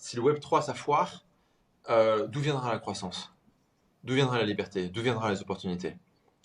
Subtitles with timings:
[0.00, 1.24] si le Web 3 ça foire,
[1.90, 3.32] euh, d'où viendra la croissance?
[4.02, 4.88] D'où viendra la liberté?
[4.88, 5.96] D'où viendra les opportunités?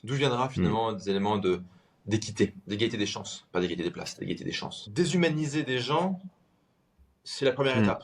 [0.04, 1.62] D'où viendra finalement des éléments de
[2.05, 4.89] d'équité, d'égalité des chances, pas d'égalité des places, d'égalité des chances.
[4.89, 6.21] Déshumaniser des gens,
[7.23, 7.83] c'est la première Mm.
[7.83, 8.04] étape.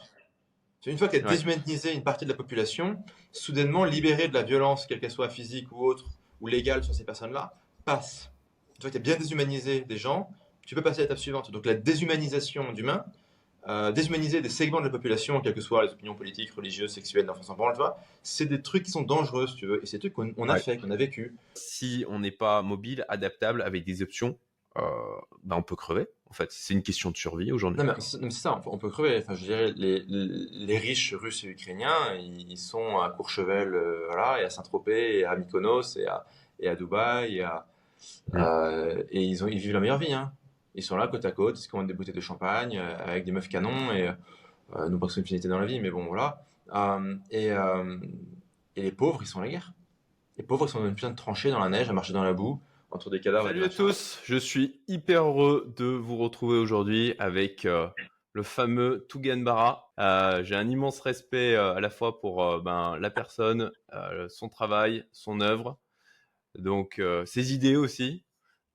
[0.87, 1.33] Une fois qu'elle a Ouais.
[1.35, 5.71] déshumanisé une partie de la population, soudainement libérer de la violence, quelle qu'elle soit physique
[5.71, 6.05] ou autre,
[6.39, 7.53] ou légale sur ces personnes-là,
[7.85, 8.31] passe.
[8.77, 10.31] Une fois que tu as bien déshumanisé des gens,
[10.65, 11.51] tu peux passer à l'étape suivante.
[11.51, 13.05] Donc la déshumanisation d'humains,
[13.67, 17.25] euh, déshumaniser des segments de la population, quelles que soient les opinions politiques, religieuses, sexuelles,
[17.25, 19.85] d'enfants en branle, tu vois, c'est des trucs qui sont dangereux, si tu veux, et
[19.85, 20.59] c'est des trucs qu'on on a Ouais.
[20.59, 21.35] fait, qu'on a vécu.
[21.53, 24.37] Si on n'est pas mobile, adaptable, avec des options,
[24.77, 24.81] euh,
[25.43, 26.07] bah, on peut crever.
[26.29, 27.77] En fait, c'est une question de survie aujourd'hui.
[27.83, 29.17] Non, mais c'est ça, on peut- crever.
[29.17, 34.41] Enfin, je dirais, les, les riches russes et ukrainiens, ils sont à Courchevel, euh, voilà,
[34.41, 36.25] et à Saint-Tropez, et à Mykonos, et à,
[36.59, 37.65] et à Dubaï, et, à,
[38.33, 38.37] Mm.
[38.37, 40.11] euh, et ils, ont, ils vivent la meilleure vie.
[40.11, 40.31] Hein.
[40.75, 43.25] Ils sont là, côte à côte, ils se commandent des bouteilles de champagne, euh, avec
[43.25, 44.09] des meufs canons, et
[44.75, 46.45] euh, nous passons une finité dans la vie, mais bon, voilà.
[46.73, 47.97] Euh, et, euh,
[48.75, 49.73] et les pauvres, ils sont à la guerre.
[50.37, 52.23] Les pauvres, ils sont dans une putain de tranchée dans la neige, à marcher dans
[52.23, 53.47] la boue, entre des cadavres.
[53.47, 57.67] et Salut des à tous, je suis hyper heureux de vous retrouver aujourd'hui avec
[58.33, 59.91] le fameux Tougan Bara.
[59.99, 63.71] Euh, J'ai un immense respect euh, à la fois pour euh, ben, la personne,
[64.29, 65.77] son travail, son œuvre,
[66.57, 68.23] donc ses idées aussi.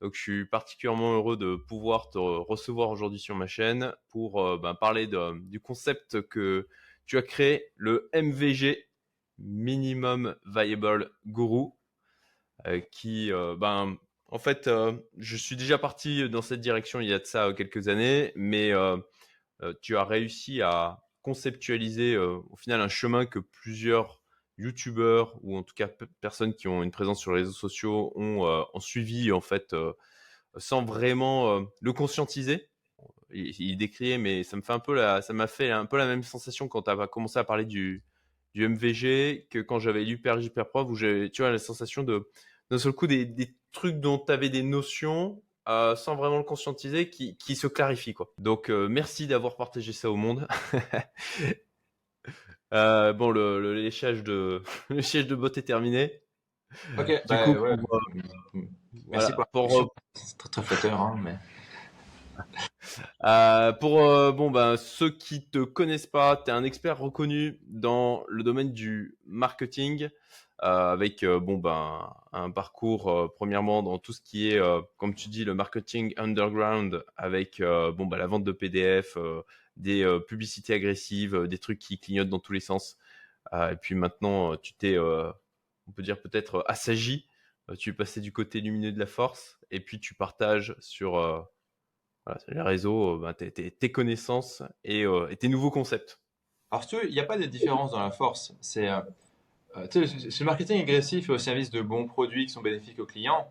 [0.00, 4.58] Donc je suis particulièrement heureux de pouvoir te recevoir aujourd'hui sur ma chaîne pour euh,
[4.58, 5.08] ben, parler
[5.42, 6.68] du concept que
[7.06, 8.88] tu as créé, le MVG,
[9.38, 11.70] Minimum Viable Guru,
[12.66, 13.96] euh, qui, euh, ben,
[14.28, 14.68] en fait,
[15.16, 18.72] je suis déjà parti dans cette direction il y a de ça quelques années, mais
[19.80, 24.15] tu as réussi à conceptualiser au final un chemin que plusieurs
[24.58, 28.12] youtubeurs ou en tout cas pe- personnes qui ont une présence sur les réseaux sociaux
[28.14, 29.92] ont, euh, suivi en fait euh,
[30.56, 32.68] sans vraiment euh, le conscientiser.
[33.30, 36.22] Il, décriait, mais ça me fait un peu ça m'a fait un peu la même
[36.22, 38.04] sensation quand tu as commencé à parler du,
[38.54, 40.38] du MVG que quand j'avais lu Père
[40.70, 42.30] Prof où j'ai, tu la sensation de
[42.70, 43.26] d'un seul coup des,
[43.72, 48.32] trucs dont tu avais des notions sans vraiment le conscientiser qui, se clarifient quoi.
[48.38, 50.46] Donc merci d'avoir partagé ça au monde.
[52.74, 56.20] Euh, bon le, le léchage de le léchage de bottes est terminé.
[56.98, 57.76] Ok, Du bah, coup, ouais.
[57.76, 58.00] pour,
[59.08, 59.84] Merci voilà, pour, euh,
[60.14, 61.36] C'est très, très flatteur, hein, mais.
[63.24, 67.58] Euh, pour euh, bon ben ceux qui te connaissent pas, tu es un expert reconnu
[67.66, 70.08] dans le domaine du marketing
[70.62, 74.80] euh, avec euh, bon ben un parcours euh, premièrement dans tout ce qui est euh,
[74.98, 79.42] comme tu dis le marketing underground avec euh, bon ben la vente de PDF, euh,
[79.76, 82.96] des euh, publicités agressives, euh, des trucs qui clignotent dans tous les sens.
[83.52, 87.28] Euh, et puis maintenant tu t'es on peut dire peut-être assagi,
[87.78, 91.48] tu es passé du côté lumineux de la force et puis tu partages sur
[92.48, 95.04] les réseaux, ben, tes, connaissances et,
[95.38, 96.18] tes nouveaux concepts.
[96.72, 98.52] Alors, il n'y a pas de différence dans la force.
[98.60, 98.88] C'est,
[99.76, 103.48] le- marketing agressif au service de bons produits qui sont bénéfiques aux clients.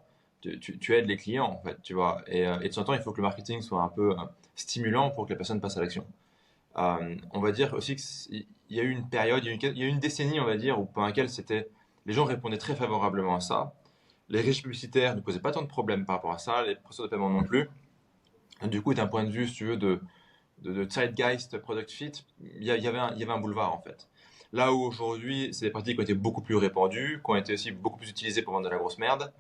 [0.62, 2.22] Tu, aides les clients, en fait, tu vois.
[2.28, 4.24] Et, euh, et de en temps, il faut que le marketing soit un peu euh,
[4.56, 6.06] stimulant pour que la personne passe à l'action.
[6.78, 9.90] Euh, on va dire aussi qu'il y a eu une période, il y a eu
[9.90, 11.70] une, décennie, on va dire, où pendant laquelle c'était,
[12.06, 13.74] les gens répondaient très favorablement à ça.
[14.30, 17.06] Les riches publicitaires ne posaient pas tant de problèmes par rapport à ça, les processus
[17.06, 17.70] de paiement non plus.
[18.64, 20.02] Du coup, d'un point de vue, si tu veux, de,
[20.60, 24.08] de, zeitgeist product fit, il y, avait un, y avait un boulevard en fait.
[24.54, 27.54] Là où aujourd'hui, c'est des pratiques qui ont été beaucoup plus répandues, qui ont été
[27.54, 29.34] aussi beaucoup plus utilisées pour vendre de la grosse merde.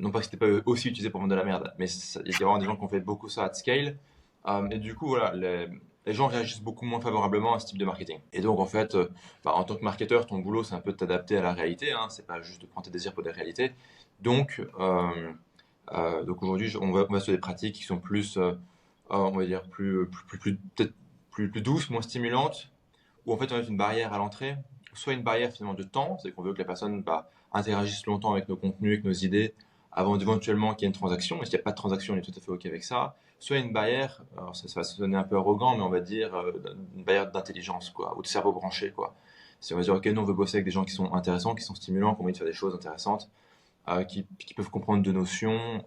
[0.00, 2.34] Non pas que c'était pas aussi utilisé pour vendre de la merde, mais il y
[2.34, 3.96] a vraiment des gens qui ont fait beaucoup ça at scale.
[4.46, 5.68] Euh, et du coup, les,
[6.06, 8.18] gens réagissent beaucoup moins favorablement à ce type de marketing.
[8.32, 9.08] Et donc, en fait, euh,
[9.44, 11.92] bah, en tant que marketeur, ton boulot, c'est un peu de t'adapter à la réalité.
[11.92, 13.72] Hein, c'est pas juste de prendre tes désirs pour des réalités.
[14.20, 15.32] Donc, euh,
[16.26, 18.38] aujourd'hui, on va, on va sur des pratiques qui sont plus,
[19.10, 20.08] on va dire, plus,
[21.56, 22.70] douces, moins stimulantes,
[23.26, 24.56] où en fait on a une barrière à l'entrée,
[24.92, 28.32] soit une barrière finalement de temps, c'est qu'on veut que la personne bah, interagisse longtemps
[28.32, 29.54] avec nos contenus, avec nos idées,
[29.94, 31.42] avant éventuellement qu'il y ait une transaction.
[31.42, 33.16] Et s'il n'y a pas de transaction, on est tout à fait OK avec ça.
[33.38, 36.34] Soit une barrière, alors ça, ça va sonner un peu arrogant, mais on va dire
[36.34, 36.52] euh,
[36.96, 39.14] une barrière d'intelligence, quoi, ou de cerveau branché, quoi.
[39.60, 41.54] Si on va dire, OK, nous on veut bosser avec des gens qui sont intéressants,
[41.54, 43.30] qui sont stimulants, qui ont envie de faire des choses intéressantes,
[43.88, 44.26] euh, qui,
[44.56, 45.84] peuvent comprendre de notions,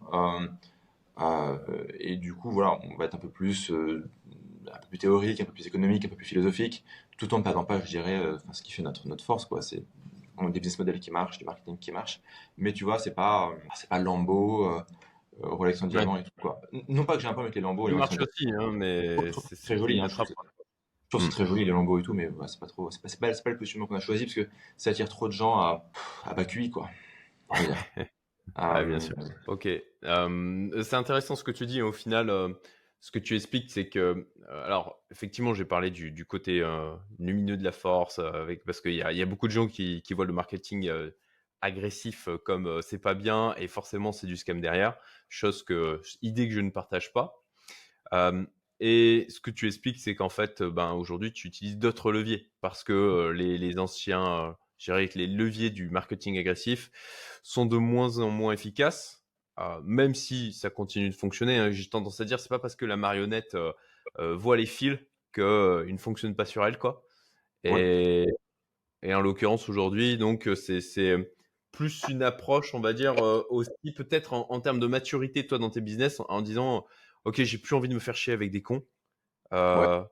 [1.19, 1.57] euh,
[1.99, 5.45] et du coup, voilà, on va être un peu plus, un peu plus théorique, un
[5.45, 6.83] peu plus économique, un peu plus philosophique,
[7.17, 9.61] tout en ne perdant pas, je dirais, euh, ce qui fait notre, notre force, quoi.
[9.61, 9.83] C'est
[10.37, 12.21] on a des business models qui marchent, du marketing qui marche,
[12.57, 14.81] mais tu vois, c'est pas, euh, c'est pas Lambeau, euh,
[15.43, 16.61] euh, Rolex en diamant et tout, quoi.
[16.87, 18.51] Non pas que j'ai un problème avec les Lambeaux, Il les marche Rolex en aussi,
[18.51, 22.27] hein, mais c'est très joli, hein, que c'est très joli les lambeaux et tout, mais
[22.27, 24.35] ouais, c'est pas trop, c'est pas, c'est pas, pas le positionnement qu'on a choisi parce
[24.35, 25.89] que ça attire trop de gens à,
[26.25, 26.89] à bas QI, quoi.
[27.49, 27.59] Ah,
[28.59, 29.15] Euh, bien sûr.
[29.47, 29.67] Ok.
[29.67, 31.81] Euh, c'est intéressant ce que tu dis.
[31.81, 32.49] Au final, euh,
[32.99, 36.65] ce que tu expliques, c'est que, alors, effectivement, j'ai parlé du, côté
[37.19, 40.33] lumineux de la force, avec, parce qu'il y, a, beaucoup de gens qui, voient le
[40.33, 40.89] marketing
[41.61, 44.97] agressif comme c'est pas bien et forcément c'est du scam derrière,
[45.29, 47.43] chose que, idée que je ne partage pas.
[48.79, 52.83] et ce que tu expliques, c'est qu'en fait, ben, aujourd'hui, tu utilises d'autres leviers parce
[52.83, 56.91] que les, les, anciens, je dirais que les leviers du marketing agressif
[57.43, 59.16] sont de moins en moins efficaces,
[59.83, 61.57] même si ça continue de fonctionner.
[61.57, 63.57] Hein, j'ai tendance à dire, c'est pas parce que la marionnette
[64.17, 64.97] voit les fils
[65.33, 67.03] qu'il ne fonctionne pas sur elle, quoi.
[67.63, 68.25] Et,
[69.03, 70.81] et en l'occurrence aujourd'hui, donc c'est
[71.77, 75.69] plus une approche, on va dire, euh, aussi peut-être en, termes de maturité, toi, dans
[75.69, 76.87] tes business, en, disant,
[77.23, 78.83] OK, j'ai plus envie de me faire chier avec des cons.
[79.53, 80.03] Euh,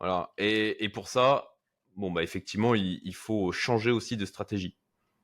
[0.00, 0.32] voilà.
[0.38, 1.56] Et, pour ça,
[1.96, 4.76] bon, bah, effectivement, il, faut changer aussi de stratégie.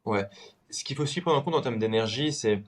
[0.05, 0.27] Ouais.
[0.69, 2.63] Ce qu'il faut aussi prendre en compte en termes d'énergie, c'est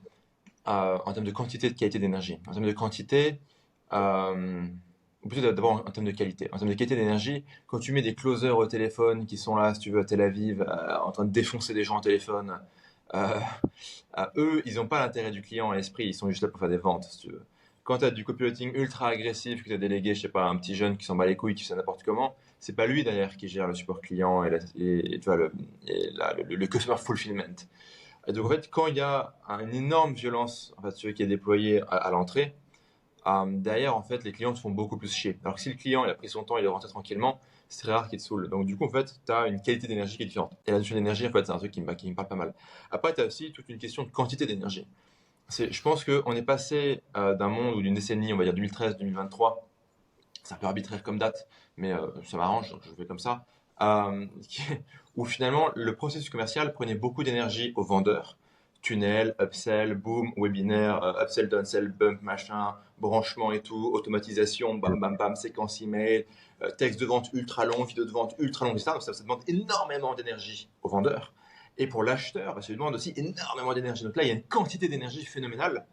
[0.67, 2.39] euh, en termes de quantité de qualité d'énergie.
[2.47, 3.39] En termes de quantité,
[3.91, 6.49] ou plutôt d'abord en, termes de qualité.
[6.51, 9.73] En termes de qualité d'énergie, quand tu mets des closers au téléphone qui sont là,
[9.73, 10.65] si tu veux, à Tel Aviv,
[11.03, 12.59] en train de défoncer des gens au téléphone,
[13.15, 13.39] euh,
[14.37, 16.69] eux, ils n'ont pas l'intérêt du client à l'esprit, ils sont juste là pour faire
[16.69, 17.05] des ventes.
[17.83, 20.55] Quand tu as du copywriting ultra agressif, que tu as délégué, je sais pas, un
[20.57, 23.35] petit jeune qui s'en bat les couilles, qui fait n'importe comment, c'est pas lui derrière
[23.35, 24.59] qui gère le support client et, le,
[26.67, 27.55] customer fulfillment.
[28.27, 31.27] Et donc en fait, quand il y a une énorme violence en fait, qui est
[31.27, 32.55] déployée à, l'entrée,
[33.27, 35.39] euh, derrière en fait, les clients se font beaucoup plus chier.
[35.43, 37.39] Alors que si le client a pris son temps, il est rentré tranquillement,
[37.69, 38.49] c'est très rare qu'il te saoule.
[38.49, 40.53] Donc, du coup, en fait, tu as une qualité d'énergie qui est différente.
[40.67, 42.35] Et la notion d'énergie, en fait, c'est un truc qui me, qui me parle pas
[42.35, 42.53] mal.
[42.91, 44.87] Après, tu as aussi toute une question de quantité d'énergie.
[45.49, 49.57] Je pense qu'on est passé euh, d'un monde ou d'une décennie, on va dire 2013-2023,
[50.43, 51.47] c'est un peu arbitraire comme date,
[51.77, 53.45] mais euh, ça m'arrange, donc je fais comme ça,
[55.15, 58.37] où finalement le processus commercial prenait beaucoup d'énergie aux vendeurs
[58.83, 65.15] tunnel, upsell, boom, webinaire, euh, upsell, downsell, bump, machin, branchement et tout, automatisation, bam, bam,
[65.17, 66.25] bam, séquence email,
[66.61, 68.91] euh, texte de vente ultra long, vidéo de vente ultra long, etc.
[68.91, 71.33] Donc ça, demande énormément d'énergie au vendeur.
[71.77, 74.03] Et pour l'acheteur, bah, ça lui demande aussi énormément d'énergie.
[74.03, 75.85] Donc là, il y a une quantité d'énergie phénoménale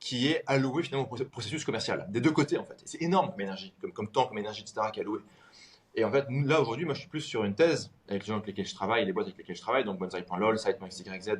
[0.00, 2.82] qui est allouée finalement au processus commercial, des deux côtés en fait.
[2.84, 4.88] C'est énorme comme énergie, comme, comme temps, comme énergie, etc.
[4.92, 5.20] qui est allouée.
[5.94, 8.34] Et en fait, là aujourd'hui, moi je suis plus sur une thèse avec les gens
[8.34, 11.38] avec lesquels je travaille, les boîtes avec lesquelles je travaille, donc bonsai.lol, site.xyz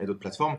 [0.00, 0.56] et d'autres plateformes,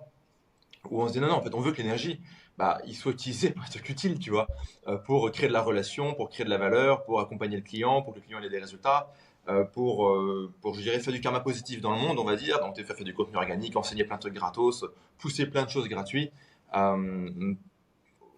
[0.89, 2.21] où on se dit non, non, en fait, on veut que l'énergie,
[2.57, 4.47] bah, il soit utilisé pour être utile, tu vois,
[4.87, 8.03] euh, pour créer de la relation, pour créer de la valeur, pour accompagner le client,
[8.03, 9.11] pour que le client ait des résultats,
[9.49, 12.35] euh, pour, euh, pour, je dirais, faire du karma positif dans le monde, on va
[12.35, 14.85] dire, donc faire, faire du contenu organique, enseigner plein de trucs gratos,
[15.17, 16.31] pousser plein de choses gratuites.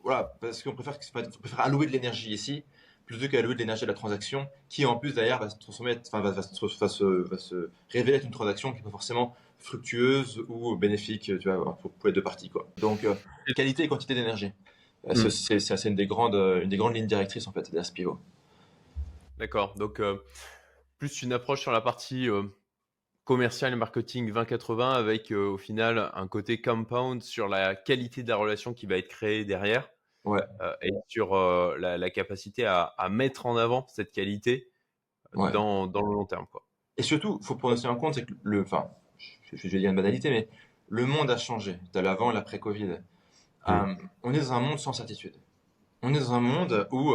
[0.03, 0.97] voilà, parce qu'on préfère,
[1.41, 2.63] préfère allouer de l'énergie ici
[3.05, 5.97] plutôt qu'à louer de l'énergie à la transaction, qui en plus d'ailleurs va se transformer,
[6.07, 10.43] enfin, va, va, se, va, se, révéler être une transaction qui n'est pas forcément fructueuse
[10.47, 12.67] ou bénéfique, tu vois, pour, pour les deux parties, quoi.
[12.77, 13.13] Donc, euh,
[13.55, 14.51] qualité et quantité d'énergie.
[15.07, 15.59] Euh, mm.
[15.59, 18.19] C'est une des grandes, une des grandes lignes directrices en fait d'Aspio.
[19.37, 19.73] D'accord.
[19.75, 20.17] Donc, euh,
[20.97, 22.29] plus une approche sur la partie
[23.25, 28.37] commercial et marketing 2080 avec au final un côté compound sur la qualité de la
[28.37, 29.89] relation qui va être créée derrière
[30.25, 30.41] ouais.
[30.61, 34.69] Euh, et sur euh, la, capacité à, mettre en avant cette qualité
[35.35, 36.45] euh, dans, dans, le long terme.
[36.51, 36.63] Quoi.
[36.97, 39.89] Et surtout, il faut prendre aussi en compte, c'est que le, enfin, je, vais dire
[39.89, 40.47] une banalité, mais
[40.89, 42.97] le monde a changé de l'avant et l'après-Covid.
[43.67, 45.35] on est dans un monde sans certitude.
[46.01, 47.13] On est dans un monde où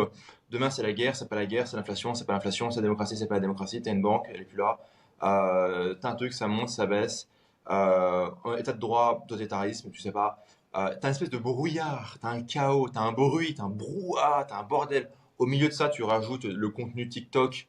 [0.51, 2.85] demain c'est la guerre, c'est pas la guerre, c'est l'inflation, c'est pas l'inflation, c'est la
[2.85, 4.79] démocratie, c'est pas la démocratie, t'as une banque, elle est plus là,
[5.23, 7.29] euh, t'as un truc, ça monte, ça baisse,
[7.71, 10.43] euh, état de droit, totalitarisme, tu sais pas,
[10.77, 14.45] euh, t'as une espèce de brouillard, t'as un chaos, t'as un bruit, t'as un brouhaha,
[14.45, 15.09] t'as un bordel.
[15.39, 17.69] Au milieu de ça, tu rajoutes le contenu TikTok,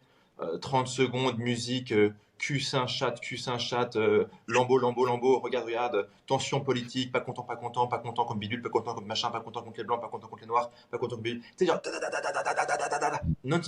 [0.62, 6.10] 30 euh, secondes, musique, euh, Q5 chat, Q5 chat, euh, lambeau, lambeau, lambeau, regarde, regarde,
[6.26, 9.42] tension politique, pas content, pas content, pas content comme bidule, pas content comme machin, pas
[9.42, 11.42] content contre les blancs, pas content contre les noirs, pas content comme bidule.
[11.58, 11.82] C'est genre,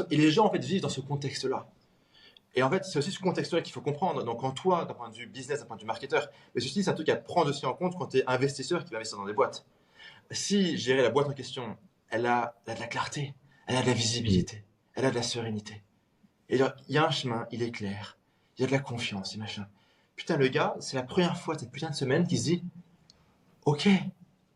[0.09, 1.67] Et les gens, en fait, vivent dans ce contexte-là.
[2.53, 4.23] Et en fait, c'est aussi ce contexte-là qu'il faut comprendre.
[4.23, 6.83] Donc, en toi, d'un point de vue business, d'un point de vue marketeur, mais ceci,
[6.83, 9.17] c'est un truc à prendre aussi en compte quand tu es investisseur qui va investir
[9.17, 9.65] dans des boîtes.
[10.31, 11.77] Si, gérer la boîte en question,
[12.09, 13.35] elle a, elle a, de la clarté,
[13.67, 14.65] elle a de la visibilité,
[14.95, 15.81] elle a de la sérénité.
[16.49, 18.17] Et il y a un chemin, il est clair,
[18.57, 19.67] il y a de la confiance et machin.
[20.17, 22.63] Putain, le gars, c'est la première fois cette putain de semaine qu'il se dit
[23.65, 23.87] Ok,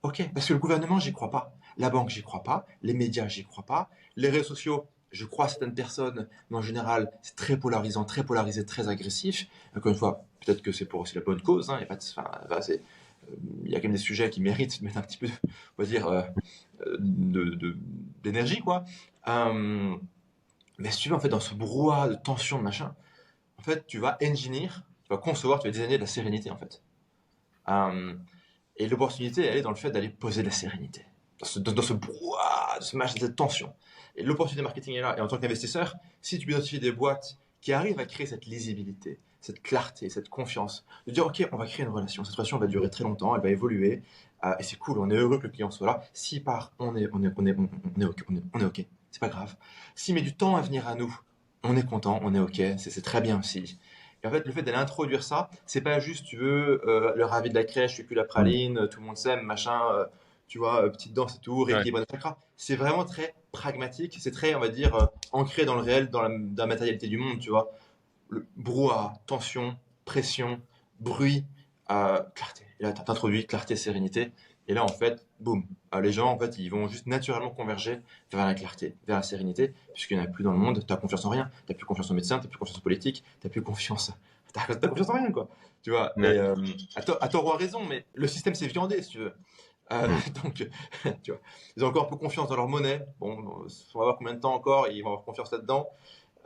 [0.03, 1.55] ok, parce que le gouvernement, j'y crois pas.
[1.77, 2.65] La banque, j'y crois pas.
[2.81, 3.89] Les médias, j'y crois pas.
[4.15, 8.23] Les réseaux sociaux, je crois à certaines personnes, mais en général, c'est très polarisant, très
[8.23, 9.47] polarisé, très agressif.
[9.75, 11.69] Encore une fois, peut-être que c'est pour aussi la bonne cause.
[11.69, 12.77] Hein, il, y a pas euh,
[13.63, 15.27] il y a quand même des sujets qui méritent de mettre un petit peu,
[15.77, 16.23] on va dire, euh,
[18.23, 18.83] d'énergie, quoi.
[19.27, 19.95] Euh,
[20.77, 22.93] mais si tu veux, en fait, dans ce brouhaha de tension, de machin,
[23.57, 24.69] en fait, tu vas engineer,
[25.03, 26.81] tu vas concevoir, tu vas designer de la sérénité, en fait.
[28.77, 31.05] et l'opportunité, elle est dans le fait d'aller poser de la sérénité.
[31.39, 33.73] dans ce, brouhaha, ce match, cette tension.
[34.15, 35.17] Et l'opportunité marketing est là.
[35.17, 38.45] Et en tant qu'investisseur, si tu peux identifier des boîtes qui arrivent à créer cette
[38.45, 42.57] lisibilité, cette clarté, cette confiance, de dire ok, on va créer une relation, cette relation
[42.57, 44.01] va durer très longtemps, elle va évoluer,
[44.43, 46.01] euh, et c'est cool, on est heureux que le client soit là.
[46.13, 48.65] S'il part, on est, on est, on est, on est ok, on est, on est
[48.65, 49.55] ok, c'est pas grave.
[49.95, 51.15] S'il met du temps à venir à nous,
[51.63, 53.79] on est content, on est ok, c'est très bien aussi.
[54.23, 57.25] Et en fait, le fait d'aller introduire ça, c'est pas juste, tu veux, euh, le
[57.25, 60.05] ravi de la crèche, je suis plus la praline, tout le monde s'aime, machin, euh,
[60.47, 61.71] tu vois, euh, petite danse et tout, de
[62.09, 62.39] chakra.
[62.55, 66.21] C'est vraiment très pragmatique, c'est très, on va dire, euh, ancré dans le réel, dans
[66.21, 67.71] la, dans la matérialité du monde, tu vois.
[68.29, 70.61] Le brouhaha, tension, pression,
[70.99, 71.45] bruit,
[71.91, 72.65] euh, clarté.
[72.79, 74.31] Et là, t'introduis clarté, sérénité.
[74.67, 77.99] Et là, en fait, boum, euh, les gens, en fait, ils vont juste naturellement converger
[78.31, 80.83] vers la clarté, vers la sérénité, puisqu'il n'y en a plus dans le monde.
[80.85, 81.49] Tu as confiance en rien.
[81.67, 84.11] Tu plus confiance en médecin, tu plus confiance en politique, tu plus confiance.
[84.53, 85.49] T'as as confiance en rien, quoi.
[85.83, 86.13] Tu vois.
[86.15, 86.55] Mais, euh,
[86.95, 89.33] à, tort ou à raison, mais le système s'est viandé, si tu veux.
[89.91, 90.19] Euh, mm.
[90.43, 90.53] donc,
[91.23, 91.39] tu vois,
[91.75, 93.05] ils ont encore un peu confiance dans leur monnaie.
[93.19, 95.89] Bon, on va voir combien de temps encore, ils vont avoir confiance là-dedans.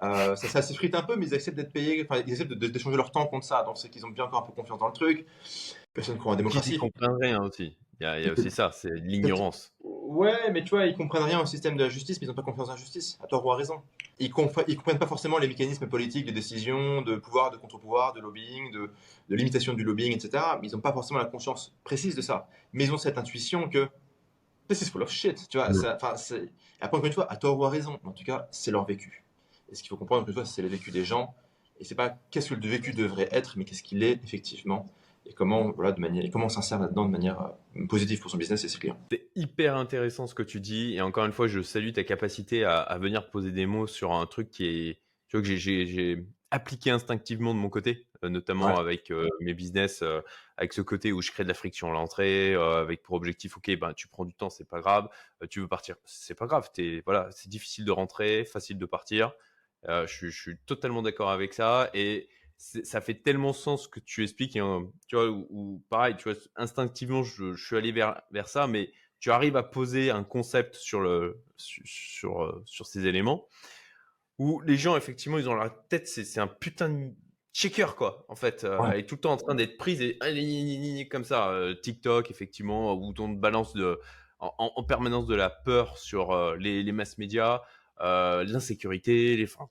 [0.01, 2.95] Euh, ça, ça s'effrite un peu, mais ils acceptent d'être payés, enfin, ils acceptent d'échanger
[2.95, 3.63] leur temps contre ça.
[3.63, 5.25] Donc, c'est qu'ils ont bien encore un peu confiance dans le truc.
[5.93, 6.75] Personne ne croit en démocratie.
[6.75, 7.75] Ils comprennent rien aussi.
[7.99, 9.73] Il y, a, il y a aussi ça, c'est l'ignorance.
[9.83, 12.35] Ouais, mais tu vois, ils comprennent rien au système de la justice, mais ils n'ont
[12.35, 13.81] pas confiance en la justice, à tort ou à raison.
[14.19, 18.13] Ils, compre ils comprennent pas forcément les mécanismes politiques de décision, de pouvoir, de contre-pouvoir,
[18.13, 18.89] de lobbying, de,
[19.27, 20.43] de, limitation du lobbying, etc.
[20.61, 22.47] Mais ils n'ont pas forcément la conscience précise de ça.
[22.71, 23.89] Mais ils ont cette intuition que
[24.69, 25.69] this is full of shit, tu vois.
[25.69, 26.15] Enfin,
[26.79, 29.25] après, encore une fois, à tort ou à raison, en tout cas, c'est leur vécu.
[29.69, 31.35] Et ce qu'il faut comprendre, encore une fois, c'est le vécu des gens.
[31.79, 34.85] Et c'est pas qu'est-ce que le vécu devrait être, mais qu'est-ce qu'il est effectivement
[35.29, 38.37] et comment voilà de manière et comment s'insère là-dedans de manière euh, positive pour son
[38.37, 38.99] business et ses clients.
[39.11, 42.63] C'est hyper intéressant ce que tu dis et encore une fois je salue ta capacité
[42.63, 46.25] à, à venir poser des mots sur un truc qui est tu vois que j'ai
[46.51, 50.21] appliqué instinctivement de mon côté, euh, notamment avec euh, mes business, euh,
[50.57, 53.77] avec ce côté où je crée de la friction à l'entrée, avec pour objectif, ok,
[53.77, 55.07] ben tu prends du temps, c'est pas grave,
[55.49, 59.31] tu veux partir, c'est pas grave, es, voilà, c'est difficile de rentrer, facile de partir.
[59.87, 62.27] Je, je, suis totalement d'accord avec ça et
[62.59, 64.59] ça fait tellement sens que tu expliques,
[65.07, 68.91] tu vois, ou, pareil, tu vois, instinctivement, je, je, suis allé vers, vers ça, mais
[69.19, 73.47] tu arrives à poser un concept sur, le, sur, sur, sur ces éléments
[74.39, 77.11] où les gens, effectivement, ils ont la tête, c'est un putain de
[77.53, 78.63] checker, quoi, en fait.
[78.63, 81.49] Euh, Elle est tout le temps en train d'être prise et comme ça.
[81.49, 83.99] Euh, TikTok, effectivement, où on balance de,
[84.39, 87.61] en, en, permanence de la peur sur euh, les, les mass médias,
[87.99, 89.43] euh, l'insécurité, les.
[89.43, 89.69] Enfin,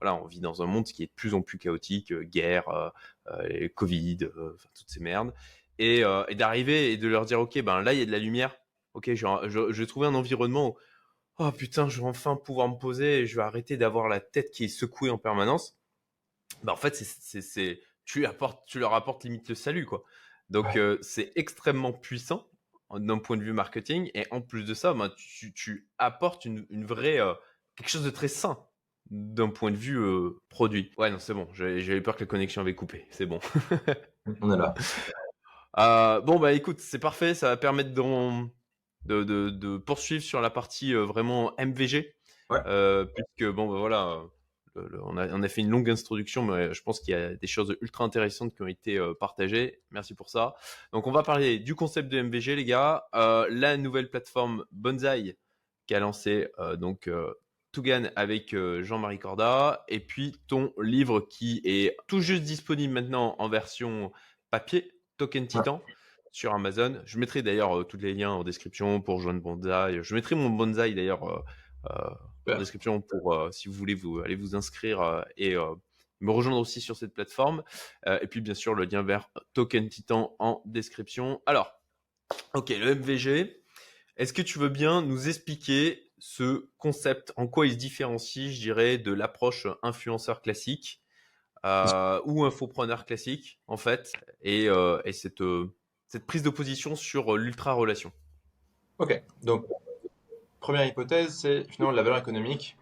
[0.00, 2.92] voilà, on vit dans un monde qui est de plus en plus chaotique, euh, guerre,
[3.26, 4.18] euh, Covid,
[4.54, 5.34] enfin, toutes ces merdes.
[5.80, 8.18] Et, et d'arriver et de leur dire, OK, ben là, il y a de la
[8.18, 8.56] lumière.
[8.94, 10.76] OK, vais trouver un environnement où
[11.38, 14.50] oh putain, je vais enfin pouvoir me poser et je vais arrêter d'avoir la tête
[14.50, 15.76] qui est secouée en permanence.
[16.62, 20.02] Bah, en fait, c'est, tu, apportes, tu leur apportes limite le salut, quoi.
[20.50, 22.48] Donc, euh, c'est extrêmement puissant
[22.90, 24.10] d'un point de vue marketing.
[24.14, 27.34] Et en plus de ça, bah, tu, tu, apportes une, une vraie, euh,
[27.76, 28.58] quelque chose de très sain
[29.10, 30.90] d'un point de vue euh, produit.
[30.98, 31.48] Ouais, non, c'est bon.
[31.52, 33.06] J'avais peur que la connexion avait coupé.
[33.10, 33.40] C'est bon.
[34.42, 34.74] On est là.
[36.20, 37.34] bon, bah écoute, c'est parfait.
[37.34, 38.44] Ça va permettre de,
[39.04, 42.14] de, poursuivre sur la partie euh, vraiment MVG.
[42.50, 44.22] Euh, puisque, bon, bah, voilà,
[45.02, 47.46] on, a, on, a, fait une longue introduction, mais je pense qu'il y a des
[47.46, 49.82] choses ultra intéressantes qui ont été euh, partagées.
[49.90, 50.54] Merci pour ça.
[50.92, 53.04] Donc, on va parler du concept de MVG, les gars.
[53.12, 55.38] la nouvelle plateforme Bonsai
[55.86, 57.08] qui a lancé donc
[57.72, 63.48] Tougan avec Jean-Marie Corda, et puis ton livre qui est tout juste disponible maintenant en
[63.48, 64.12] version
[64.50, 65.82] papier, Token Titan
[66.32, 67.00] sur Amazon.
[67.04, 70.02] Je mettrai d'ailleurs euh, tous les liens en description pour joindre Bonsai.
[70.02, 71.42] Je mettrai mon Bonsai d'ailleurs euh,
[71.90, 75.54] euh, en description pour si vous voulez vous aller vous inscrire et
[76.20, 77.62] me rejoindre aussi sur cette plateforme.
[78.06, 81.42] et puis bien sûr le lien vers Token Titan en description.
[81.44, 81.72] Alors,
[82.54, 83.62] ok, le MVG.
[84.16, 88.60] Est-ce que tu veux bien nous expliquer ce concept, en quoi il se différencie, je
[88.60, 91.00] dirais, de l'approche influenceur classique
[91.64, 94.68] ou infopreneur classique, en fait, et,
[95.04, 95.42] et cette,
[96.08, 98.10] cette prise de position sur euh, l'ultra-relation
[98.98, 99.64] Ok, donc
[100.58, 102.76] première hypothèse, c'est finalement la valeur économique,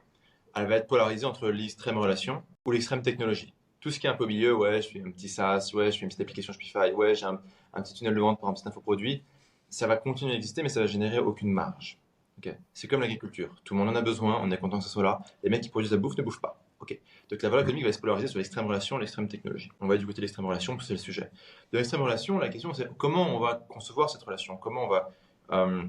[0.55, 3.53] elle va être polarisée entre l'extrême relation ou l'extrême technologie.
[3.81, 5.93] Tout ce qui est un peu au milieu, ouais, je fais un petit SaaS, ouais,
[5.93, 7.41] je fais une petite application Shopify, ouais, j'ai un,
[7.75, 9.23] petit tunnel de vente pour un petit infoproduit,
[9.69, 11.99] ça va continuer à exister, mais ça va générer aucune marge.
[12.39, 14.91] Ok, C'est comme l'agriculture, tout le monde en a besoin, on est content que ce
[14.91, 16.61] soit là, les mecs qui produisent la bouffe ne bouffent pas.
[16.81, 16.99] Ok.
[17.31, 19.71] Donc la valeur économique va se polariser sur l'extrême relation l'extrême technologie.
[19.81, 21.31] On va du côté de l'extrême relation, c'est le sujet.
[21.73, 25.11] De l'extrême relation, la question c'est comment on va concevoir cette relation, comment on va
[25.53, 25.85] euh,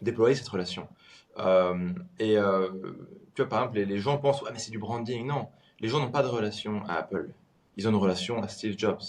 [0.00, 0.88] déployer cette relation?
[1.38, 2.70] Euh, et euh,
[3.34, 5.26] tu vois, par exemple, les, gens pensent, ah mais c'est du branding.
[5.26, 5.48] Non,
[5.80, 7.30] les gens n'ont pas de relation à Apple.
[7.76, 9.02] Ils ont une relation à Steve Jobs,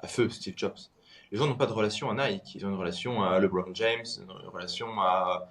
[0.00, 0.76] à feu Steve Jobs.
[1.30, 4.04] Les gens n'ont pas de relation à Nike, ils ont une relation à LeBron James,
[4.20, 5.48] une relation à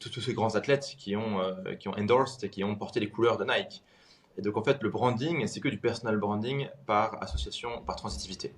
[0.00, 3.08] tous, ces grands athlètes qui ont, euh, qui ont endorsed et qui ont porté les
[3.08, 3.82] couleurs de Nike.
[4.38, 8.54] Et donc en fait, le branding, c'est que du personal branding par association, par transitivité.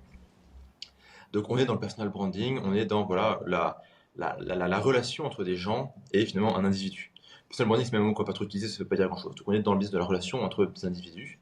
[1.31, 3.81] Donc on est dans le personal branding, on est dans voilà, la,
[4.15, 7.11] la, la, relation entre des gens et finalement un individu.
[7.49, 9.35] Personal branding, c'est même mot qu'on pas trop utiliser, ça ne veut pas dire grand-chose.
[9.35, 11.39] Donc on est dans le business de la relation entre des individus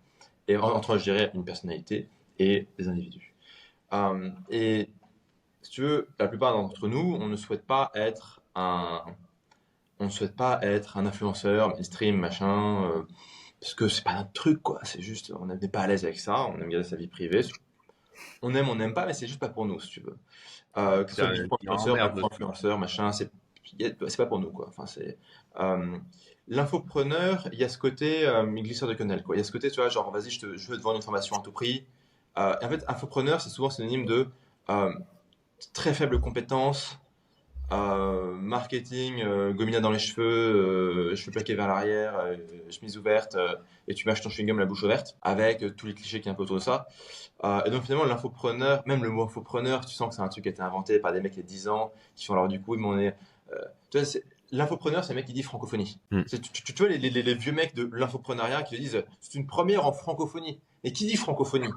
[0.48, 2.08] et entre, je dirais, une personnalité
[2.40, 3.34] et des individus.
[3.94, 4.90] Euh, et
[5.62, 9.04] si tu veux, la plupart d'entre nous, on ne souhaite pas être un,
[10.02, 13.04] on ne souhaite pas être un influenceur, mainstream, machin, euh,
[13.60, 14.80] parce que c'est pas notre truc, quoi.
[14.84, 17.42] C'est juste, on n'est pas à l'aise avec ça, on aime garder sa vie privée.
[18.42, 20.18] On aime, on n'aime pas, mais c'est juste pas pour nous, si tu veux.
[20.78, 23.30] Euh, que ce soit pour influenceur, pour influenceur, machin, c'est
[24.18, 24.66] pas pour nous, quoi.
[24.70, 25.20] Enfin, c'est.
[25.60, 25.98] Euh,
[26.48, 29.36] l'infopreneur, il y a ce côté glisseur de quenelle, quoi.
[29.36, 31.04] Il y a ce côté, tu vois, genre, vas-y, je, je veux te vendre une
[31.04, 31.86] formation à tout prix.
[32.36, 34.28] En fait, infopreneur, c'est souvent synonyme de
[35.74, 37.00] très faible compétence,
[37.72, 42.14] euh, marketing, euh, gomina dans les cheveux, euh, cheveux plaqués vers l'arrière,
[42.70, 43.38] chemise ouverte,
[43.88, 46.44] et tu mâches ton chewing-gum la bouche ouverte, avec tous les clichés qui un peu
[46.44, 46.88] autour de ça.
[47.66, 50.50] et donc finalement, l'infopreneur, même le mot infopreneur, tu sens que c'est un truc qui
[50.50, 52.62] a été inventé par des mecs il y a 10 ans, qui font alors du
[52.62, 53.16] coup, on est...
[53.90, 54.08] tu vois,
[54.52, 56.00] L'infopreneur, c'est un mec qui dit francophonie.
[56.12, 56.24] Hmm.
[56.24, 59.86] Tu, tu, vois les, les, les, vieux mecs de l'infopreneuriat qui disent c'est une première
[59.86, 60.60] en francophonie.
[60.84, 61.70] Et qui dit francophonie?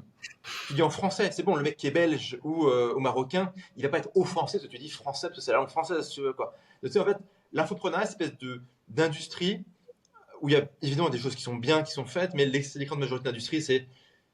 [0.67, 3.83] Tu dis en français, c'est bon, le mec qui est belge ou, euh, marocain, il
[3.83, 6.21] va pas être offensé si tu dis français parce que c'est la langue française, tu
[6.21, 6.55] veux quoi.
[6.81, 7.17] Donc, tu sais, en fait,
[7.53, 9.63] l'infopreneuriat, c'est une espèce de, d'industrie
[10.41, 12.95] où il y a évidemment des choses qui sont bien, qui sont faites, mais l'écran
[12.95, 13.87] de majorité d'industrie, c'est,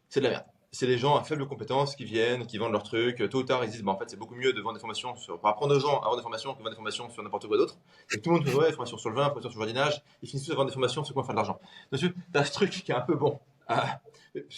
[0.09, 0.45] c'est de la merde.
[0.73, 3.29] C'est des gens à faible compétence qui viennent, qui vendent leurs trucs.
[3.29, 5.15] Tôt ou tard, ils disent bah, en fait, c'est beaucoup mieux de vendre des formations
[5.17, 7.21] sur, pour apprendre aux gens à vendre des formations que de vendre des formations sur
[7.23, 7.77] n'importe quoi d'autre.
[8.13, 9.65] Et tout le monde fait ouais, des formations sur le vin, des formations sur le
[9.65, 10.01] jardinage.
[10.21, 11.59] Ils finissent tous à vendre des formations sur comment faire de l'argent.
[11.91, 13.39] Donc, tu as ce truc qui est un peu bon.
[13.67, 13.99] Ah,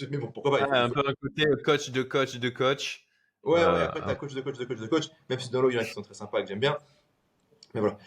[0.09, 3.05] mais bon, pourquoi pas Un peu un côté coach de coach de coach.
[3.43, 5.61] Ouais, ouais, euh, après, t'as coach de coach de coach de coach, même si dans
[5.61, 6.77] l'eau, il y en a qui sont très sympas et que j'aime bien.
[7.73, 7.97] Mais voilà.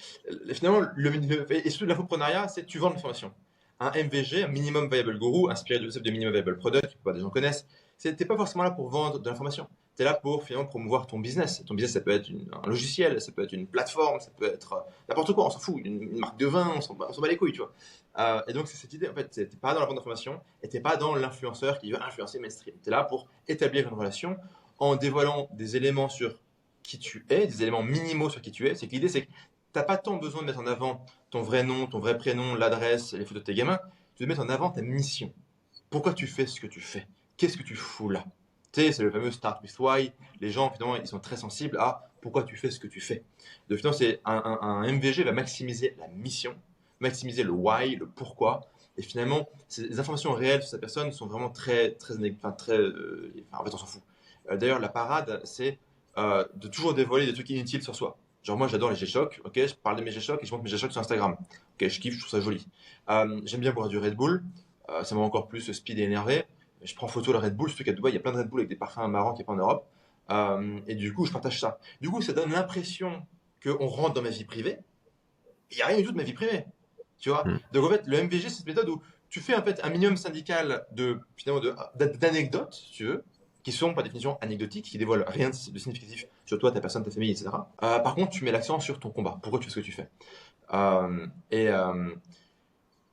[0.55, 3.33] Finalement, le, et surtout l'infoprenariat, c'est tu vends une formation.
[3.81, 7.21] Un MVG, un Minimum Viable Guru, inspiré du concept de Minimum Viable Product, que des
[7.21, 7.67] gens connaissent,
[7.99, 9.69] t'es pas forcément là pour vendre de l'information.
[9.97, 11.63] Tu es là pour finalement promouvoir ton business.
[11.67, 14.73] Ton business, ça peut être un logiciel, ça peut être une plateforme, ça peut être
[14.75, 15.81] euh, n'importe quoi, on s'en fout.
[15.83, 17.73] Une, marque de vin, on s'en bat les couilles, tu vois.
[18.19, 20.69] Euh, et donc, c'est cette idée, en fait, t'es pas dans la vente d'information et
[20.69, 22.75] t'es pas dans l'influenceur qui veut influencer mainstream.
[22.83, 24.37] Tu es là pour établir une relation
[24.79, 26.39] en dévoilant des éléments sur
[26.83, 28.75] qui tu es, des éléments minimaux sur qui tu es.
[28.75, 29.31] C'est que l'idée, c'est que
[29.73, 33.13] t'as pas tant besoin de mettre en avant ton vrai nom, ton vrai prénom, l'adresse,
[33.13, 33.81] les photos de tes gamins.
[34.15, 35.33] Tu veux mettre en avant ta mission.
[35.91, 37.07] Pourquoi tu fais ce que tu fais?
[37.37, 38.25] Qu'est-ce que tu fous là
[38.73, 40.13] Tu sais, c'est le fameux start with why.
[40.41, 43.23] Les gens, finalement, ils sont très sensibles à pourquoi tu fais ce que tu fais.
[43.69, 46.57] De finalement, c'est un, un MVG va maximiser la mission
[47.01, 48.61] maximiser le why, le pourquoi.
[48.97, 53.33] Et finalement, les informations réelles sur cette personne sont vraiment très, très, enfin, très, euh,
[53.53, 54.03] en fait, on s'en fout.
[54.51, 55.79] Euh, d'ailleurs, la parade, c'est
[56.17, 58.17] euh, de toujours dévoiler des trucs inutiles sur soi.
[58.43, 60.71] Genre, moi, j'adore les G-Shock, ok, je parle de mes G-Shock et je montre mes
[60.71, 61.37] G-Shock sur Instagram.
[61.41, 62.67] Ok, je kiffe, je trouve ça joli.
[63.45, 64.43] J'aime bien boire du Red Bull,
[65.03, 66.45] ça m'a encore plus speed et énervé.
[66.87, 68.49] Je prends photo de Red Bull, surtout qu'à Dubaï, il y a plein de Red
[68.49, 69.87] Bull avec des parfums marrants qui n'y a pas en Europe.
[70.87, 71.79] et du coup, je partage ça.
[72.01, 73.27] Du coup, ça donne l'impression
[73.63, 74.79] qu'on rentre dans ma vie privée.
[75.71, 76.65] Il n'y a rien du tout de ma vie privée.
[77.19, 77.59] Tu vois hmm.
[77.73, 80.17] Donc en fait, le MVG, c'est cette méthode où tu fais en fait un minimum
[80.17, 81.63] syndical de finalement
[81.97, 83.25] d'anecdotes, si tu veux,
[83.63, 87.11] qui sont par définition anecdotiques, qui dévoilent rien de significatif sur toi, ta personne, ta
[87.11, 87.49] famille, etc.
[87.83, 89.39] Euh, par contre, tu mets l'accent sur ton combat.
[89.43, 90.09] Pourquoi tu fais ce que tu fais?
[90.73, 92.15] Euh, Et euh,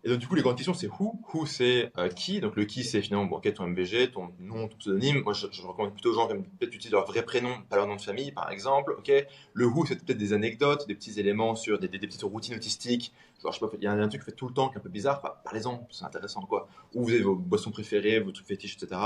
[0.05, 1.17] et donc, du coup, les grandes questions, c'est who.
[1.33, 2.41] Who, c'est euh, qui?
[2.41, 5.21] Donc, le qui, c'est finalement, quel ton MVG, ton nom, ton pseudonyme?
[5.21, 7.95] Moi, je, recommande plutôt aux gens qui peut-être utiliser leur vrai prénom, pas leur nom
[7.95, 8.95] de famille, par exemple.
[8.97, 9.11] Ok?
[9.53, 13.13] Le who, c'est peut-être des anecdotes, des petits éléments sur des, petites routines autistiques.
[13.41, 14.75] Genre, je sais pas, il y a un, truc que fait tout le temps qui
[14.75, 15.21] est un peu bizarre.
[15.45, 16.67] Parlez-en, c'est intéressant, quoi.
[16.93, 18.99] Ou vous avez vos boissons préférées, vos trucs fétiches, etc.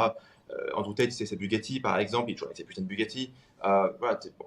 [0.49, 2.31] Euh, Andrew Tate, c'est sa Bugatti, par exemple.
[2.31, 3.33] Il est toujours avec ses putains de Bugatti.
[3.65, 4.45] Euh, voilà, bon,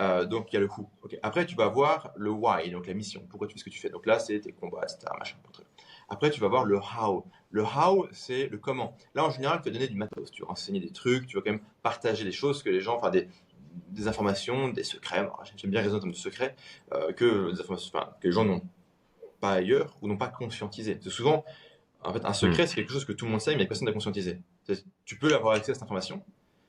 [0.00, 0.88] euh, donc il y a le who.
[1.22, 3.22] Après, tu vas voir le why, donc la mission.
[3.28, 3.90] Pourquoi tu fais ce que tu fais.
[3.90, 5.06] Donc là, c'est tes combats, etc.
[5.18, 5.36] Machin,
[6.08, 7.24] après, tu vas voir le how.
[7.50, 8.96] Le how, c'est le comment.
[9.14, 11.42] Là, en général, tu vas donner du matos, tu vas enseigner des trucs, tu vas
[11.42, 13.28] quand même partager des choses que les gens, enfin des,
[13.90, 15.28] des informations, des secrets.
[15.56, 16.54] J'aime bien raisonner comme de secrets
[16.92, 18.62] euh, que, des informations, enfin, que les gens n'ont
[19.40, 20.98] pas ailleurs ou n'ont pas conscientisé.
[21.00, 21.44] C'est souvent,
[22.02, 22.66] en fait, un secret, hmm.
[22.66, 24.40] c'est quelque chose que tout le monde sait, mais personne n'a conscientisé.
[25.04, 26.22] Tu peux avoir accès à cette information,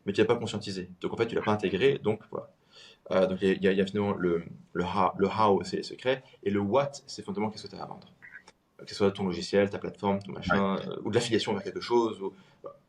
[0.06, 0.90] mais tu n'as pas conscientisé.
[1.02, 2.00] Donc, en fait, tu l'as pas intégré.
[2.00, 2.52] Donc, voilà.
[3.12, 4.44] Euh, donc, il y, y, a finalement le,
[4.74, 7.76] le how, le how c'est les secrets, et le what, c'est fondamentalement qu'est-ce que tu
[7.76, 8.08] as à vendre
[8.84, 11.80] que ce soit ton logiciel, ta plateforme, ton machin, euh, ou de l'affiliation vers quelque
[11.80, 12.20] chose.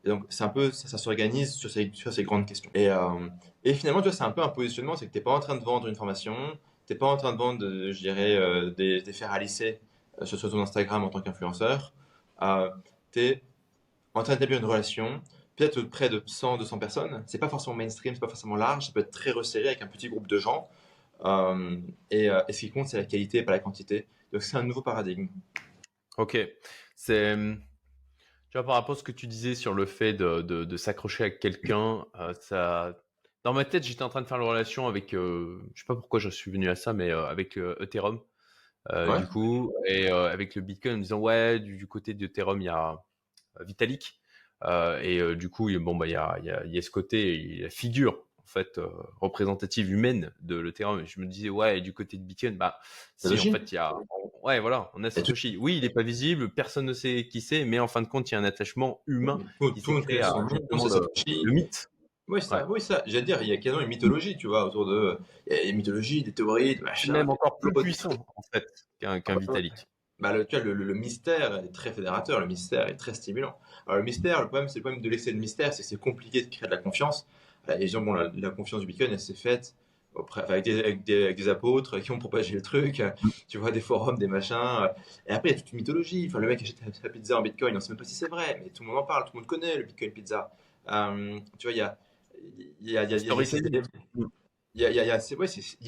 [0.05, 2.69] donc, c'est un peu, ça, s'organise sur ces, sur ces grandes questions.
[2.73, 3.27] Et, euh,
[3.63, 5.39] et finalement, tu vois, c'est un peu un positionnement, c'est que tu n'es pas en
[5.39, 6.35] train de vendre une formation,
[6.85, 9.79] tu n'es pas en train de vendre, je dirais, euh, des, des fers à lisser
[10.23, 11.93] sur, ton Instagram en tant qu'influenceur.
[13.11, 13.43] tu es
[14.13, 15.21] en train d'établir une relation,
[15.55, 17.23] peut-être près de 100, 200 personnes.
[17.27, 19.87] C'est pas forcément mainstream, c'est pas forcément large, ça peut être très resserré avec un
[19.87, 20.69] petit groupe de gens.
[21.25, 21.77] Euh,
[22.11, 24.07] et, et, ce qui compte, c'est la qualité, pas la quantité.
[24.33, 25.27] Donc c'est un nouveau paradigme.
[26.17, 26.37] Ok.
[26.95, 27.35] C'est.
[28.49, 30.77] Tu vois, par rapport à ce que tu disais sur le fait de, de, de
[30.77, 32.05] s'accrocher à quelqu'un,
[32.39, 32.95] ça.
[33.43, 36.19] Dans ma tête, j'étais en train de faire la relation avec, je sais pas pourquoi
[36.19, 38.19] je suis venu à ça, mais avec Ethereum.
[38.93, 42.65] Euh, du coup, et euh, avec le Bitcoin, en disant ouais, du, côté d'Ethereum, il
[42.65, 43.03] y a
[43.59, 44.19] euh, Vitalik.
[45.01, 47.69] et du coup, bon, bah, il y a, y, a, y a ce côté, la
[47.69, 48.79] figure en fait
[49.19, 51.03] représentative humaine de l'Ethereum.
[51.05, 52.79] Je me disais ouais, et du côté de Bitcoin, bah
[53.17, 53.93] si en fait il y a,
[54.43, 55.57] ouais voilà, on a Satoshi.
[55.59, 58.31] Oui, il n'est pas visible, personne ne sait qui c'est, mais en fin de compte,
[58.31, 59.39] il y a un attachement humain
[59.75, 61.89] qui tout crée à, le, le mythe.
[62.27, 63.03] Oui, ça, oui, ça.
[63.05, 65.17] J'allais dire, il y a quasiment une mythologie, tu vois, autour de.
[65.49, 67.13] Il y a une mythologie, des théories, des machins.
[67.13, 68.65] Même encore plus puissant, en fait,
[68.99, 69.87] qu'un qu Vitalik.
[70.19, 73.57] Bah, le, tu vois, le, le, mystère est très fédérateur, le mystère est très stimulant.
[73.85, 75.99] Alors, le mystère, le problème, c'est le problème de l'excès de mystère, c'est que c'est
[75.99, 77.25] compliqué de créer de la confiance.
[77.75, 79.75] Et disons, bon, la, confiance du Bitcoin, elle s'est faite
[80.47, 83.03] avec des, avec, des, apôtres qui ont propagé le truc,
[83.47, 84.89] tu vois, des forums, des machins.
[85.27, 86.25] Et après, il y a toute une mythologie.
[86.27, 88.29] Enfin, le mec achète sa pizza en Bitcoin, on ne sait même pas si c'est
[88.29, 90.49] vrai, mais tout le monde en parle, tout le monde connaît le Bitcoin pizza.
[90.89, 91.97] Euh, tu vois, il y a
[92.81, 93.03] il y a,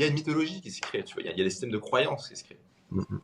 [0.07, 2.35] une mythologie qui se crée, tu vois, il y, a des systèmes de croyances qui
[2.35, 2.59] se créent.
[2.91, 3.19] Mm-hmm.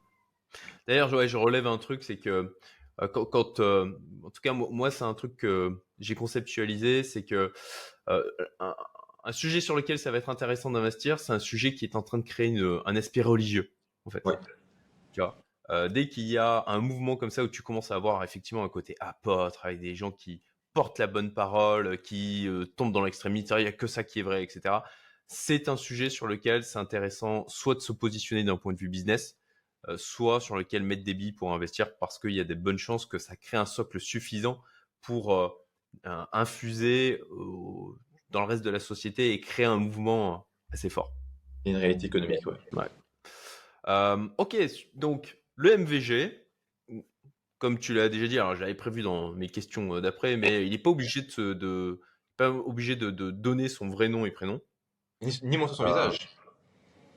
[0.88, 2.56] D'ailleurs, je relève un truc, c'est que
[3.02, 3.92] euh, quand, euh,
[4.24, 7.52] en tout cas, moi, c'est un truc que j'ai conceptualisé, c'est que
[8.10, 8.24] euh,
[8.60, 12.04] un, sujet sur lequel ça va être intéressant d'investir, c'est un sujet qui est en
[12.04, 13.72] train de créer un aspect religieux,
[14.06, 14.24] en fait.
[15.14, 18.24] Tu vois, dès qu'il y a un mouvement comme ça où tu commences à avoir
[18.24, 20.42] effectivement un côté apôtre avec des gens qui
[20.76, 24.20] porte la bonne parole, qui euh, tombe dans l'extrémité, il n'y a que ça qui
[24.20, 24.76] est vrai, etc.
[25.26, 28.90] C'est un sujet sur lequel c'est intéressant soit de se positionner d'un point de vue
[28.90, 29.38] business,
[29.88, 32.78] euh, soit sur lequel mettre des billes pour investir parce qu'il y a des bonnes
[32.78, 34.62] chances que ça crée un socle suffisant
[35.02, 35.58] pour
[36.06, 37.22] euh, infuser
[38.30, 41.14] dans le reste de la société et créer un mouvement assez fort.
[41.66, 42.58] Et une réalité économique, ouais.
[42.74, 44.30] ouais.
[44.38, 44.58] ok,
[44.94, 46.46] donc le MVG,
[47.58, 50.72] comme tu l'as déjà dit, alors j'avais prévu dans mes questions euh, d'après, mais il
[50.72, 52.02] n'est pas obligé de, de
[52.38, 54.62] pas obligé de, de, donner son vrai nom et prénom.
[55.22, 56.28] Ni, montrer son visage.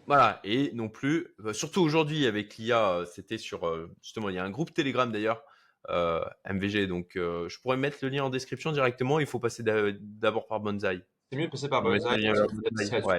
[0.09, 4.39] Voilà, et non plus, surtout aujourd'hui avec l'IA, euh, c'était sur, euh, justement, il y
[4.39, 5.48] a un groupe Telegram d'ailleurs, euh,
[5.89, 10.61] MVG, donc je pourrais mettre le lien en description directement, il faut passer d'abord par
[10.61, 11.05] Bonsai.
[11.31, 12.31] C'est mieux de passer par Bonsai,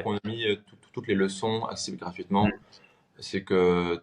[0.05, 0.45] on a mis
[0.93, 2.47] toutes les leçons accessibles gratuitement.
[2.47, 2.51] Mm.
[3.19, 3.99] C'est que...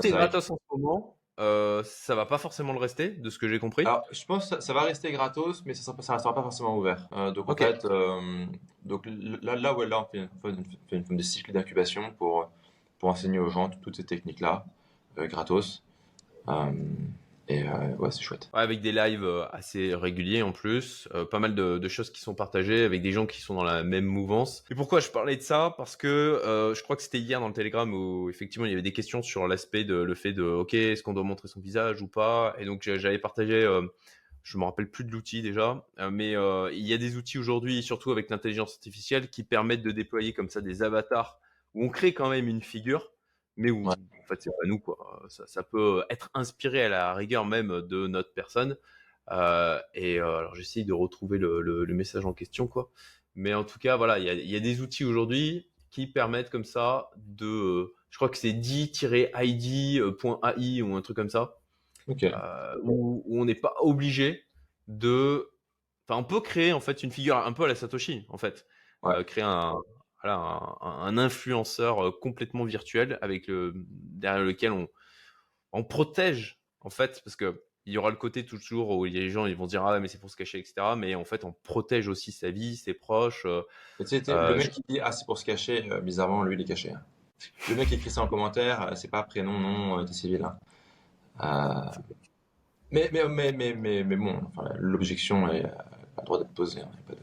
[0.00, 3.46] C'est gratos en ce moment, euh, ça va pas forcément le rester, de ce que
[3.46, 3.84] j'ai compris.
[3.84, 7.08] Alors, je pense que ça va rester gratos, mais ça, ça restera pas forcément ouvert.
[7.12, 8.46] Euh, donc, en fait, euh,
[8.84, 9.06] donc
[9.42, 10.28] là, là, ouais, là, on fait,
[10.92, 12.50] une, forme de cycle d'incubation pour,
[12.98, 14.64] pour enseigner aux gens toutes ces techniques-là,
[15.18, 15.82] euh, gratos.
[17.50, 18.48] Euh, et euh, ouais, c'est chouette.
[18.52, 22.10] Ouais, avec des lives euh, assez réguliers en plus, euh, pas mal de, de, choses
[22.10, 24.64] qui sont partagées avec des gens qui sont dans la même mouvance.
[24.70, 25.74] Et pourquoi je parlais de ça?
[25.76, 28.72] Parce que euh, je crois que c'était hier dans le Telegram où effectivement il y
[28.72, 31.60] avait des questions sur l'aspect de le fait de ok est-ce qu'on doit montrer son
[31.60, 32.54] visage ou pas?
[32.58, 33.62] Et donc j'avais partagé.
[34.42, 38.10] je me rappelle plus de l'outil déjà, mais il y a des outils aujourd'hui, surtout
[38.10, 41.38] avec l'intelligence artificielle, qui permettent de déployer comme ça des avatars
[41.74, 43.12] où on crée quand même une figure,
[43.56, 43.94] mais où en
[44.26, 45.22] fait, c'est pas nous, quoi.
[45.28, 48.76] Ça, ça, peut être inspiré à la rigueur même de notre personne.
[49.30, 52.90] Euh, et euh, alors, j'essaye de retrouver le, le, le, message en question, quoi.
[53.34, 56.50] Mais en tout cas, voilà, il y a, y a, des outils aujourd'hui qui permettent
[56.50, 60.00] comme ça de, je crois que c'est d-id.ai
[60.82, 61.58] ou un truc comme ça,
[62.08, 62.32] okay.
[62.32, 64.44] euh, où, où, on n'est pas obligé
[64.88, 65.50] de,
[66.08, 68.66] enfin, on peut créer en fait une figure un peu à la Satoshi, en fait,
[69.02, 69.16] ouais.
[69.16, 69.74] Euh, créer un,
[70.34, 74.88] un, un, influenceur euh, complètement virtuel avec le, derrière lequel on,
[75.72, 79.46] on protège en fait parce que il y aura le côté toujours où les gens
[79.46, 82.08] ils vont dire ah mais c'est pour se cacher etc mais en fait on protège
[82.08, 83.62] aussi sa vie ses proches euh,
[84.00, 86.64] euh, le mec qui dit ah c'est pour se cacher euh, bizarrement lui il est
[86.64, 87.02] caché hein.
[87.68, 90.44] le mec qui écrit ça en commentaire euh, c'est pas prénom nom t'es civil
[91.38, 91.90] hein.
[92.90, 96.80] mais, mais, mais, mais, mais, mais bon enfin, l'objection est pas le droit d'être posée
[96.80, 97.20] hein, pas de...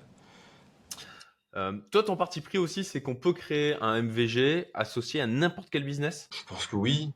[1.56, 5.70] Euh, toi, ton parti pris aussi, c'est qu'on peut créer un MVG associé à n'importe
[5.70, 6.30] quel business?
[6.32, 7.12] Je pense que oui.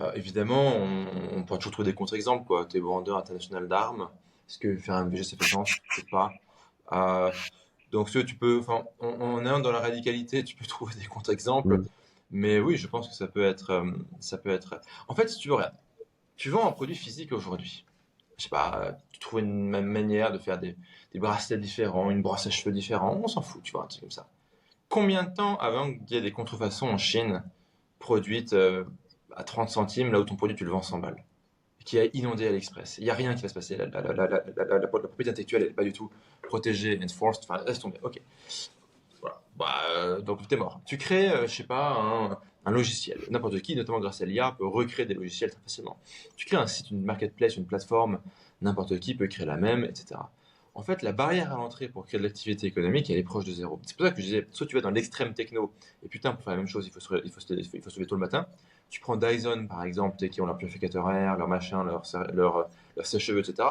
[0.00, 2.52] Euh, évidemment, on, on peut toujours trouver des contre-exemples.
[2.68, 4.10] Tu es vendeur international d'armes.
[4.48, 5.70] Est-ce que faire un MVG, ça fait sens?
[5.90, 6.32] Je sais pas.
[6.92, 7.30] Euh,
[7.90, 11.78] donc, tu peux, on, on est dans la radicalité, tu peux trouver des contre-exemples.
[11.78, 11.86] Mm.
[12.30, 13.70] Mais oui, je pense que ça peut être.
[13.70, 14.80] Euh, ça peut être...
[15.08, 15.74] En fait, si tu veux, regarde,
[16.36, 17.84] tu vends un produit physique aujourd'hui.
[18.36, 20.76] Je sais pas, tu trouves une même manière de faire des,
[21.14, 24.00] des bracelets différents, une brosse à cheveux différente, on s'en fout, tu vois, un truc
[24.02, 24.26] comme ça.
[24.88, 27.42] Combien de temps avant qu'il y ait des contrefaçons en Chine
[28.00, 28.84] produites euh,
[29.34, 31.24] à 30 centimes, là où ton produit tu le vends 100 balles
[31.84, 32.96] qui a inondé AliExpress.
[32.96, 33.76] Il n'y a rien qui va se passer.
[33.76, 36.10] La, la, propriété intellectuelle n'est pas du tout
[36.42, 37.44] protégée, enforced.
[37.46, 37.98] Enfin, laisse tomber.
[38.02, 38.22] Ok.
[39.20, 39.42] Voilà.
[39.54, 40.80] Bah, euh, donc, mort.
[40.86, 43.20] Tu crées, je je sais pas, un, logiciel.
[43.28, 45.98] N'importe qui, notamment grâce à l'IA, peut recréer des logiciels très facilement.
[46.36, 48.18] Tu crées un site, une marketplace, une plateforme,
[48.62, 50.20] n'importe qui peut créer la même, etc
[50.74, 53.52] en fait, la barrière à l'entrée pour créer de l'activité économique, elle est proche de
[53.52, 53.80] zéro.
[53.86, 56.42] C'est pour ça que je disais, soit tu vas dans l'extrême techno, et putain, pour
[56.42, 58.46] faire la même chose, il faut se, il faut se, lever tôt le matin.
[58.90, 62.68] Tu prends Dyson, par exemple, qui ont leur purificateur air, leur machin, leur,
[63.02, 63.68] sèche-cheveux, etc.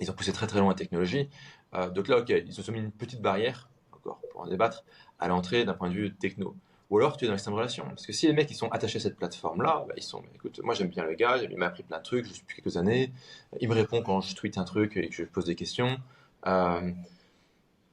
[0.00, 1.28] Ils ont poussé très très loin la technologie.
[1.74, 4.84] Euh, donc là, ok, ils se mis une petite barrière, encore pour en débattre,
[5.18, 6.56] à l'entrée d'un point de vue techno.
[6.94, 7.84] Ou alors tu es dans l'extrême relation.
[7.88, 10.60] Parce que si les mecs ils sont attachés à cette plateforme-là, bah, ils sont, écoute,
[10.62, 12.76] moi j'aime bien le gars, il m'a appris plein de trucs, je suis depuis quelques
[12.76, 13.12] années,
[13.60, 15.98] il me répond quand je tweete un truc et que je pose des questions.
[16.46, 16.92] Euh,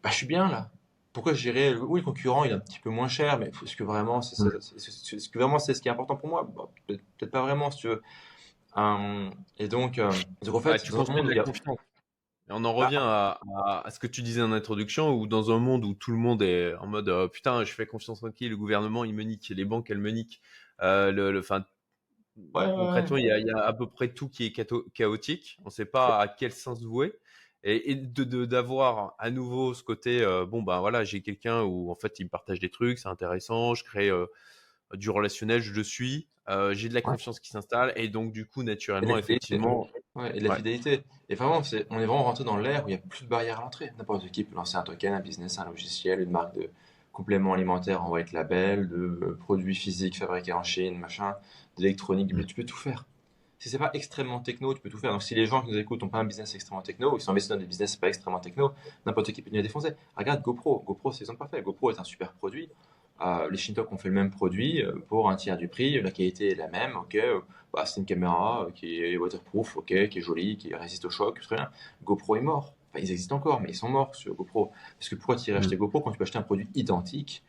[0.04, 0.70] bah, je suis bien là.
[1.14, 3.76] Pourquoi je dirais, oui, le concurrent il est un petit peu moins cher, mais est-ce
[3.76, 6.48] que vraiment c'est ce que vraiment c'est ce qui est important pour moi?
[6.56, 8.04] Bah, Peut-être pas vraiment, si tu veux.
[8.78, 10.12] Euh, et donc, euh,
[10.48, 11.80] en fait, tu dans monde, il confiance.
[12.52, 13.40] Et on en revient à,
[13.86, 16.42] à, ce que tu disais en introduction, où dans un monde où tout le monde
[16.42, 18.50] est en mode putain, je fais confiance en qui?
[18.50, 20.42] Le gouvernement il me nique, les banques elles me niquent.
[20.80, 21.42] le, le
[22.54, 25.58] concrètement, il y, a, il y, a à peu près tout qui est chaotique.
[25.62, 27.14] On ne sait pas à quel sens vouer.
[27.64, 31.96] Et, de d'avoir à nouveau ce côté euh, bon ben voilà j'ai quelqu'un où en
[31.96, 34.26] fait il me partage des trucs c'est intéressant je crée euh,
[34.96, 37.94] du relationnel je le suis euh, j'ai de la confiance qui s'installe.
[37.96, 39.88] Et donc du coup naturellement effectivement
[40.22, 42.92] ouais, et de la fidélité et vraiment on est vraiment rentré dans l'ère où il
[42.92, 45.60] n'y a plus de barrière à l'entrée n'importe qui peut lancer un token un business
[45.60, 46.70] un logiciel une marque de
[47.12, 51.36] compléments alimentaires en white label de produits physiques fabriqués en Chine machin
[51.78, 52.46] d'électronique mmh.
[52.46, 53.06] tu peux tout faire
[53.62, 55.12] si c'est pas extrêmement techno, tu peux tout faire.
[55.12, 57.30] Donc si les gens qui nous écoutent n'ont pas un business extrêmement techno, ils sont
[57.30, 58.72] investis dans des business pas extrêmement techno,
[59.06, 59.92] n'importe qui peut venir défoncer.
[60.18, 60.84] Regarde GoPro.
[60.84, 61.62] GoPro, c'est l'exemple parfait.
[61.62, 62.72] GoPro est un super produit.
[63.24, 66.02] Euh, les Shintok ont fait le même produit euh, pour un tiers du prix.
[66.02, 66.96] La qualité est la même.
[66.96, 67.42] Ok, euh,
[67.74, 71.40] bah, c'est une caméra qui est waterproof, ok, qui est jolie, qui résiste au choc,
[71.42, 71.70] très bien.
[72.04, 72.74] GoPro est mort.
[72.90, 74.72] Enfin, ils existent encore, mais ils sont morts sur GoPro.
[74.98, 75.80] Parce que pourquoi tu irais acheter mm.
[75.80, 77.44] GoPro quand tu peux acheter un produit identique,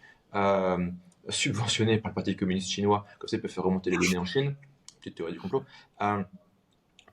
[1.29, 4.25] subventionné par le Parti communiste chinois, comme ça ils peuvent faire remonter les données en
[4.25, 4.55] Chine?
[5.01, 5.65] Petite théorie du complot.
[6.01, 6.23] Euh,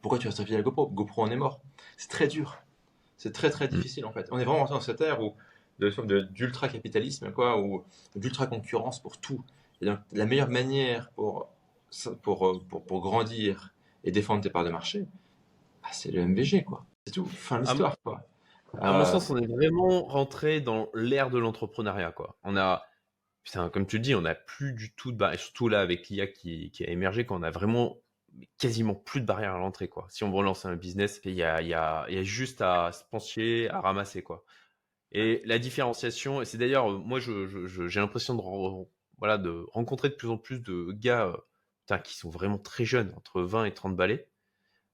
[0.01, 0.87] pourquoi tu restes fidèle à GoPro?
[0.87, 1.59] GoPro en est mort.
[1.97, 2.59] C'est très dur.
[3.17, 3.71] C'est très très mm.
[3.71, 4.27] difficile en fait.
[4.31, 5.33] On est vraiment dans cette ère où
[5.79, 7.83] d'ultra capitalisme quoi, ou
[8.15, 9.43] d'ultra concurrence pour tout.
[9.81, 11.49] Et donc la meilleure manière pour
[12.21, 13.73] pour, euh, pour, pour grandir
[14.03, 15.05] et défendre tes parts de marché,
[15.81, 16.85] bah, c'est le MVG quoi.
[17.05, 17.25] C'est tout.
[17.25, 18.25] Fin de l'histoire quoi.
[18.79, 22.37] À mon euh, sens, on est vraiment rentré dans l'ère de l'entrepreneuriat quoi.
[22.43, 22.83] On a
[23.71, 26.71] comme tu dis, on n'a plus du tout de barrière, surtout là avec l'IA qui,
[26.85, 27.97] a émergé, quand on a vraiment
[28.57, 29.87] quasiment plus de barrières à l'entrée.
[29.87, 30.05] quoi.
[30.09, 32.91] Si on veut lancer un business, il y a, y, a, y a, juste à
[32.91, 34.21] se pencher, à ramasser.
[34.21, 34.43] quoi.
[35.11, 40.29] Et la différenciation, et c'est d'ailleurs, moi j'ai l'impression de, voilà, de rencontrer de plus
[40.29, 41.37] en plus de gars euh,
[41.97, 44.27] qui sont vraiment très jeunes, entre 20 et 30 balais.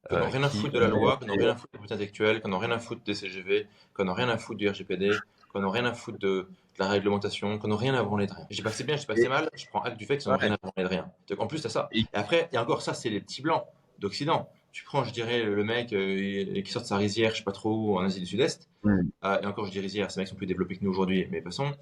[0.08, 1.94] Qui n'ont rien à foutre de la loi, qui n'ont rien à foutre des propriété
[1.96, 5.10] intellectuelle, qui n'ont rien à foutre des CGV, qui n'ont rien à foutre du RGPD,
[5.52, 8.46] qui n'ont rien à foutre de, la réglementation, qu'on n'a rien à branler de rien.
[8.50, 9.98] Je dis pas que c'est bien, je dis pas que c'est mal, je prends acte
[9.98, 11.12] du fait qu'ils n'ont rien à branler de rien.
[11.30, 11.88] Donc, en plus, c'est ça.
[11.92, 13.64] Et après, et encore ça, c'est les petits blancs
[14.00, 14.50] d'Occident.
[14.72, 17.54] Tu prends, je dirais, le mec euh, qui sort de sa rizière, je sais pas
[17.54, 18.68] trop en Asie du Sud-Est.
[18.86, 21.40] Euh, et encore, je dis rizière, ces mecs sont plus développés que nous aujourd'hui, mais
[21.40, 21.74] de toute façon,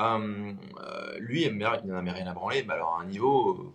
[0.00, 3.74] euh, lui, il n'en a rien à branler, mais alors à un niveau,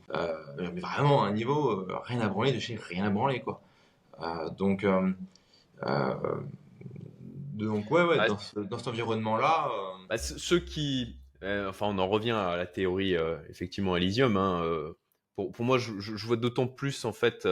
[0.57, 3.61] mais vraiment à un niveau, rien à branler de chez rien à branler, quoi.
[4.57, 4.85] donc,
[7.55, 9.69] donc ouais, ouais dans, cet environnement-là.
[9.71, 14.37] Euh, bah, ceux qui, euh, enfin, on en revient à la théorie euh, effectivement Elysium.
[14.37, 14.63] Hein,
[15.35, 17.47] pour, pour, moi, je, je vois d'autant plus en fait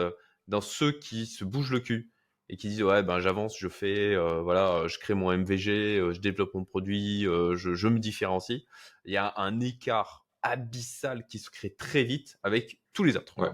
[0.48, 2.12] dans ceux qui se bougent le cul
[2.50, 6.54] et qui disent ouais ben j'avance, je fais, voilà, je crée mon MVG, je développe
[6.54, 8.64] mon produit, je, je, me différencie.
[9.06, 13.34] Il y a un écart abyssal qui se crée très vite avec tous les autres.
[13.38, 13.50] Ouais.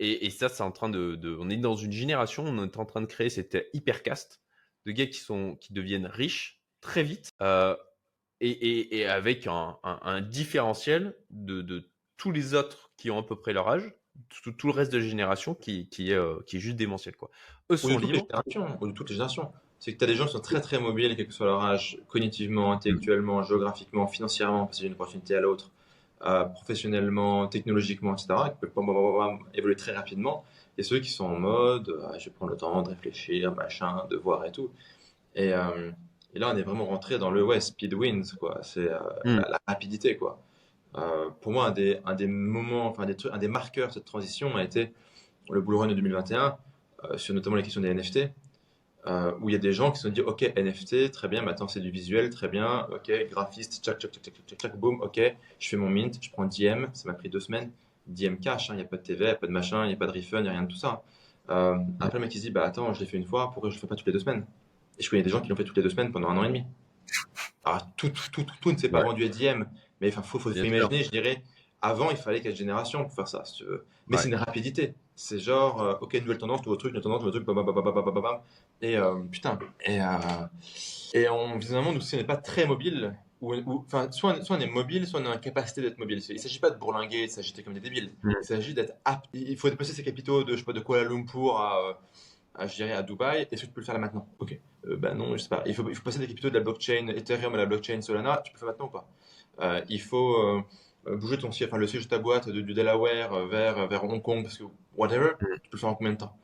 [0.00, 2.76] Et, et, ça, c'est en train de, de, on est dans une génération, on est
[2.76, 4.42] en train de créer cette hypercaste
[4.86, 7.76] de gars qui, sont, qui deviennent riches très vite euh,
[8.40, 13.36] et, et, avec un, un, différentiel de, de, tous les autres qui ont à peu
[13.36, 13.94] près leur âge,
[14.28, 17.16] tout, tout le reste de la génération qui, qui, est, euh, qui est juste démentiel.
[17.16, 17.30] Quoi.
[17.70, 18.26] Eux sont libres.
[18.80, 19.50] Ou de toutes les générations.
[19.78, 21.62] C'est que tu as des gens qui sont très très mobiles, quel que soit leur
[21.62, 25.72] âge, cognitivement, intellectuellement, géographiquement, financièrement, parce qu'il y a une opportunité à l'autre,
[26.22, 30.44] euh, professionnellement, technologiquement, etc., qui peuvent évoluer très rapidement
[30.78, 34.04] et ceux qui sont en mode, euh, je vais prendre le temps de réfléchir, machin,
[34.10, 34.70] de voir et tout.
[35.34, 35.90] Et, euh,
[36.34, 38.58] et là, on est vraiment rentré dans le ouais, speed wins, quoi.
[38.62, 39.42] C'est euh, hmm.
[39.48, 40.38] la, rapidité, quoi.
[41.40, 44.04] Pour moi, un des, un des moments, enfin, des trucs, un des marqueurs de cette
[44.04, 44.92] transition a été
[45.50, 46.56] le Bull Run de 2021,
[47.16, 48.30] sur notamment la question des NFT.
[49.40, 51.68] où il y a des gens qui se sont dit ok NFT très bien maintenant
[51.68, 55.20] c'est du visuel très bien ok graphiste tchac tchac tchac tchac tchac boum ok
[55.58, 57.70] je fais mon mint je prends DM ça m'a pris deux semaines
[58.06, 59.84] DM cash, il hein, n'y a pas de TVA, il n'y a pas de machin,
[59.84, 61.02] il n'y a pas de refund, il n'y a rien de tout ça.
[61.50, 63.70] Euh, après, le mec, il se dit, bah attends, je l'ai fait une fois, pourquoi
[63.70, 64.44] je le fais pas toutes les deux semaines?
[64.98, 66.44] Et je connais des gens qui l'ont fait toutes les deux semaines pendant un an
[66.44, 66.64] et demi.
[67.64, 69.64] Alors, tout, tout, tout, ne s'est pas rendu à DM,
[70.04, 71.42] mais il faut, faut, faut imaginer, je dirais,
[71.80, 73.86] avant, il fallait quatre générations pour faire ça, si tu veux.
[74.08, 74.94] Mais c'est une rapidité.
[75.16, 78.04] C'est genre, euh, ok, nouvelle tendance, nouveau truc, nouvelle tendance, nouveau truc, bam, bam, bam,
[78.04, 78.40] bam, bam,
[78.82, 79.58] Et euh, putain.
[79.86, 80.06] Et, euh,
[81.14, 84.10] et on vit dans un monde où si on n'est pas très mobile, ou, enfin,
[84.10, 86.22] soit, soit, on est mobile, soit on a la capacité d'être mobile.
[86.28, 88.12] Il ne s'agit pas de bourlinguer, de s'agiter comme des débiles.
[88.22, 88.32] Mm.
[88.40, 89.26] Il s'agit d'être apte.
[89.32, 92.00] Il faut déplacer ses capitaux de, je sais pas, de Kuala Lumpur à,
[92.54, 93.46] à, je dirais, à Dubaï.
[93.50, 94.58] Est-ce que tu peux le faire là maintenant Ok.
[94.86, 95.62] Euh, ben non, je sais pas.
[95.66, 98.42] Il faut, il faut passer des capitaux de la blockchain Ethereum à la blockchain Solana.
[98.44, 99.08] Tu peux le faire maintenant ou pas?
[99.60, 100.64] Euh, Il faut
[101.06, 104.04] euh, bouger ton siège, enfin le siège de ta boîte du Delaware euh, vers, vers
[104.04, 104.64] Hong Kong, parce que
[104.96, 105.46] whatever, mm.
[105.62, 106.36] tu peux le faire en combien de temps?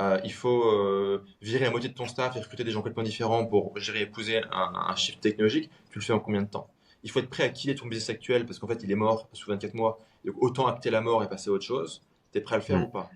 [0.00, 3.46] Euh, il faut virer la moitié de ton staff et recruter des gens complètement différents
[3.46, 5.70] pour gérer, épouser un, un, shift technologique.
[5.90, 6.68] Tu le fais en combien de temps?
[7.04, 9.28] Il faut être prêt à killer ton business actuel parce qu'en fait, il est mort
[9.32, 10.00] sous 24 mois.
[10.24, 12.02] Donc, autant acter la mort et passer à autre chose.
[12.32, 12.84] Tu es prêt à le faire mm.
[12.84, 13.10] ou pas?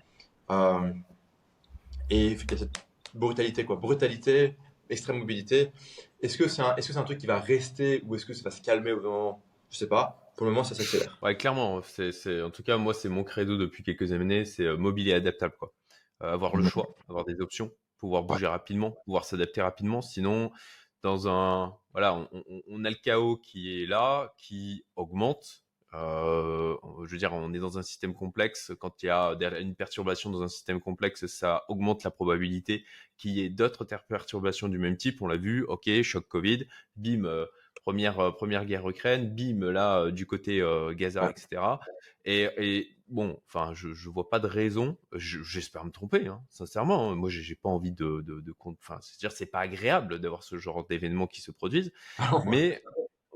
[0.50, 0.92] Euh,
[2.10, 2.70] Et cette
[3.14, 3.76] brutalité, quoi.
[3.76, 4.56] Brutalité,
[4.90, 5.70] extrême mobilité.
[6.22, 8.32] Est-ce que c'est un, est-ce que c'est un truc qui va rester ou est-ce que
[8.32, 11.18] ça va se calmer au moment Je sais pas pour le moment, ça s'accélère.
[11.20, 11.82] Ouais, clairement.
[11.82, 15.12] C'est, en tout cas, moi, c'est mon credo depuis quelques années, c'est euh, mobile et
[15.12, 15.54] adaptable.
[15.58, 15.72] Quoi.
[16.22, 20.00] Euh, avoir le choix, avoir des options, pouvoir bouger rapidement, pouvoir s'adapter rapidement.
[20.00, 20.52] Sinon,
[21.02, 22.28] dans un, voilà,
[22.68, 25.64] on, a le chaos qui est là, qui augmente.
[25.94, 28.72] Euh, je veux dire, on est dans un système complexe.
[28.78, 32.84] Quand il y a une perturbation dans un système complexe, ça augmente la probabilité
[33.16, 35.22] qu'il y ait d'autres perturbations du même type.
[35.22, 37.46] On l'a vu, ok, choc Covid, bim,
[37.88, 41.62] première, euh, première guerre Ukraine, bim, là, euh, du côté euh, Gaza, etc.
[42.24, 47.10] Et, bon, enfin, je, je vois pas de raison, j'espère me tromper, hein, sincèrement.
[47.10, 47.14] Hein.
[47.14, 50.86] moi, j'ai pas envie de, de, de enfin, c'est-à-dire, c'est pas agréable d'avoir ce genre
[50.86, 51.92] d'événements qui se produisent,
[52.46, 52.82] mais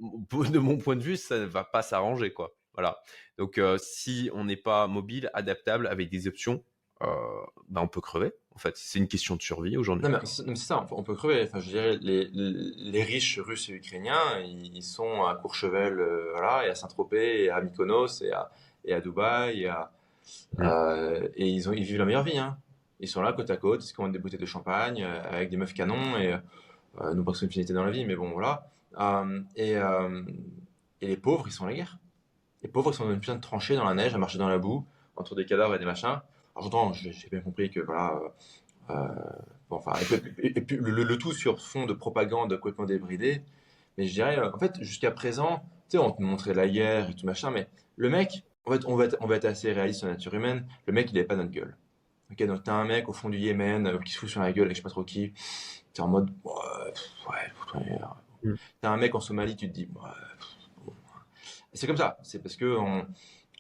[0.03, 2.55] de mon point de vue, ça ne va pas s'arranger, quoi.
[2.75, 3.01] Voilà.
[3.39, 6.63] Donc, si on n'est pas mobile, adaptable, avec des options,
[7.01, 8.33] ben, on peut crever.
[8.55, 10.05] En fait, c'est une question de survie aujourd'hui.
[10.05, 11.43] Non, mais c'est ça, on peut crever.
[11.43, 16.67] Enfin, je dirais, les, les riches russes et ukrainiens, ils sont à Courchevel, euh, voilà,
[16.67, 18.51] et à Saint-Tropez, et à Mykonos, et à,
[18.85, 19.91] et à Dubaï, et, à,
[20.61, 22.39] euh, et ils, ont, ils vivent la meilleure vie.
[22.39, 22.59] Hein.
[23.01, 25.57] Ils sont là, côte à côte, ils commandent des bouteilles de champagne, euh, avec des
[25.57, 26.37] meufs canons, et
[27.15, 28.71] nous pensons une finalité dans la vie, mais bon, voilà.
[29.57, 29.73] Et,
[31.01, 31.99] et les pauvres, ils sont à la guerre.
[32.63, 34.49] Les pauvres, ils sont dans une putain de tranchée dans la neige, à marcher dans
[34.49, 36.21] la boue, entre des cadavres et des machins.
[36.55, 38.21] Alors j'entends, j'ai bien compris que voilà,
[38.91, 39.09] euh, euh
[39.69, 39.93] bon, enfin,
[40.39, 43.43] et puis, le, tout sur fond de propagande complètement débridée.
[43.99, 47.15] Mais je dirais, en fait, jusqu'à présent, tu sais, on te montrait la guerre et
[47.15, 50.35] tout machin, mais le mec, en fait, on va être, assez réaliste sur la nature
[50.35, 50.67] humaine.
[50.87, 51.77] Le mec, il avait pas notre gueule.
[52.31, 54.53] Ok, donc t'as un mec au fond du Yémen euh, qui se fout sur la
[54.53, 55.35] gueule avec je sais pas trop qui.
[55.93, 56.93] T'es en mode, ouais,
[57.29, 58.55] ouais, mm.
[58.81, 60.93] T'as un mec en Somalie, tu te dis, ouais,
[61.73, 62.19] c'est comme ça.
[62.23, 63.07] C'est parce que on,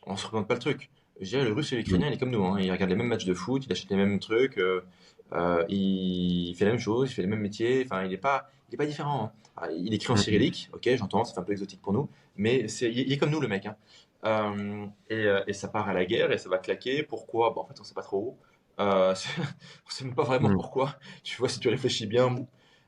[0.06, 0.90] on se représente pas le truc
[1.20, 2.44] je dirais, le russe et l'ukrainien, il est comme nous.
[2.44, 2.60] Hein.
[2.60, 4.84] Il regarde les mêmes matchs de foot, il achète les mêmes trucs, euh,
[5.32, 7.82] euh, il fait la même chose, il fait les mêmes métiers.
[7.84, 9.24] Enfin, il n'est pas, il est pas différent.
[9.24, 9.32] Hein.
[9.56, 12.90] Ah, il écrit en cyrillique, ok, j'entends, fait un peu exotique pour nous, mais c'est,
[12.90, 13.66] il est comme nous, le mec.
[13.66, 13.76] Hein.
[14.24, 17.02] Euh, et, et, ça part à la guerre et ça va claquer.
[17.02, 17.50] Pourquoi?
[17.50, 18.38] Bon, En fait, on ne sait pas trop.
[18.78, 20.54] on ne sait même pas vraiment mm.
[20.54, 20.96] pourquoi.
[21.22, 22.34] Tu vois, si tu réfléchis bien,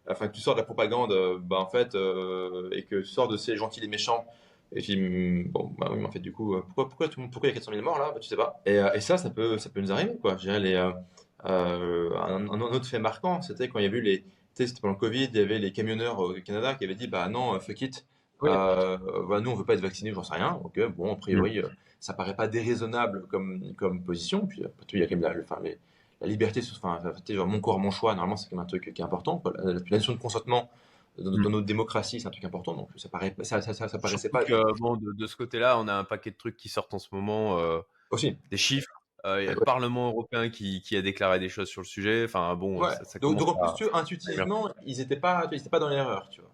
[0.09, 3.37] enfin, que tu sors de la propagande, bah, en fait, et que tu sors de
[3.37, 4.27] ces gentils et méchants
[4.75, 7.49] et je dis, bon, bah oui, mais en fait, du coup, euh, pourquoi, pourquoi, pourquoi
[7.49, 8.11] il y a 400 000 morts là?
[8.13, 8.61] Bah, Tu sais pas.
[8.67, 10.37] Et, euh, et, ça, ça peut, ça peut nous arriver, quoi.
[10.37, 14.01] Je dirais, les, euh, un, un, autre fait marquant, c'était quand il y a eu
[14.01, 14.23] les.
[14.23, 16.95] Tu sais, c'était pendant le Covid, il y avait les camionneurs au Canada qui avaient
[16.95, 18.07] dit, bah non, fuck it.
[18.43, 20.61] Euh, bah, nous, on veut pas être vaccinés, j'en sais rien.
[20.65, 21.69] Ok, bon, a priori, mm.
[22.01, 24.47] ça paraît pas déraisonnable comme, comme position.
[24.47, 24.63] Puis,
[24.93, 25.79] il y a quand même la, enfin, les,
[26.25, 27.01] la liberté, enfin,
[27.45, 29.43] mon corps, mon choix, normalement, c'est quand même un truc qui est important.
[29.63, 30.71] La, notion de consentement,
[31.19, 31.49] dans, mm.
[31.49, 32.75] notre démocratie, c'est un truc important.
[32.75, 34.45] Donc ça paraît, ça, ça, ça, paraissait pas.
[34.45, 37.09] Que, bon, de, ce côté-là, on a un paquet de trucs qui sortent en ce
[37.13, 37.59] moment.
[37.59, 38.37] Euh, Aussi.
[38.51, 38.91] Des chiffres.
[39.27, 41.87] Euh, il y a le Parlement européen qui, qui, a déclaré des choses sur le
[41.87, 42.25] sujet.
[42.25, 42.81] Enfin bon.
[43.21, 46.51] donc, donc en plus, intuitivement, ils n'étaient pas, ils étaient pas dans l'erreur, tu vois.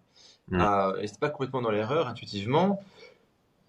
[0.49, 0.61] Mm.
[0.61, 2.83] Euh, ils n'étaient pas complètement dans l'erreur intuitivement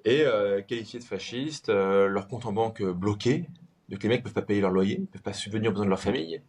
[0.03, 3.45] et euh, qualifiés de fascistes, leur compte en banque bloqué.
[3.91, 5.99] Donc les mecs peuvent pas payer leur loyer, peuvent pas subvenir aux besoins de leur
[5.99, 6.41] famille.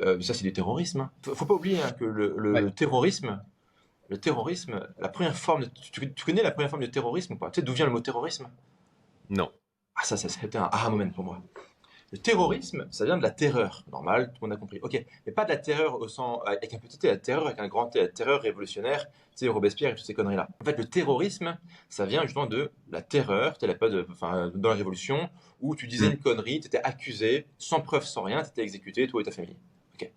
[0.00, 1.02] ça, c'est du terrorisme.
[1.02, 1.10] Hein.
[1.22, 3.40] Faut, faut pas oublier hein, que le, le terrorisme,
[4.10, 7.50] le terrorisme, la première forme, de, tu, connais la première forme de terrorisme ou pas?
[7.50, 8.48] Tu sais d'où vient le mot terrorisme?
[9.30, 9.52] Non.
[9.94, 11.40] Ah ça, ça c'était un aha moment pour moi.
[12.12, 14.80] Le terrorisme, ça vient de la terreur, normal, tout le monde a compris.
[14.82, 17.60] Ok, mais pas de la terreur au sens avec un petit T, la terreur avec
[17.60, 20.48] un grand T, la terreur révolutionnaire, tu sais Robespierre et toutes ces conneries là.
[20.60, 21.56] En fait, le terrorisme,
[21.88, 25.30] ça vient justement de la terreur, tu la de, enfin, dans la révolution
[25.60, 29.06] où tu disais une connerie, tu étais accusé sans preuve, sans rien, tu étais exécuté,
[29.06, 29.56] toi et ta famille.
[29.94, 30.10] Ok.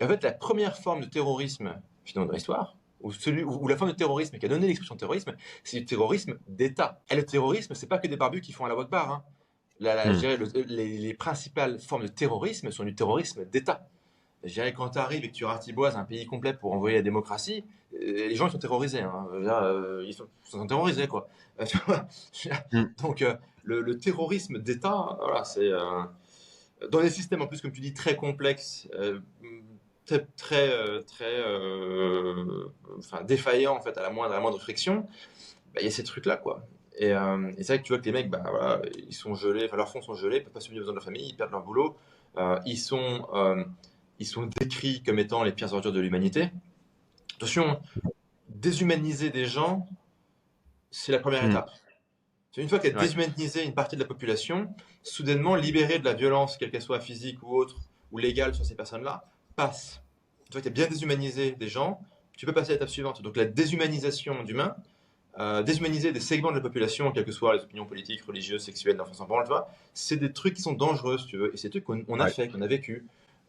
[0.00, 3.96] Et en fait, la première forme de terrorisme finalement dans l'histoire, ou, la forme de
[3.96, 7.00] terrorisme qui a donné l'expression terrorisme, c'est du terrorisme d'État.
[7.10, 8.90] Et le terrorisme, c'est pas que des barbus qui font à la voix de
[9.80, 10.62] hmm.
[10.68, 13.86] les, principales formes de terrorisme sont du terrorisme d'État.
[14.44, 17.02] Je dirais, quand tu arrives et que tu ratiboises un pays complet pour envoyer la
[17.02, 17.64] démocratie,
[17.94, 19.02] euh, les gens ils sont terrorisés.
[19.02, 19.28] Hein.
[19.32, 21.28] Euh, ils, sont, terrorisés, quoi.
[22.72, 22.84] Hmm.
[23.02, 23.24] Donc,
[23.64, 25.70] le, terrorisme d'État, voilà, c'est.
[26.90, 28.88] dans des systèmes, en plus, comme tu dis, très complexes,
[30.06, 31.44] très, très, très
[32.98, 35.06] enfin, défaillants, en fait, à la moindre, à la moindre friction,
[35.74, 36.66] bah, il y a ces trucs-là, quoi.
[37.00, 39.64] Euh, et, c'est vrai que tu vois que les mecs, bah, voilà, ils sont gelés,
[39.66, 41.28] enfin, leurs fonds sont gelés, ils ne peuvent pas subvenir aux besoins de leur famille,
[41.28, 41.96] ils perdent leur boulot.
[42.36, 43.64] Euh, ils, sont, euh,
[44.18, 46.50] ils sont décrits comme étant les pires ordures de l'humanité.
[47.36, 47.80] Attention,
[48.48, 49.88] déshumaniser des gens,
[50.90, 51.50] c'est la première hmm.
[51.50, 51.70] étape.
[52.56, 56.56] Une fois qu'elle a déshumanisé une partie de la population, soudainement libérer de la violence,
[56.56, 57.76] quelle qu'elle soit physique ou autre,
[58.10, 59.24] ou légale sur ces personnes-là,
[59.54, 60.02] passe.
[60.46, 62.00] Une fois que tu as bien déshumanisé des gens,
[62.36, 63.22] tu peux passer à l'étape suivante.
[63.22, 64.74] Donc la déshumanisation d'humains,
[65.40, 68.96] euh, déshumaniser des segments de la population, quelles que soient les opinions politiques, religieuses, sexuelles,
[68.96, 71.68] d'enfants en tu vois, c'est des trucs qui sont dangereux, si tu veux, et c'est
[71.68, 73.06] des trucs qu'on a fait, qu'on a vécu.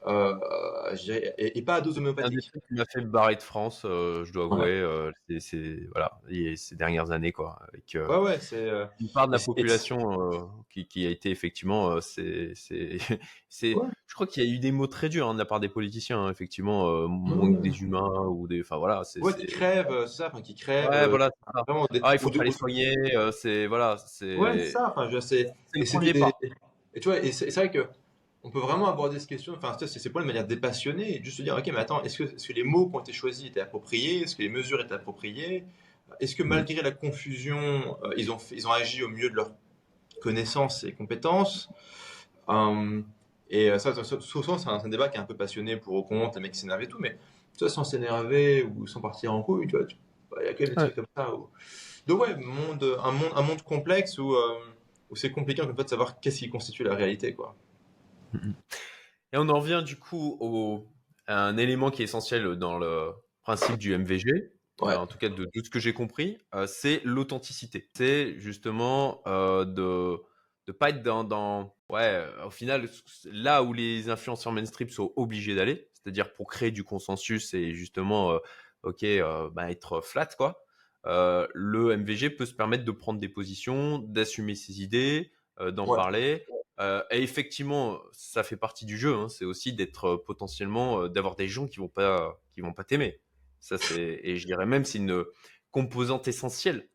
[0.08, 0.36] Euh,
[1.38, 2.52] et, pas à dose homéopathique.
[2.68, 6.20] Qui m'a fait barrer de France, euh, je dois avouer, euh, c'est voilà,
[6.56, 8.68] ces dernières années quoi, avec ouais, ouais, c'est
[9.00, 12.98] une part de la population qui, qui, a été effectivement, c'est, c'est,
[13.62, 15.70] je crois qu'il y a eu des mots très durs hein, de la part des
[15.70, 20.30] politiciens, hein, effectivement, manque des humains ou des, enfin voilà, c'est, ouais, qui crèvent, ça,
[20.32, 20.90] enfin qui crèvent.
[20.90, 21.30] Ouais, voilà,
[22.02, 22.96] ah, il faut pas les soigner,
[23.34, 24.36] c'est voilà, c'est.
[24.36, 25.54] Ouais, ça, enfin je sais.
[25.76, 25.82] Et,
[26.94, 27.86] et tu vois, et c'est vrai que
[28.44, 31.44] on peut vraiment aborder cette question, enfin, c'est pas de manière dépassionnée, et juste se
[31.44, 33.62] dire, ok, mais attends, est-ce que, est que, les mots qui ont été choisis étaient
[33.62, 34.22] appropriés?
[34.22, 35.66] Est-ce que les mesures étaient appropriées?
[36.20, 39.52] Est-ce que malgré la confusion, euh, ils, ont ils ont agi au mieux de leurs
[40.22, 41.70] connaissances et compétences?
[42.48, 43.06] Hum,
[43.50, 46.38] Et euh, ça, souvent, c'est un, débat qui est un peu passionné pour ou contre,
[46.38, 47.18] les mecs s'énervent et tout, mais
[47.54, 49.86] sans s'énerver ou sans partir en couille, tu vois,
[50.32, 51.32] bah, il y a quand même des trucs comme ça.
[52.08, 54.58] Donc, ouais, monde, un, monde, un monde complexe où, euh,
[55.12, 57.56] où c'est compliqué en fait de savoir qu'est-ce qui constitue la réalité, quoi.
[59.34, 60.88] Et on en revient du coup au,
[61.28, 63.12] à un élément qui est essentiel dans le
[63.44, 64.52] principe du MVG,
[64.82, 67.90] en tout cas de, tout ce que j'ai compris, euh, c'est l'authenticité.
[67.96, 70.22] C'est justement euh, de
[70.68, 72.90] ne pas être dans, dans, ouais, au final,
[73.26, 78.34] là où les influenceurs mainstream sont obligés d'aller, c'est-à-dire pour créer du consensus et justement,
[78.34, 78.40] euh,
[78.84, 79.06] ok,
[79.54, 80.66] bah, être flat, quoi.
[81.06, 86.46] le MVG peut se permettre de prendre des positions, d'assumer ses idées, d'en parler
[86.82, 89.14] euh, et effectivement, ça fait partie du jeu.
[89.14, 89.30] Hein.
[89.30, 92.84] c'est aussi d'être euh, potentiellement, euh, d'avoir des gens qui vont pas, qui vont pas
[92.84, 93.20] t'aimer.
[93.60, 95.24] Ça c'est, et je dirais même c'est une
[95.70, 96.90] composante essentielle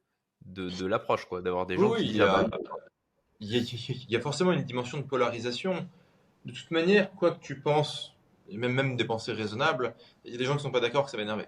[0.44, 2.04] de, de l'approche, quoi, d'avoir des gens qui.
[2.04, 2.48] Il y, a,
[3.38, 5.86] il, y a, forcément une dimension de polarisation.
[6.44, 8.16] De toute manière, quoi que tu penses,
[8.48, 11.04] et même même des pensées raisonnables, il y a des gens qui sont pas d'accord
[11.04, 11.46] que ça va énerver.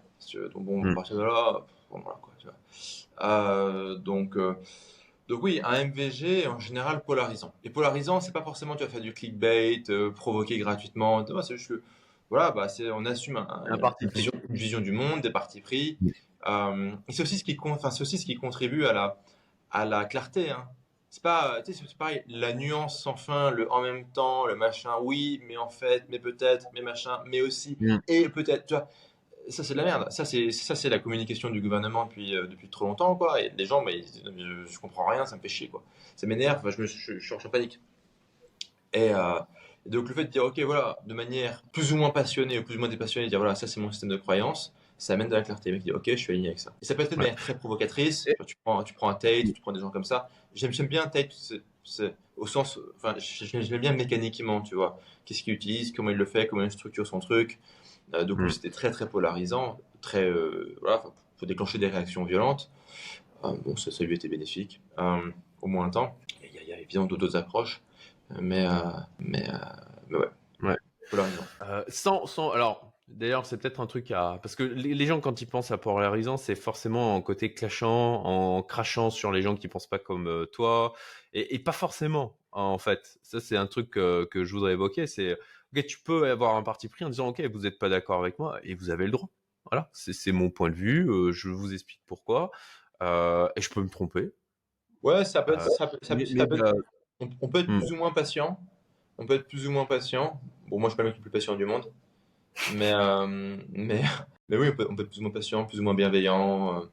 [0.53, 0.95] Donc bon, à hmm.
[0.95, 2.35] partir de là, bon, voilà quoi.
[2.39, 3.97] Tu vois.
[3.97, 4.37] donc
[5.29, 7.53] donc oui, un MVG en général polarisant.
[7.63, 11.25] Et polarisant, c'est pas forcément tu vas faire du clickbait, euh, provoquer gratuitement.
[11.43, 11.83] C'est juste que
[12.31, 13.65] voilà, bah, c'est on assume un,
[14.01, 14.09] une,
[14.51, 15.99] vision, du monde, des partis pris.
[16.47, 19.19] Euh, c'est aussi ce qui enfin, c'est aussi ce qui contribue à la
[19.71, 20.51] à la clarté.
[20.51, 20.67] Hein.
[21.11, 25.41] C'est pas, c'est pareil, la nuance sans fin, le en même temps, le machin, oui,
[25.47, 28.89] mais en fait, mais peut-être, mais machin, mais aussi, et peut-être, tu vois
[29.49, 30.11] ça c'est de la merde.
[30.11, 33.41] Ça c'est ça c'est la communication du gouvernement depuis euh, depuis trop longtemps quoi.
[33.41, 35.83] Et les gens mais, je, je, comprends rien, ça me fait chier quoi.
[36.17, 37.81] Ça m'énerve, je, me, je, suis en panique.
[38.93, 39.39] Et, euh,
[39.87, 42.77] donc le fait de dire ok voilà de manière plus ou moins passionnée ou plus
[42.77, 45.35] ou moins dépassionnée, de dire voilà ça c'est mon système de croyance, ça amène de
[45.35, 45.71] la clarté.
[45.71, 46.73] Le mec dit ok je suis aligné avec ça.
[46.83, 48.29] Et ça peut être de manière très provocatrice.
[48.47, 50.29] Tu prends tu prends un Tate, tu prends des gens comme ça.
[50.55, 51.33] J'aime j'aime bien Tate.
[51.85, 55.01] C'est, au sens, enfin, j'aime bien mécaniquement, tu vois.
[55.25, 57.59] Qu'est-ce qu'il utilise, comment il le fait, comment il structure son truc.
[58.15, 58.49] Euh, donc mm.
[58.49, 61.03] c'était très très polarisant, très euh, voilà,
[61.37, 62.71] pour déclencher des réactions violentes.
[63.45, 66.17] Euh, bon, ça, ça lui était bénéfique, au moins un temps.
[66.43, 67.83] Il y, a, évidemment d'autres approches,
[68.41, 68.67] mais
[69.19, 69.49] mais
[70.09, 70.29] mais ouais.
[70.63, 70.77] Ouais.
[71.11, 71.45] Polarisant.
[71.89, 74.39] sans, sans, alors, D'ailleurs, c'est peut-être un truc à.
[74.43, 78.63] Parce que les gens, quand ils pensent à polarisant, c'est forcément en côté clashant, en
[78.63, 80.93] crachant sur les gens qui pensent pas comme toi.
[81.33, 83.19] Et, et, pas forcément, en fait.
[83.23, 85.07] Ça, c'est un truc que je voudrais évoquer.
[85.07, 85.39] C'est
[85.75, 88.39] ok, tu peux avoir un parti pris en disant, ok, vous n'êtes pas d'accord avec
[88.39, 89.29] moi et vous avez le droit.
[89.71, 92.51] Voilà, c'est mon point de vue, euh, je vous explique pourquoi,
[93.03, 94.33] euh, et je peux me tromper.
[95.03, 95.91] Ouais, ça peut être, ça
[97.21, 97.81] on, peut être hmm.
[97.81, 98.59] plus ou moins patient.
[99.19, 100.41] On peut être plus ou moins patient.
[100.69, 101.85] Bon, moi, je suis pas le mec le plus patient du monde.
[102.75, 103.27] Mais, euh,
[103.69, 104.03] mais,
[104.49, 106.89] mais oui, on peut, on peut, être plus ou moins patient, plus ou moins bienveillant.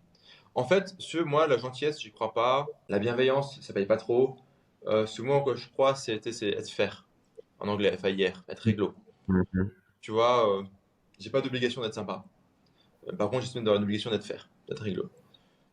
[0.55, 2.67] En fait, ce, moi, la gentillesse, j'y crois pas.
[2.87, 4.37] La bienveillance, ça paye pas trop.
[4.87, 7.04] Euh, ce moi, quoi je crois, c'est être faire
[7.59, 8.93] en anglais, FIR, être réglo.
[9.27, 9.71] Mhm.
[10.01, 10.63] Tu vois, euh,
[11.19, 12.25] j'ai pas d'obligation d'être sympa.
[13.07, 15.09] Euh, par contre, d'avoir une obligation d'être faire, d'être réglo.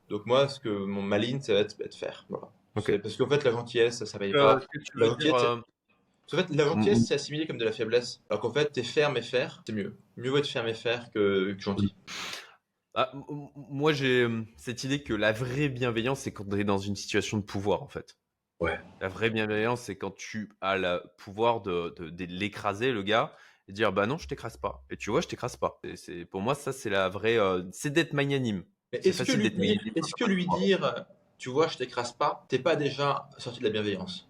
[0.09, 2.26] Donc moi, ce que mon, ma ligne, c'est être, être faire.
[2.28, 2.51] Voilà.
[2.76, 2.99] Okay.
[2.99, 4.61] Parce qu'en fait, la gentillesse, ça, ça paye pas.
[4.95, 5.43] La gentillesse,
[6.33, 7.07] en fait, la gentillesse, mm-hmm.
[7.07, 8.22] c'est assimilé comme de la faiblesse.
[8.30, 9.97] Alors qu'en fait, t'es ferme et faire, c'est mieux.
[10.16, 11.95] Mieux vaut être ferme et faire que, gentil.
[12.95, 13.11] Ah,
[13.70, 16.97] moi, j'ai euh, cette idée que la vraie bienveillance, c'est quand on est dans une
[16.97, 18.16] situation de pouvoir, en fait.
[18.62, 18.78] Ouais.
[19.00, 23.34] La vraie bienveillance, c'est quand tu as le pouvoir de, de, l'écraser, le gars,
[23.68, 24.84] et dire bah non, je t'écrase pas.
[24.88, 25.80] Et tu vois, je t'écrase pas.
[25.96, 27.38] C'est pour moi, ça, c'est la vraie.
[27.38, 28.62] Euh, c'est d'être magnanime.
[28.92, 31.06] Est-ce que, lui dire, est que lui dire,
[31.38, 34.28] tu vois, je t'écrase pas, t'es pas déjà sorti de la bienveillance?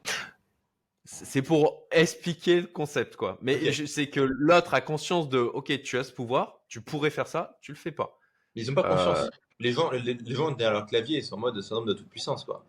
[1.05, 3.37] C'est pour expliquer le concept, quoi.
[3.43, 7.11] Mais je sais que l'autre a conscience de, ok, tu as ce pouvoir, tu pourrais
[7.11, 8.19] faire ça, tu le fais pas.
[8.55, 9.27] Ils ont pas conscience.
[9.27, 9.31] Euh.
[9.59, 12.45] Les gens, les, gens derrière leur clavier, ils sont en mode syndrome de toute puissance,
[12.45, 12.65] quoi.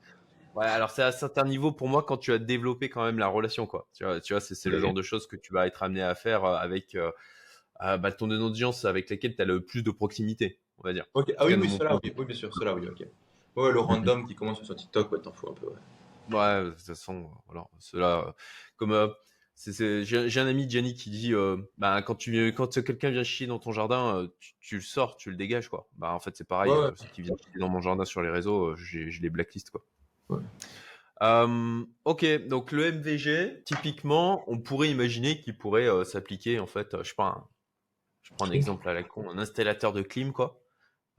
[0.54, 3.18] Ouais, alors c'est à un certain niveau pour moi quand tu as développé quand même
[3.18, 3.88] la relation, quoi.
[3.94, 6.14] Tu vois, tu vois c'est le genre de choses que tu vas être amené à
[6.16, 7.12] faire euh, avec euh,
[7.80, 11.06] bah, ton audience avec laquelle tu as le plus de proximité, on va dire.
[11.16, 13.06] Ah oui, oui, cela, oui, oui, bien sûr, cela, oui, ok.
[13.56, 16.36] Ouais, le random qui commence sur TikTok, ouais, t'en fous un peu, ouais.
[16.36, 18.34] Ouais, de toute façon, voilà, cela,
[18.78, 19.10] comme euh,
[20.04, 23.60] j'ai un ami Gianni qui dit, euh, bah, quand tu quand quelqu'un vient chier dans
[23.60, 24.28] ton jardin, euh,
[24.60, 25.88] tu, le sors, tu le dégages quoi.
[25.98, 28.76] Bah en fait c'est pareil, ceux qui viennent chier dans mon jardin sur les réseaux,
[28.76, 29.84] je les blacklist quoi.
[32.06, 37.16] Ok, donc le MVG, typiquement, on pourrait imaginer qu'il pourrait s'appliquer en fait, je sais
[37.16, 37.50] pas,
[38.24, 40.64] je prends un exemple à la con, un installateur de clim quoi.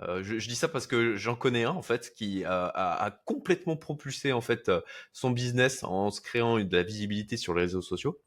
[0.01, 4.33] Euh, je, dis ça parce que j'en connais un en fait qui a, complètement propulsé
[4.33, 4.81] en fait euh,
[5.13, 8.21] son business en se créant de la visibilité sur les réseaux sociaux.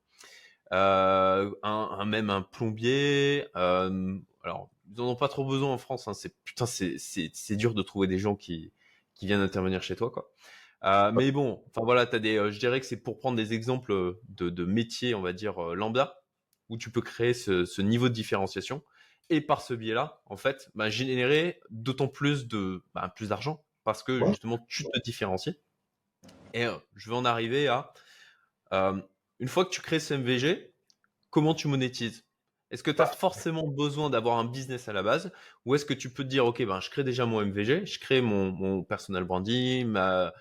[0.72, 3.48] Euh, un, même un plombier.
[3.54, 6.08] alors ils en ont pas trop besoin en France.
[6.08, 8.72] Hein, c'est putain c'est dur de trouver des gens qui
[9.14, 10.32] qui viennent intervenir chez toi quoi.
[10.84, 14.50] Mais bon, enfin voilà, as des, je dirais que c'est pour prendre des exemples de,
[14.50, 16.22] de métiers, on va dire lambda,
[16.70, 18.84] où tu peux créer ce, ce niveau de différenciation.
[19.30, 24.04] Et par ce biais-là, en fait, bah, générer d'autant plus de bah, plus d'argent parce
[24.04, 25.58] que justement tu te différencies.
[26.54, 27.94] Et euh, je vais en arriver à
[28.74, 29.00] euh,
[29.40, 30.74] une fois que tu crées ce MVG,
[31.30, 32.26] comment tu monétises?
[32.72, 35.32] Est-ce que tu as forcément besoin d'avoir un business à la base
[35.66, 38.00] ou est-ce que tu peux te dire ok ben je crée déjà mon MVG, je
[38.00, 40.34] crée mon, mon personal branding, ma,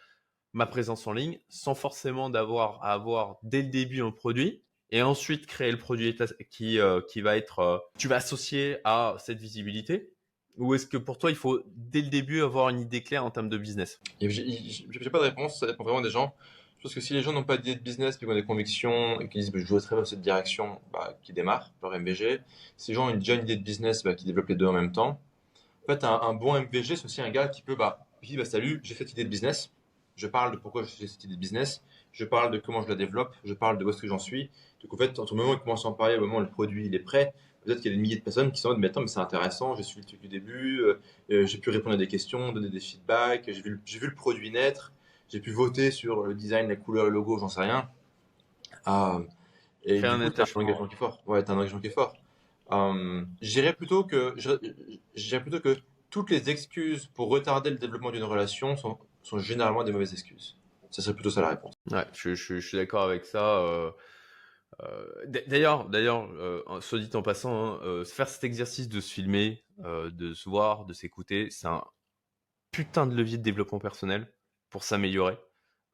[0.56, 5.02] ma présence en ligne sans forcément d'avoir à avoir dès le début un produit et
[5.02, 6.16] ensuite créer le produit
[6.50, 10.12] qui, euh, qui va être, euh, tu vas associer à cette visibilité
[10.56, 13.30] Ou est-ce que pour toi, il faut dès le début avoir une idée claire en
[13.30, 14.00] termes de business?
[14.18, 16.34] J'ai pas de réponse, ça dépend vraiment des gens.
[16.78, 19.20] Je pense que si les gens n'ont pas d'idée de business, mais ont des convictions
[19.20, 22.40] et qui disent bah, je voudrais très dans cette direction, bah, qui démarrent leur MVG.
[22.78, 24.72] Si les gens ont déjà une idée de business, bah, qui développent les deux en
[24.72, 25.20] même temps.
[25.84, 28.80] En fait, un, bon MVG, c'est aussi un gars qui peut, bah, qui bah, salut,
[28.82, 29.70] j'ai cette idée de business.
[30.16, 31.82] Je parle de pourquoi j'ai cette idée de business.
[32.12, 33.34] Je parle de comment je la développe.
[33.44, 34.50] Je parle de où est-ce que j'en suis.
[34.82, 36.40] Donc en fait, entre le moment où il commence à en parler, au moment où
[36.40, 38.68] le produit il est prêt, peut-être qu'il y a des milliers de personnes qui sont
[38.68, 41.00] en mode, mais attends, mais c'est intéressant, j'ai suivi le truc du début, euh,
[41.30, 44.50] euh, j'ai pu répondre à des questions, donner des feedbacks, j'ai vu, vu, le produit
[44.50, 44.92] naître,
[45.28, 47.90] j'ai pu voter sur le design, la couleur, le logo, j'en sais rien.
[49.88, 51.22] Et Faire un, engagement qui est fort.
[51.26, 52.16] Ouais, t'as un engagement qui est fort.
[52.72, 54.34] Euh, j'irais plutôt que,
[55.14, 55.76] j'irais plutôt que
[56.10, 60.56] toutes les excuses pour retarder le développement d'une relation sont, sont, généralement des mauvaises excuses.
[60.90, 61.74] Ça serait plutôt ça la réponse.
[61.90, 63.58] Ouais, je, suis d'accord avec ça.
[63.58, 63.90] Euh,
[64.82, 65.06] euh,
[65.46, 69.64] d'ailleurs, d'ailleurs, euh, soit dit en passant, hein, euh, faire cet exercice de se filmer,
[69.78, 71.84] de se voir, de s'écouter, c'est un
[72.70, 74.32] putain de levier de développement personnel
[74.70, 75.38] pour s'améliorer.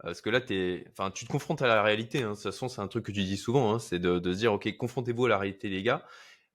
[0.02, 2.22] Parce que là, es, enfin, tu te confrontes à la réalité.
[2.22, 2.30] Hein.
[2.30, 4.52] De toute façon, c'est un truc que tu dis souvent, hein, c'est de, se dire,
[4.52, 6.04] ok, confrontez-vous à la réalité, les gars.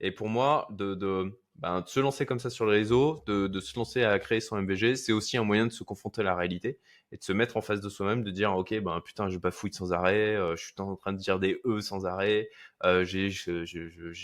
[0.02, 3.60] Et pour moi, de, ben, de se lancer comme ça sur le réseau, de, de,
[3.60, 6.36] se lancer à créer son MVG, c'est aussi un moyen de se confronter à la
[6.36, 6.80] réalité
[7.12, 9.74] et de se mettre en face de soi-même, de dire ok ben putain je bafouille
[9.74, 12.50] sans arrêt, euh, je suis en train de dire des e sans arrêt,
[12.84, 13.32] euh, j'ai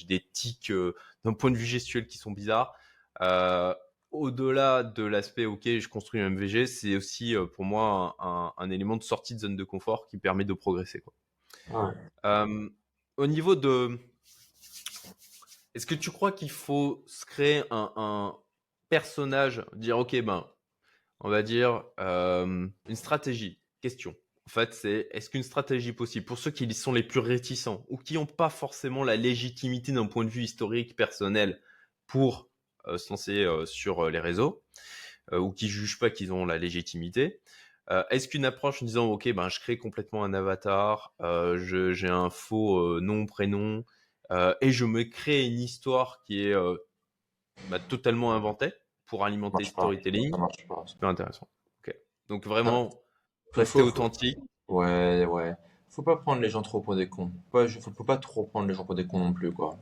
[0.07, 0.93] des tics euh,
[1.25, 2.75] d'un point de vue gestuel qui sont bizarres.
[4.11, 8.95] Au-delà de l'aspect ok je construis un MVG, c'est aussi pour moi un, un, élément
[8.95, 11.13] de sortie de zone de confort qui permet de progresser quoi.
[11.71, 12.59] Ouais.
[13.17, 13.97] au niveau de
[15.75, 18.37] est-ce que tu crois qu'il faut se créer un,
[18.89, 20.47] personnage, dire ok ben,
[21.19, 23.59] on va dire euh, une stratégie?
[23.81, 24.15] Question.
[24.47, 26.25] En fait, c'est est-ce qu'une stratégie possible?
[26.25, 30.05] Pour ceux qui sont les plus réticents ou qui n'ont pas forcément la légitimité d'un
[30.05, 31.59] point de vue historique personnel
[32.05, 32.49] pour
[32.87, 34.63] euh, se lancer euh, sur les réseaux
[35.31, 37.39] ou qui jugent pas qu'ils ont la légitimité.
[38.09, 41.13] Est-ce qu'une approche en disant ok ben je crée complètement un avatar,
[41.55, 43.85] j'ai un faux nom prénom,
[44.31, 46.77] euh, et je me crée une histoire qui est euh,
[47.69, 48.73] bah, totalement inventée
[49.05, 50.33] pour alimenter le storytelling.
[50.55, 51.47] C'est super intéressant.
[52.29, 54.37] Donc vraiment, ah, rester authentique.
[54.67, 55.53] Ouais, ouais.
[55.89, 57.31] Faut pas prendre les gens trop pour des cons.
[57.51, 59.77] Pas, faut, faut pas trop prendre les gens pour des cons non plus, quoi.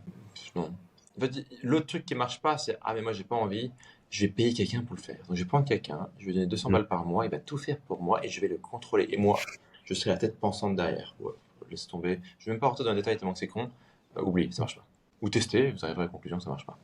[0.56, 0.74] Non.
[1.18, 3.72] En fait, l'autre truc qui marche pas, c'est ah mais moi j'ai pas envie.
[4.10, 5.20] je vais payer quelqu'un pour le faire.
[5.28, 6.74] Donc je vais prendre quelqu'un, je vais donner 200 mm.
[6.74, 9.08] balles par mois, il va tout faire pour moi et je vais le contrôler.
[9.12, 9.40] Et moi,
[9.84, 11.16] je serai la tête pensante derrière.
[11.20, 11.34] Ouais,
[11.70, 12.20] laisse tomber.
[12.40, 13.70] Je vais même pas rentrer dans les détails tellement que c'est con.
[14.18, 14.86] Euh, oublie, ça marche pas.
[15.22, 16.80] Ou tester, vous arriverez à la conclusion que ça marche pas.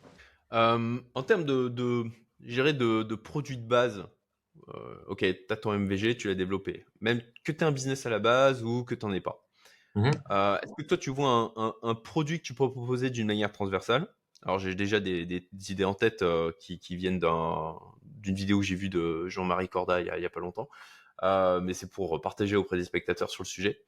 [0.53, 2.05] Euh, en termes de, de,
[2.39, 4.05] de, de produits de base,
[4.69, 6.85] euh, ok, tu as ton MVG, tu l'as développé.
[7.01, 9.43] Même que tu aies un business à la base ou que tu n'en aies pas.
[9.95, 10.07] Mhm.
[10.07, 14.07] Est-ce que toi, tu vois un, un, produit que tu peux proposer d'une manière transversale?
[14.43, 18.89] Alors j'ai déjà des, idées en tête euh, qui, viennent d'une vidéo que j'ai vue
[18.89, 20.69] de Jean-Marie Corda il n'y a, pas longtemps,
[21.23, 23.81] mais c'est pour partager auprès des spectateurs sur le sujet,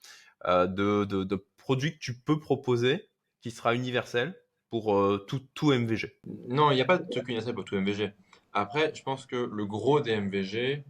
[0.46, 3.10] de, produits que tu peux proposer
[3.42, 4.36] qui sera universel
[4.70, 4.96] pour
[5.28, 6.16] tout, tout MVG.
[6.48, 8.14] Non, il n'y a pas de truc universel pour tout MVG.
[8.54, 10.84] Après, je pense que le gros des MVG,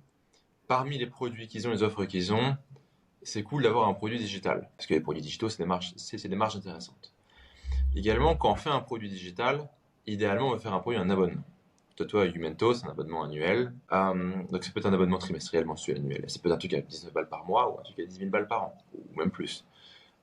[0.68, 2.56] parmi les produits qu'ils ont, les offres qu'ils ont,
[3.22, 4.70] c'est cool d'avoir un produit digital.
[4.78, 7.14] Parce que les produits digitaux, c'est des marges, c'est des marges intéressantes.
[7.96, 9.68] Également, quand on fait un produit digital,
[10.06, 11.44] idéalement, on va faire un produit, un abonnement.
[11.96, 13.74] Toi, toi, Umento, c'est un abonnement annuel.
[13.92, 16.24] Euh, donc, ça peut être un abonnement trimestriel, mensuel, annuel.
[16.30, 18.20] Ça peut être un truc à 19 balles par mois ou un truc à 10
[18.20, 19.66] 000 balles par an, ou même plus.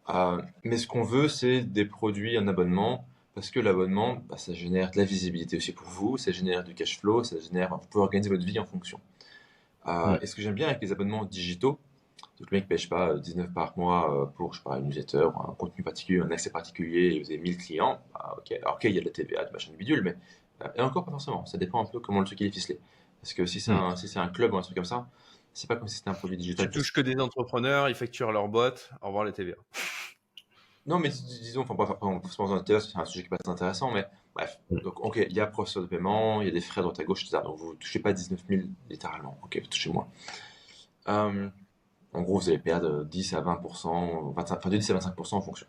[0.08, 4.54] Euh, mais ce qu'on veut, c'est des produits, un abonnement, parce que l'abonnement, bah, ça
[4.54, 7.86] génère de la visibilité aussi pour vous, ça génère du cash flow, ça génère, vous
[7.88, 9.00] pouvez organiser votre vie en fonction.
[9.88, 11.78] Euh, et ce que j'aime bien avec les abonnements digitaux,
[12.38, 15.28] donc le mec pêche pas 19 par mois euh, pour, je sais pas, une newsletter,
[15.48, 17.98] un contenu particulier, un accès particulier, et vous avez 1000 clients.
[18.12, 20.16] Bah, ok, alors ok, il y a de la TVA, de machin bidule, mais
[20.62, 21.44] euh, et encore pas forcément.
[21.46, 22.78] Ça dépend un peu comment le truc est ficelé.
[23.20, 23.76] Parce que si c'est hmm.
[23.76, 25.08] un, si c'est un club ou un truc comme ça,
[25.56, 26.68] c'est pas comme si c'était un produit digital.
[26.68, 29.54] Tu touches que des entrepreneurs, ils facturent leur boîte, au revoir les TVA.
[30.84, 33.38] Non, mais disons, enfin, pas forcément dans la TVA, c'est un sujet qui est pas
[33.38, 34.60] très intéressant, mais bref.
[34.68, 34.80] Hmm.
[34.80, 37.00] Donc, ok, il y a processus de paiement, il y a des frais à droite
[37.00, 37.42] à gauche, etc.
[37.42, 39.38] Donc, vous touchez pas 19 000 littéralement.
[39.44, 40.08] Ok, vous touchez moins.
[41.08, 41.48] Euh,
[42.12, 45.40] en gros, vous allez perdre 10 à 20%, 25, enfin de 10 à 25% en
[45.40, 45.66] fonction.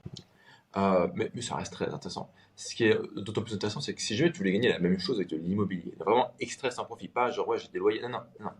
[0.75, 2.29] Euh, mais, ça reste très intéressant.
[2.57, 4.99] Ce qui est d'autant plus intéressant, c'est que si jamais tu voulais gagner la même
[4.99, 8.09] chose avec de l'immobilier, vraiment extrait sans profit, pas genre ouais j'ai des loyers, non,
[8.09, 8.51] non, non.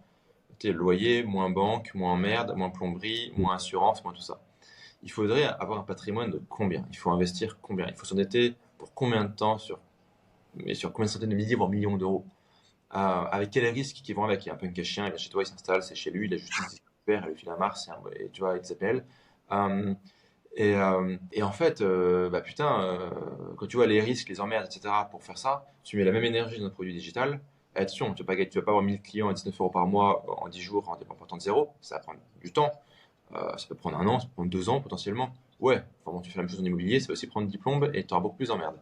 [0.64, 4.40] Loyer, moins banque, moins merde, moins plomberie, moins assurance, moins tout ça.
[5.04, 6.86] Il faudrait avoir un patrimoine de combien?
[6.92, 7.88] Il faut investir combien?
[7.88, 9.80] Il faut s'endetter pour combien de temps sur,
[10.56, 12.26] mais sur combien de centaines de milliers, voire millions d'euros?
[12.96, 14.46] Euh, Avec quels risques qui vont avec?
[14.46, 16.12] Il y a un punk à chien, il vient chez toi, il s'installe, c'est chez
[16.12, 17.90] lui, il a juste elle le file à Mars,
[18.20, 19.06] et, tu vois, il s'appelle.
[19.52, 19.94] Euh,
[20.56, 23.12] et, euh, et, en fait, euh, bah putain,
[23.58, 26.24] quand tu vois les risques, les emmerdes, etc., pour faire ça, tu mets la même
[26.24, 27.40] énergie dans un produit digital.
[27.78, 29.88] Attention, tu ne vas, pas, tu vas pas avoir 1000 clients à 19 euros par
[29.88, 31.70] mois en 10 jours en dépentant de zéro.
[31.82, 32.72] Ça va prendre du temps.
[33.34, 35.34] ça peut prendre un an, ça peut prendre deux ans potentiellement.
[35.60, 37.92] Ouais, enfin, tu fais la même chose en immobilier, ça va aussi prendre 10 plombes
[37.94, 38.78] et tu auras beaucoup plus d'emmerdes.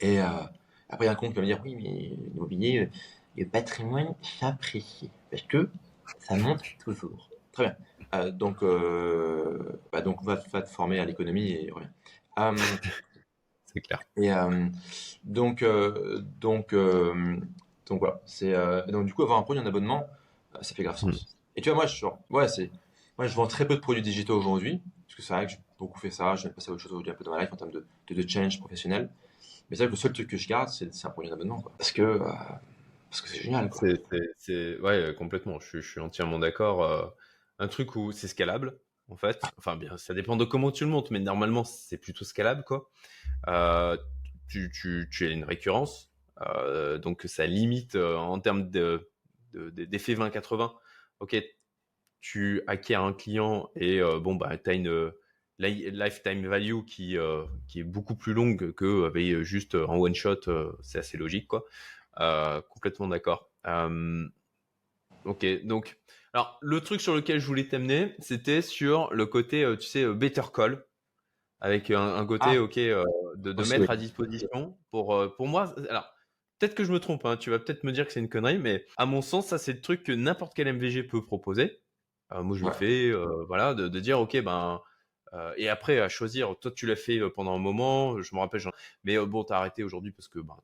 [0.00, 2.90] Et après, il y a un compte qui va me dire oui, mais l'immobilier,
[3.36, 5.68] le patrimoine s'apprécie parce que
[6.20, 7.28] ça monte toujours.
[7.52, 7.76] Très bien.
[8.14, 11.70] Euh, donc, euh, bah, donc, va, te former à l'économie et.
[12.38, 12.56] Euh,
[13.66, 14.00] c'est clair.
[14.16, 14.30] Et
[15.24, 15.64] donc,
[16.40, 16.74] donc,
[17.86, 18.20] donc voilà.
[18.26, 18.52] C'est
[18.88, 20.06] donc du coup avoir un produit en abonnement,
[20.60, 21.14] ça fait grave sens.
[21.14, 21.36] Hmm.
[21.56, 22.70] Et tu vois, moi, je, ouais, c'est,
[23.18, 25.58] moi, je vends très peu de produits digitaux aujourd'hui, parce que c'est vrai que j'ai
[25.78, 26.36] beaucoup fait ça.
[26.36, 27.86] Je vais passer à autre chose aujourd'hui un peu dans ma life en termes de,
[28.10, 29.08] de, change professionnel.
[29.70, 31.64] Mais c'est vrai que le seul truc que je garde, c'est, un produit en abonnement,
[31.78, 32.18] Parce que
[33.08, 33.70] parce que c'est génial.
[34.36, 35.58] C'est, ouais, complètement.
[35.60, 37.12] Je, je suis entièrement d'accord
[37.58, 38.78] un truc où c'est scalable,
[39.08, 39.40] en fait.
[39.58, 42.90] Enfin, bien, ça dépend de comment tu le montes, mais normalement, c'est plutôt scalable, quoi.
[43.48, 43.96] Euh,
[44.48, 46.15] tu, tu, tu, as une récurrence, euh,
[47.02, 49.08] donc ça limite euh, en termes de,
[49.54, 50.72] d'effet 20-80.
[51.20, 51.36] Ok,
[52.20, 55.12] tu acquiers un client et bon, bah, tu as une
[55.58, 57.16] lifetime value qui,
[57.68, 60.40] qui est beaucoup plus longue que avec juste en one shot,
[60.82, 61.64] c'est assez logique, quoi.
[62.68, 63.50] complètement d'accord.
[65.24, 65.98] ok, donc
[66.36, 70.02] alors, le truc sur lequel je voulais t'amener, c'était sur le côté, euh, tu sais,
[70.02, 70.84] euh, better call,
[71.62, 72.62] avec un, côté, ah.
[72.62, 73.02] ok, euh,
[73.36, 75.74] de, mettre à disposition pour, pour moi.
[75.88, 76.12] Alors,
[76.58, 78.58] peut-être que je me trompe, hein, tu vas peut-être me dire que c'est une connerie,
[78.58, 81.80] mais à mon sens, ça, c'est le truc que n'importe quel MVG peut proposer.
[82.30, 83.12] moi, je le fais,
[83.46, 84.80] voilà, de, dire, ok, ben.
[85.56, 88.62] et après, à choisir, toi tu l'as fait pendant un moment, je me rappelle,
[89.04, 90.56] mais bon, t'as arrêté aujourd'hui parce que ben,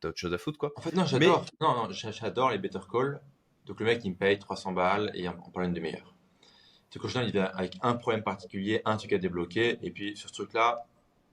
[0.00, 0.72] t'as autre chose à foutre, quoi.
[0.76, 3.20] En fait, non, j'adore, non, non, j'adore les better call
[3.68, 6.14] donc le mec, il me paye 300 balles et on parle une demi-heure.
[6.90, 10.30] C'est final, il vient avec un problème particulier, un truc à débloquer, et puis sur
[10.30, 10.86] ce truc-là,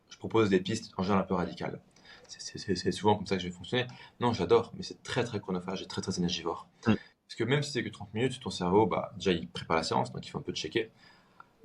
[0.09, 1.79] je propose des pistes en général un peu radicales.
[2.27, 3.87] C'est souvent comme ça que je vais fonctionner.
[4.19, 6.67] Non, j'adore, mais c'est très très chronophage et très très énergivore.
[6.87, 6.93] Mm.
[7.27, 9.83] Parce que même si c'est que 30 minutes, ton cerveau, bah, déjà, il prépare la
[9.83, 10.91] séance, donc il faut un peu checker.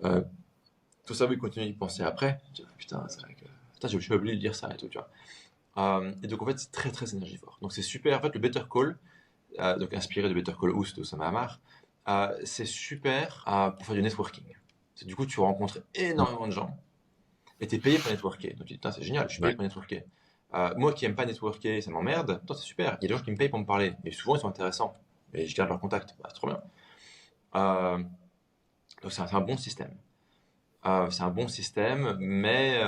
[0.04, 0.22] Euh,
[1.06, 2.40] ton cerveau, il continue d'y penser après.
[2.78, 3.44] putain, c'est vrai que.
[3.74, 5.08] Putain, j'ai oublié de dire ça et tout, tu vois.
[5.76, 7.58] Euh, et donc, en fait, c'est très très énergivore.
[7.62, 8.18] Donc, c'est super.
[8.18, 8.98] En fait, le better call,
[9.58, 11.60] euh, donc inspiré de Better Call Host de Samamar,
[12.08, 13.44] euh, c'est super
[13.76, 14.44] pour faire du networking.
[15.04, 16.78] Du coup, tu rencontres énormément de gens
[17.58, 18.54] et tu es payé pour networker.
[18.54, 20.04] Donc tu dis, c'est génial, je suis payé pour networker.
[20.54, 22.40] Euh, moi qui aime pas networker, ça m'emmerde.
[22.46, 22.98] Toi, c'est super.
[23.00, 23.94] Il y a des gens qui me payent pour me parler.
[24.04, 24.96] Et souvent, ils sont intéressants.
[25.32, 26.16] Et je garde leur contact.
[26.20, 26.60] Bah, c'est trop bien.
[27.54, 27.98] Euh,
[29.02, 29.94] donc, c'est un, bon système.
[30.86, 32.82] Euh, c'est un bon système, mais,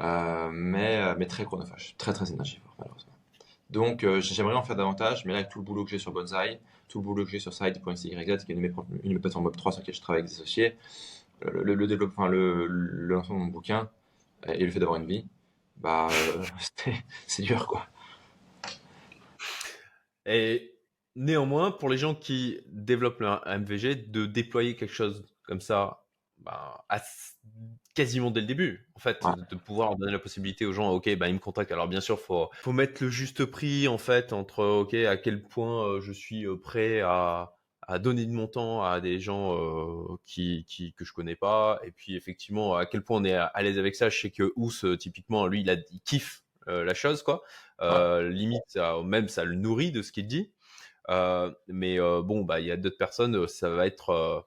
[0.00, 1.94] mais, très chronophage.
[1.98, 3.12] Très, très énergivore, malheureusement.
[3.68, 6.60] Donc, j'aimerais en faire davantage, mais là, avec tout le boulot que j'ai sur Bonsai,
[6.88, 8.72] tout le boulot que j'ai sur Side.cyz, qui est une de mes,
[9.04, 10.76] mes plateformes Web3 sur laquelle je travaille avec des associés,
[11.42, 13.88] le, développement, le lancement de mon bouquin
[14.46, 15.26] et le fait d'avoir une vie,
[15.80, 16.44] bah, euh,
[17.26, 17.86] c'est dur, quoi.
[20.26, 20.74] Et
[21.16, 26.04] néanmoins, pour les gens qui développent leur MVG, de déployer quelque chose comme ça,
[26.38, 26.84] bah,
[27.94, 31.28] quasiment dès le début, en fait, de, pouvoir donner la possibilité aux gens, ok, bah,
[31.28, 31.72] ils me contactent.
[31.72, 35.42] Alors bien sûr, faut faut mettre le juste prix en fait entre, ok, à quel
[35.42, 37.56] point euh, je suis euh, prêt à
[37.86, 41.80] à donner de mon temps à des gens euh, qui, qui, que je connais pas
[41.84, 44.08] et puis effectivement à quel point on est à, l'aise avec ça.
[44.08, 47.42] Je sais que Ous typiquement lui il, a, il kiffe euh, la chose quoi.
[47.80, 50.52] Limite ça, même ça le nourrit de ce qu'il dit.
[51.68, 54.46] Mais bon bah il y a d'autres personnes ça va être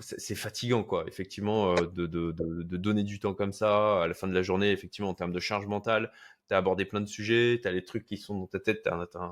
[0.00, 1.04] c'est fatigant quoi.
[1.06, 4.42] Effectivement de, de, de, de, donner du temps comme ça à la fin de la
[4.42, 6.10] journée effectivement en termes de charge mentale
[6.48, 8.88] tu as abordé plein de sujets, tu as les trucs qui sont dans ta tête,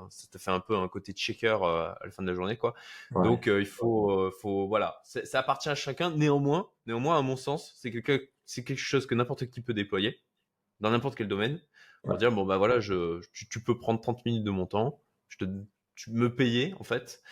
[0.08, 2.56] ça te fait un peu un côté checker euh, à la fin de la journée.
[2.56, 2.74] quoi.
[3.12, 6.10] Donc euh, il faut, euh, faut voilà, ça appartient à chacun.
[6.10, 10.20] Néanmoins, néanmoins à mon sens, c'est quelque, c'est quelque chose que n'importe qui peut déployer
[10.80, 11.60] dans n'importe quel domaine.
[12.04, 15.36] Pour dire, bon bah voilà, je, tu, peux prendre 30 minutes de mon temps, je
[15.36, 15.44] te,
[15.94, 17.22] tu me payer en fait.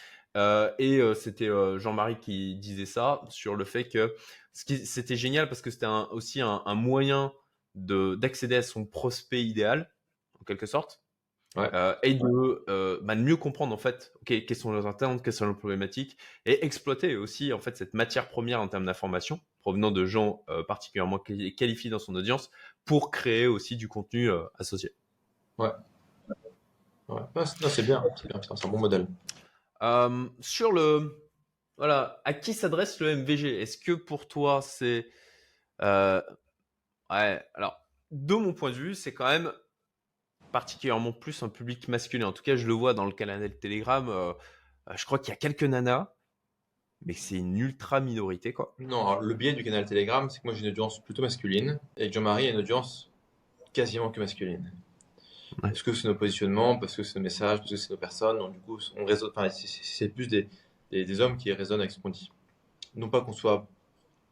[0.79, 4.15] et c'était Jean-Marie qui disait ça sur le fait que
[4.53, 7.33] c'était génial parce que c'était aussi un, un moyen
[7.75, 9.91] d'accéder à son prospect idéal,
[10.41, 11.01] en quelque sorte,
[11.57, 15.33] euh, et de, euh, bah, de, mieux comprendre en fait quelles sont leurs attentes, quelles
[15.33, 16.17] sont leurs problématiques,
[16.47, 20.63] et exploiter aussi en fait cette matière première en termes d'information provenant de gens euh,
[20.63, 22.53] particulièrement qualifiés dans son audience
[22.85, 24.95] pour créer aussi du contenu associé.
[25.59, 25.71] Ouais.
[27.09, 27.21] ouais.
[27.69, 29.09] c'est bien, c'est un bon modèle.
[30.41, 31.19] sur le
[31.77, 35.09] voilà, à qui s'adresse le MVG Est-ce que pour toi c'est
[37.11, 37.81] Ouais, alors,
[38.11, 39.53] de mon point de vue, c'est quand même
[40.53, 42.29] particulièrement plus un public masculin.
[42.29, 44.09] En tout cas, je le vois dans le canal Telegram.
[44.09, 44.33] Euh,
[44.95, 46.13] je crois qu'il y a quelques nanas,
[47.05, 48.75] mais c'est une ultra minorité, quoi.
[48.79, 52.13] Non, le biais du canal Telegram, c'est que moi j'ai une audience plutôt masculine et
[52.13, 53.11] Jean-Marie a une audience
[53.73, 54.73] quasiment que masculine.
[55.61, 58.39] Parce que c'est nos positionnements, parce que c'est nos messages, parce que c'est nos personnes.
[58.39, 60.49] Donc, du coup, on enfin, c'est plus des,
[60.91, 62.31] des, des, hommes qui résonnent avec ce qu'on dit.
[62.95, 63.69] Non pas qu'on soit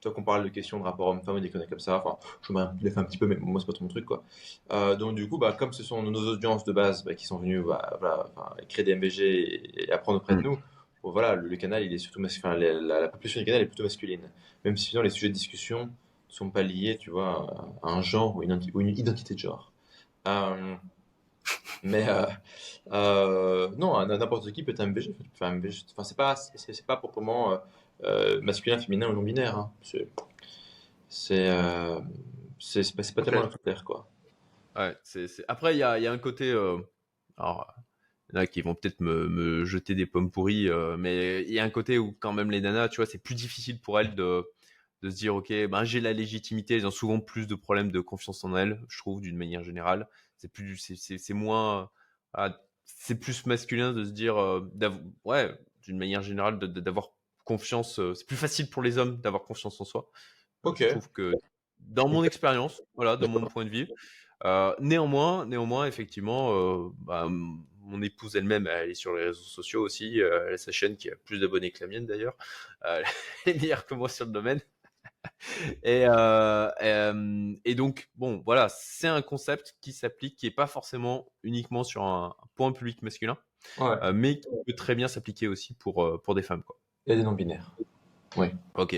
[0.01, 2.53] toi qu'on parle de questions de rapport homme-femme et des conneries comme ça, enfin, je
[2.53, 4.23] me fait un petit peu, mais moi, c'est pas mon truc, quoi.
[4.71, 7.39] Euh, donc, du coup, bah, comme ce sont nos audiences de base bah, qui sont
[7.39, 8.31] venues bah, voilà,
[8.69, 10.45] créer des MVG et, apprendre auprès de mm.
[10.45, 10.59] nous,
[11.03, 14.31] bon, voilà, le, canal, il est surtout masculin, la, population du canal est plutôt masculine.
[14.65, 18.03] Même si, finalement, les sujets de discussion ne sont pas liés, tu vois, à un
[18.03, 19.73] genre ou une, une identité de genre.
[20.27, 20.77] Euh,
[21.83, 22.07] mais
[22.93, 25.15] euh, non, n'importe qui peut être un MVG.
[25.35, 27.59] Enfin, c'est pas, c'est pas proprement
[28.43, 29.57] masculin, féminin ou non binaire.
[29.57, 29.73] Hein.
[29.83, 30.09] C'est
[31.09, 32.01] c'est euh,
[32.59, 34.11] c'est pas, pas tellement clair quoi.
[34.77, 36.51] Ouais, c'est Après, il y a, y a, un côté.
[36.51, 36.79] Euh,
[37.37, 37.75] alors,
[38.29, 40.69] il y en a qui vont peut-être me, me, jeter des pommes pourries,
[40.99, 43.35] mais il y a un côté où, quand même, les nanas, tu vois, c'est plus
[43.35, 44.45] difficile pour elles de,
[45.03, 46.77] de se dire, OK, ben, j'ai la légitimité.
[46.77, 50.09] Elles ont souvent plus de problèmes de confiance en elles, je trouve, d'une manière générale.
[50.37, 51.91] C'est plus, c'est moins.
[52.35, 54.37] Ah, c'est plus masculin de se dire,
[55.25, 57.11] ouais, d'une manière générale, d'avoir
[57.49, 57.99] confiance.
[57.99, 60.11] Euh, c'est plus facile pour les hommes d'avoir confiance en soi.
[60.65, 60.81] Ok.
[60.81, 61.33] Je trouve que
[61.81, 63.89] dans mon expérience, voilà, dans mon point de vue.
[64.45, 69.83] Euh, néanmoins, néanmoins, effectivement, euh, bah, mon épouse elle-même, elle est sur les réseaux sociaux
[69.83, 70.19] aussi.
[70.19, 72.37] elle a sa chaîne qui a plus d'abonnés que la mienne d'ailleurs.
[72.83, 73.05] elle
[73.47, 74.61] est meilleure que moi sur le domaine.
[75.83, 76.03] et,
[77.65, 82.03] et, donc, bon, voilà, c'est un concept qui s'applique, qui est pas forcément uniquement sur
[82.03, 83.39] un, point public masculin,
[84.13, 86.63] mais qui peut très bien s'appliquer aussi pour, pour des femmes.
[86.63, 86.79] Quoi.
[87.17, 87.73] Des non-binaires.
[88.37, 88.49] Oui.
[88.75, 88.95] Ok.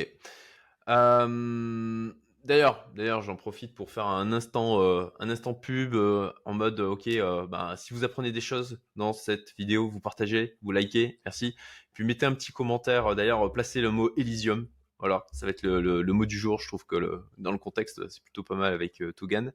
[0.88, 2.12] Euh,
[2.44, 6.80] d'ailleurs, d'ailleurs, j'en profite pour faire un instant, euh, un instant pub euh, en mode,
[6.80, 7.08] ok,
[7.48, 11.54] bah, si vous apprenez des choses dans cette vidéo, vous partagez, vous likez, merci.
[11.92, 13.14] Puis mettez un petit commentaire.
[13.14, 14.66] D'ailleurs, placez le mot Elysium.
[14.98, 16.60] Voilà, ça va être le, mot du jour.
[16.60, 19.52] Je trouve que le, dans le contexte, c'est plutôt pas mal avec Tugan.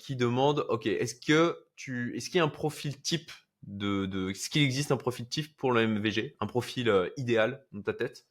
[0.00, 3.30] qui demande, ok, est-ce que tu, est-ce qu'il y a un profil type
[3.66, 7.64] de, de ce qu'il existe un profil type pour le MVG, un profil euh, idéal
[7.72, 8.26] dans ta tête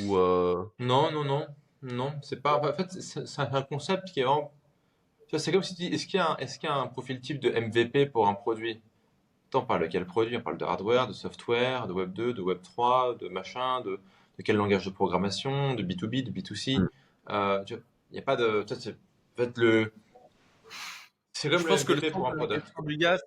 [0.00, 0.64] ou euh...
[0.78, 1.46] Non, non, non,
[1.82, 2.58] non, c'est pas.
[2.58, 4.52] En fait, c'est un concept qui est vraiment.
[5.36, 7.40] C'est comme si tu dis, est-ce qu'il y, est qu'il y, a un profil type
[7.40, 8.80] de MVP pour un produit?
[9.52, 12.42] On parle de quel produit On parle de hardware, de software, de Web 2, de
[12.42, 14.00] Web 3, de machin, de,
[14.38, 16.80] de quel langage de programmation, de B2B, de B2C.
[16.80, 16.88] Mm.
[17.30, 17.78] Euh, il
[18.12, 18.62] n'y a pas de.
[18.62, 19.92] En fait, le
[21.36, 22.66] C'est comme je le pense que le pour un product.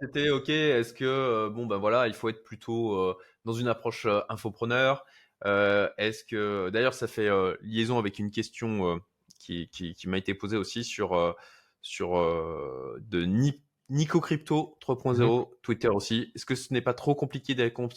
[0.01, 0.49] c'était ok.
[0.49, 4.22] Est-ce que euh, bon ben voilà, il faut être plutôt euh, dans une approche euh,
[4.30, 5.05] infopreneur.
[5.45, 7.30] Est-ce que d'ailleurs ça fait
[7.62, 8.99] liaison avec une question
[9.39, 11.36] qui, qui, qui m'a été posée aussi sur
[11.82, 16.32] sur euh, de Ni- Nico Crypto 3.0 Twitter aussi.
[16.36, 17.55] Est-ce que ce n'est pas trop compliqué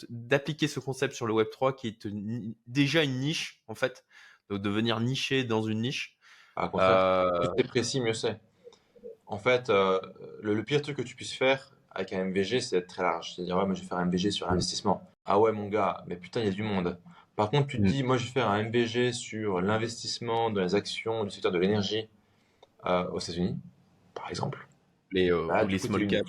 [0.09, 4.05] d'appliquer ce concept sur le Web 3 qui est une- déjà une niche en fait,
[4.49, 6.17] donc de venir nicher dans une niche?
[6.55, 8.39] Ah, Euh, plus c'est précis, mieux c'est.
[9.31, 9.99] En fait, euh,
[10.41, 13.33] le, le pire truc que tu puisses faire avec un MVG, c'est d'être très large.
[13.35, 15.09] C'est-à-dire, ouais, moi je vais faire un MVG sur l'investissement.
[15.25, 16.99] Ah ouais, mon gars, mais putain, il y a du monde.
[17.37, 17.85] Par contre, tu te Mm.
[17.85, 21.59] dis, moi je vais faire un MVG sur l'investissement dans les actions du secteur de
[21.59, 22.09] l'énergie
[22.85, 23.57] euh, aux États-Unis,
[24.13, 24.67] par exemple.
[25.13, 26.25] les, euh, Bah, ou du les coup, small cap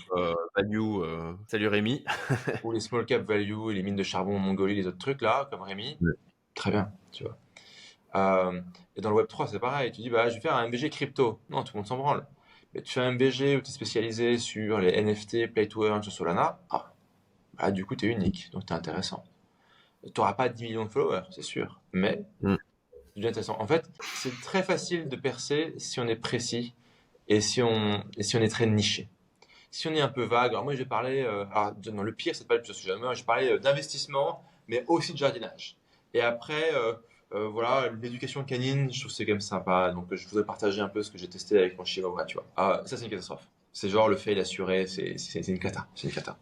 [0.56, 1.36] value.
[1.48, 2.04] Salut Rémi.
[2.64, 5.22] ou les small cap value et les mines de charbon en Mongolie, les autres trucs
[5.22, 6.12] là, comme Rémi, Ouais.
[6.54, 7.36] très bien, tu vois.
[8.96, 9.90] Et dans le Web 3, c'est pareil.
[9.90, 11.40] Tu dis, bah, je vais faire un MVG crypto.
[11.50, 12.26] Non, tout le monde s'en branle.
[12.74, 16.02] Mais tu fais un MVG où tu es spécialisé sur les NFT, Play to Earn
[16.02, 16.58] sur Solana.
[16.70, 16.92] Ah,
[17.54, 19.24] bah, du coup, tu es unique, donc tu es intéressant.
[20.04, 22.56] Tu n'auras pas 10 millions de followers, c'est sûr, mais Mm.
[23.16, 23.56] c'est intéressant.
[23.60, 26.74] En fait, c'est très facile de percer si on est précis
[27.28, 29.08] et si on, et si on est très niché.
[29.70, 32.12] Si on est un peu vague, alors moi je vais parler, euh, alors, non, le
[32.12, 35.76] pire c'est pas le plus sujet, vais parler euh, d'investissement, mais aussi de jardinage.
[36.14, 36.94] Et après, euh,
[37.34, 40.80] euh, voilà, l'éducation canine, je trouve que c'est quand même sympa, donc je voudrais partager
[40.80, 42.46] un peu ce que j'ai testé avec mon chihuahua, tu vois.
[42.56, 43.48] Ah, ça c'est une catastrophe.
[43.72, 46.38] C'est genre le fail assuré, c'est une cata, c'est une cata.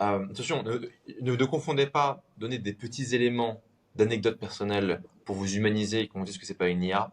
[0.00, 3.62] Euh, attention, ne, confondez pas donner des petits éléments
[3.94, 7.12] d'anecdotes personnelles pour vous humaniser et qu'on dise que c'est pas une IA,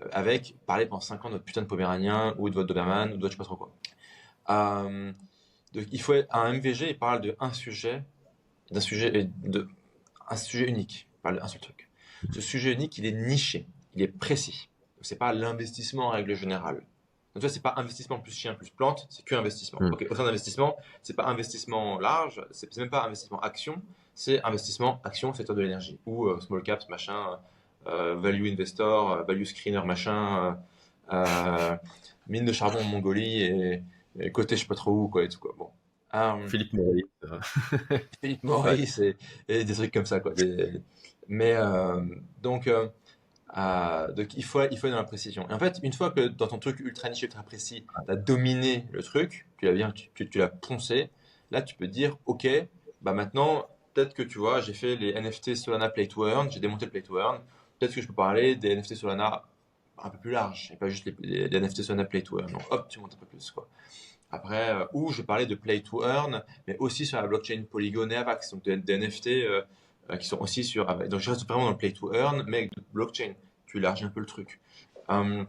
[0.00, 3.12] euh, avec parler pendant 5 ans de votre putain de Poméranien ou de votre Doberman
[3.12, 3.74] ou de votre je sais pas trop quoi.
[5.72, 8.02] Donc, il faut un MVG, il parle de sujet,
[8.70, 9.68] d'un sujet, et de,
[10.30, 11.06] un sujet unique.
[11.12, 11.85] Il parle d'un seul truc.
[12.32, 14.68] Ce sujet unique, il est niché, il est précis.
[15.00, 16.76] C'est pas l'investissement en règle générale.
[16.76, 16.84] Donc,
[17.34, 19.80] tu vois, c'est pas investissement plus chien plus plante, c'est que investissement.
[19.82, 19.92] Mm.
[19.92, 23.82] Ok, au sein d'investissement, c'est pas investissement large, c'est même pas investissement action,
[24.14, 27.38] c'est investissement action secteur de l'énergie ou euh, small caps machin,
[27.86, 30.58] euh, value investor, euh, value screener machin,
[31.12, 31.76] euh,
[32.26, 33.82] mine de charbon en Mongolie et,
[34.18, 35.54] et côté je sais pas trop où quoi et tout quoi.
[35.58, 35.68] Bon.
[36.48, 37.04] Philippe Maurice.
[38.22, 39.16] Philippe Maurice et,
[39.48, 40.32] et des trucs comme ça quoi.
[40.32, 40.80] Des-
[41.28, 42.00] mais euh,
[42.42, 42.88] donc, euh,
[44.12, 45.48] donc il faut il faut dans la précision.
[45.50, 48.16] Et en fait, une fois que dans ton truc ultra niché, ultra précis, tu as
[48.16, 51.10] dominé le truc, tu l'as bien, tu, tu- l'as poncé,
[51.50, 52.46] là tu peux dire ok,
[53.02, 56.60] bah maintenant peut-être que tu vois, j'ai fait les NFT Solana Play to Earn, j'ai
[56.60, 57.40] démonté le Play to Earn,
[57.78, 59.44] peut-être que je peux parler des NFT Solana
[60.02, 62.52] un peu plus large et pas juste les, les- les NFT Solana Play to Earn.
[62.52, 63.68] Donc hop, tu montes un peu plus quoi.
[64.30, 68.10] Après, euh, ou je parlais de Play to Earn, mais aussi sur la blockchain Polygon
[68.10, 69.28] et Avax, donc des, NFT
[70.10, 71.08] euh, qui sont aussi sur Avax.
[71.08, 73.34] Donc je reste vraiment dans le Play to Earn, mais avec d'autres blockchain.
[73.66, 74.60] Tu élargis un peu le truc.
[75.10, 75.44] Euh,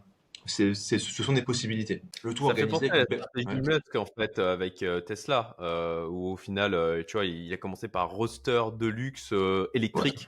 [0.45, 2.01] c'est, c'est- ce sont des possibilités.
[2.23, 3.17] Le tout Ça fait penser organisé.
[3.17, 3.73] la avec- ouais.
[3.75, 7.51] Musk en fait euh, avec euh, Tesla, euh, où au final, euh, tu vois, il
[7.53, 10.27] a commencé par roster de luxe euh, électrique,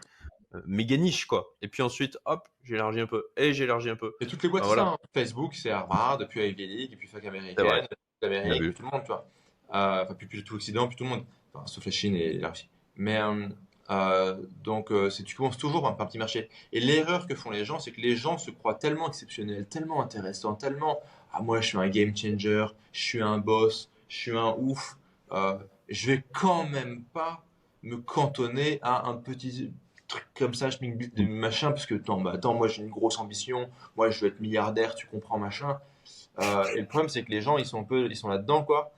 [0.55, 1.55] euh, méga niche quoi.
[1.61, 4.13] Et puis ensuite, hop, j'ai élargi un peu, et j'ai élargi un peu.
[4.19, 4.83] Et toutes les boîtes, Ah, voilà.
[4.83, 4.97] ça, hein.
[5.13, 7.55] Facebook, c'est Harvard, depuis Ivy League, puis Fac américaine,
[8.19, 9.25] puis tout le monde, tu vois.
[9.73, 11.25] Euh, Enfin, puis, puis tout l'Occident, puis tout le monde.
[11.53, 12.67] Enfin, sauf la Chine et la Russie.
[12.95, 13.19] Mais
[13.89, 16.49] euh, donc, euh, c'est- tu commences toujours par un petit marché.
[16.73, 20.01] Et l'erreur que font les gens, c'est que les gens se croient tellement exceptionnels, tellement
[20.01, 20.99] intéressants, tellement
[21.31, 24.97] Ah, moi, je suis un game changer, je suis un boss, je suis un ouf.
[25.31, 25.57] euh,
[25.89, 27.43] je vais quand même pas
[27.83, 29.71] me cantonner à un petit
[30.07, 33.19] truc comme ça, je de machin, parce que attends, bah, attends, moi j'ai une grosse
[33.19, 35.79] ambition, moi je veux être milliardaire, tu comprends, machin.
[36.41, 38.63] Euh, et le problème, c'est que les gens, ils sont un peu, ils sont là-dedans,
[38.63, 38.91] quoi.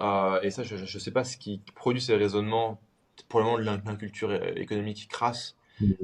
[0.00, 2.80] Euh, et ça, je, je sais pas ce qui produit ces raisonnements,
[3.28, 5.56] probablement l'inculture économique crasse,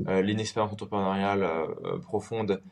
[0.09, 2.63] euh, l'inexpérience entrepreneuriale euh, euh, profonde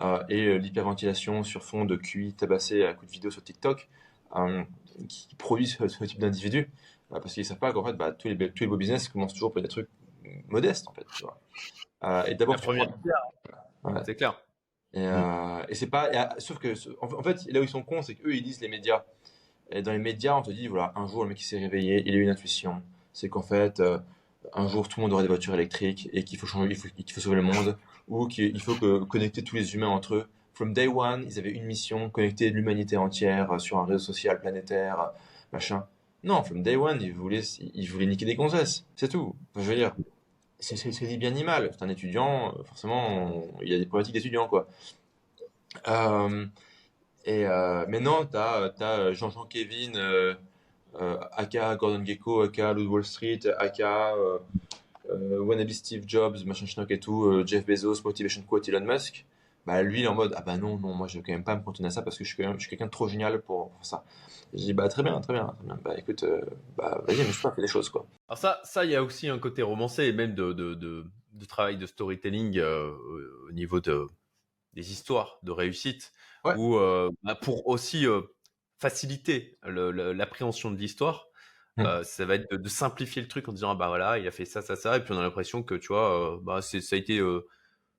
[0.00, 3.88] euh, et euh, l'hyperventilation sur fond de QI tabassé à coups de vidéo sur TikTok,
[4.36, 4.62] euh,
[5.08, 6.70] qui produisent ce, ce type d'individus,
[7.12, 9.34] euh, parce qu'ils savent pas qu'en fait, bah, tous, les, tous les beaux business commencent
[9.34, 9.88] toujours par des trucs
[10.48, 11.04] modestes, en fait.
[11.16, 11.38] tu vois.
[12.04, 13.22] Euh, et d'abord, première prends- pierre,
[13.84, 14.00] Ouais.
[14.06, 14.40] c'est clair.
[14.94, 16.12] et, euh, et c'est pas.
[16.14, 16.72] et, sauf que,
[17.04, 19.04] en, en fait, là où ils sont cons, c'est qu'eux, ils lisent les médias.
[19.70, 22.02] Et dans les médias, on te dit voilà, un jour, le mec il s'est réveillé,
[22.06, 22.82] il a eu une intuition.
[23.12, 23.98] C'est qu'en fait, euh,
[24.54, 27.20] un jour, tout le monde aura des voitures électriques et qu'il faut changer, il faut,
[27.20, 27.76] sauver le monde,
[28.08, 28.74] ou qu'il faut
[29.06, 30.28] connecter tous les humains entre eux.
[30.54, 34.40] From day one, ils avaient une mission connecter l'humanité entière euh, sur un réseau social
[34.40, 35.06] planétaire, euh,
[35.52, 35.86] machin.
[36.24, 37.42] Non, from day one, ils voulaient,
[37.74, 38.84] ils voulaient niquer des gonzesses.
[38.96, 39.34] C'est tout.
[39.56, 39.94] Je veux dire,
[40.60, 41.70] c'est bien ni mal.
[41.72, 44.68] C'est un étudiant, forcément, il y a des problématiques d'étudiants, quoi.
[47.24, 49.92] Et euh, maintenant, tu as, Jean-Jean Kevin,
[51.32, 54.38] aka Gordon Gecko, aka Lou Wall Street, aka euh,
[55.10, 59.24] euh, Wannabe Steve Jobs, machin schnock et tout, euh, Jeff Bezos, Motivation Quote, Elon Musk,
[59.66, 61.44] bah lui il est en mode ah bah non non moi je vais quand même
[61.44, 63.70] pas me contenir à ça parce que je suis suis quelqu'un de trop génial pour,
[63.70, 64.04] pour ça.
[64.52, 66.40] Je dis bah très bien très bien très bien bah écoute euh,
[66.76, 68.04] bah vas-y mais je pas fais des choses quoi.
[68.28, 71.06] Alors ça ça il y a aussi un côté romancé et même de, de, de,
[71.32, 72.90] de travail de storytelling euh,
[73.48, 74.06] au niveau de
[74.74, 76.12] des histoires de réussite
[76.44, 76.56] Ouais.
[76.56, 78.20] ou euh, bah, pour aussi euh,
[78.82, 81.28] faciliter l'appréhension de l'histoire.
[81.78, 81.86] Mm.
[81.86, 84.28] euh, ça va être de, de simplifier le truc en disant ah bah voilà il
[84.28, 86.60] a fait ça ça ça et puis on a l'impression que tu vois euh, bah
[86.60, 87.48] c'est ça a été euh,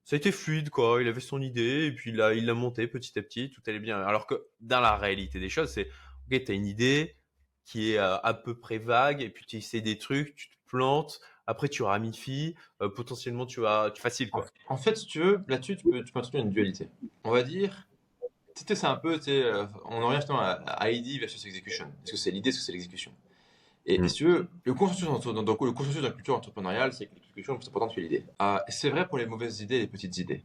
[0.03, 2.53] ça a été fluide quoi il avait son idée et puis il l'a il l'a
[2.53, 5.89] monté petit à petit tout allait bien alors que dans la réalité des choses c'est
[6.31, 7.15] ok t'as une idée
[7.65, 10.55] qui est euh, à peu près vague et puis tu essaies des trucs tu te
[10.67, 12.53] plantes après tu ramifies
[12.83, 16.03] euh, potentiellement tu vas tu faciles quoi En fait si tu veux là-dessus tu peux
[16.03, 16.89] tu peux une dualité.
[17.23, 17.87] On va dire
[18.55, 21.85] c'est un peu euh, on en revient justement à, à ID versus execution.
[22.03, 23.11] Est-ce que c'est l'idée est-ce que c'est l'exécution?
[23.85, 24.05] Et, Mm.
[24.05, 27.07] et si tu veux, le consensus, dans, dans- le consensus de la culture entrepreneuriale, c'est
[27.07, 28.25] que l'exécution est plus importante que l'idée.
[28.41, 30.43] Euh, c'est vrai pour les mauvaises idées et les petites idées.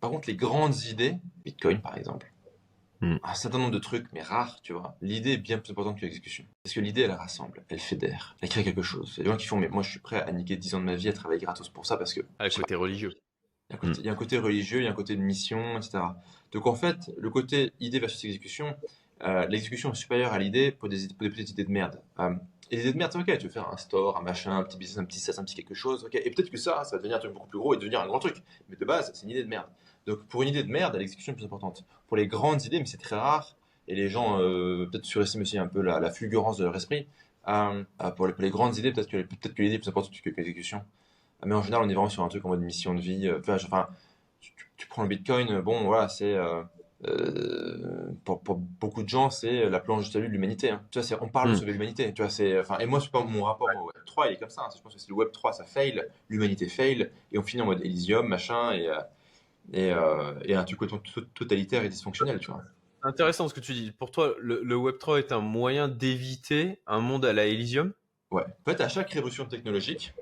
[0.00, 2.32] Par contre, les grandes idées, Bitcoin par exemple,
[3.02, 3.16] Mm.
[3.22, 6.02] un certain nombre de trucs, mais rares, tu vois, l'idée est bien plus importante que
[6.04, 6.44] l'exécution.
[6.62, 9.14] Parce que l'idée, elle rassemble, elle fédère, elle crée quelque chose.
[9.16, 10.74] Il y a des gens qui font, mais moi je suis prêt à niquer 10
[10.74, 13.14] ans de ma vie à travailler gratos pour ça parce que ah, le côté religieux
[13.70, 14.94] il y, a un côté, il y a un côté religieux, il y a un
[14.94, 15.98] côté de mission, etc.
[16.52, 18.74] Donc en fait, le côté idée versus exécution,
[19.22, 22.00] euh, l'exécution est supérieure à l'idée pour des, pour des petites idées de merde.
[22.18, 22.34] Euh,
[22.70, 24.64] et les idées de merde, c'est ok, tu veux faire un store, un machin, un
[24.64, 26.14] petit business, un petit ça, un petit quelque chose, ok.
[26.14, 28.06] Et peut-être que ça, ça va devenir un truc beaucoup plus gros et devenir un
[28.06, 28.42] grand truc.
[28.68, 29.66] Mais de base, c'est une idée de merde.
[30.06, 31.84] Donc pour une idée de merde, l'exécution est plus importante.
[32.08, 33.56] Pour les grandes idées, mais c'est très rare,
[33.86, 37.06] et les gens euh, peut-être surestiment aussi un peu la, la fulgurance de leur esprit.
[37.48, 37.84] Euh,
[38.16, 40.30] pour, les, pour les grandes idées, peut-être que, peut que l'idée est plus importante que,
[40.30, 40.82] que l'exécution.
[41.44, 43.28] Mais en général, on est vraiment sur un truc en mode mission de vie.
[43.28, 43.88] euh, Enfin,
[44.76, 46.62] tu, prends le Bitcoin, euh, bon, voilà, c'est euh,
[48.24, 50.70] pour, pour beaucoup de gens, c'est la planche de salut de l'humanité.
[50.70, 50.82] hein.
[50.90, 51.58] Tu vois, c'est- on parle de Mm.
[51.58, 52.12] sauver l'humanité.
[52.14, 54.36] Tu vois, c'est, enfin, et moi, c'est pas mon rapport au Web 3, il est
[54.38, 54.62] comme ça.
[54.62, 54.68] hein.
[54.76, 57.66] Je pense que c'est le Web 3, ça fail, l'humanité fail, et on finit en
[57.66, 58.88] mode Elysium, machin, et
[59.72, 60.80] et, euh, et un truc
[61.34, 62.62] totalitaire et dysfonctionnel, tu vois.
[63.02, 66.80] Intéressant ce que tu dis pour toi le, le Web 3 est un moyen d'éviter
[66.86, 67.92] un monde à la Elysium?
[68.30, 68.42] Ouais.
[68.42, 70.12] En fait, à chaque révolution technologique,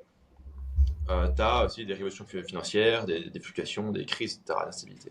[1.08, 5.10] tu as aussi des révolutions fi- financières, des, des fluctuations, des crises, etc., d'instabilité.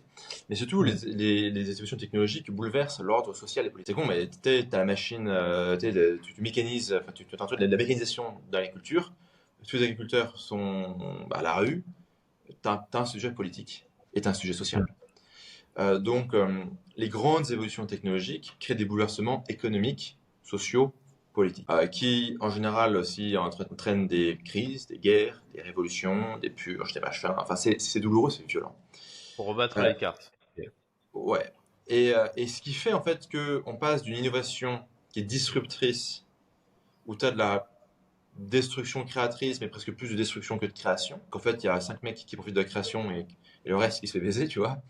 [0.50, 3.96] Mais surtout, les, les, les évolutions technologiques bouleversent l'ordre social et politique.
[3.96, 7.44] C'est con, mais tu as la machine, euh, tu, tu mécanises, enfin, tu, tu as
[7.44, 9.12] un truc de la mécanisation dans l'agriculture.
[9.68, 11.84] Tous les agriculteurs sont bah, à la rue.
[12.48, 14.86] Tu as, un sujet politique et tu un sujet social.
[15.80, 16.64] Euh, donc, euh,
[16.96, 20.94] les grandes évolutions technologiques créent des bouleversements économiques, sociaux,
[21.70, 26.94] euh, qui en général aussi entra- entraînent des crises, des guerres, des révolutions, des purges,
[26.94, 27.34] des machins.
[27.38, 28.76] Enfin, c'est douloureux, c'est violent.
[29.36, 29.90] pour rebattre Ouais.
[29.90, 30.32] les cartes.
[31.14, 31.52] Ouais.
[31.88, 36.26] Et, euh, et ce qui fait en fait qu'on passe d'une innovation qui est disruptrice,
[37.06, 37.70] où tu as de la
[38.38, 41.80] destruction créatrice, mais presque plus de destruction que de création, qu'en fait il y a
[41.82, 43.26] cinq mecs qui profitent de la création et,
[43.66, 44.82] et le reste qui se fait baiser, tu vois,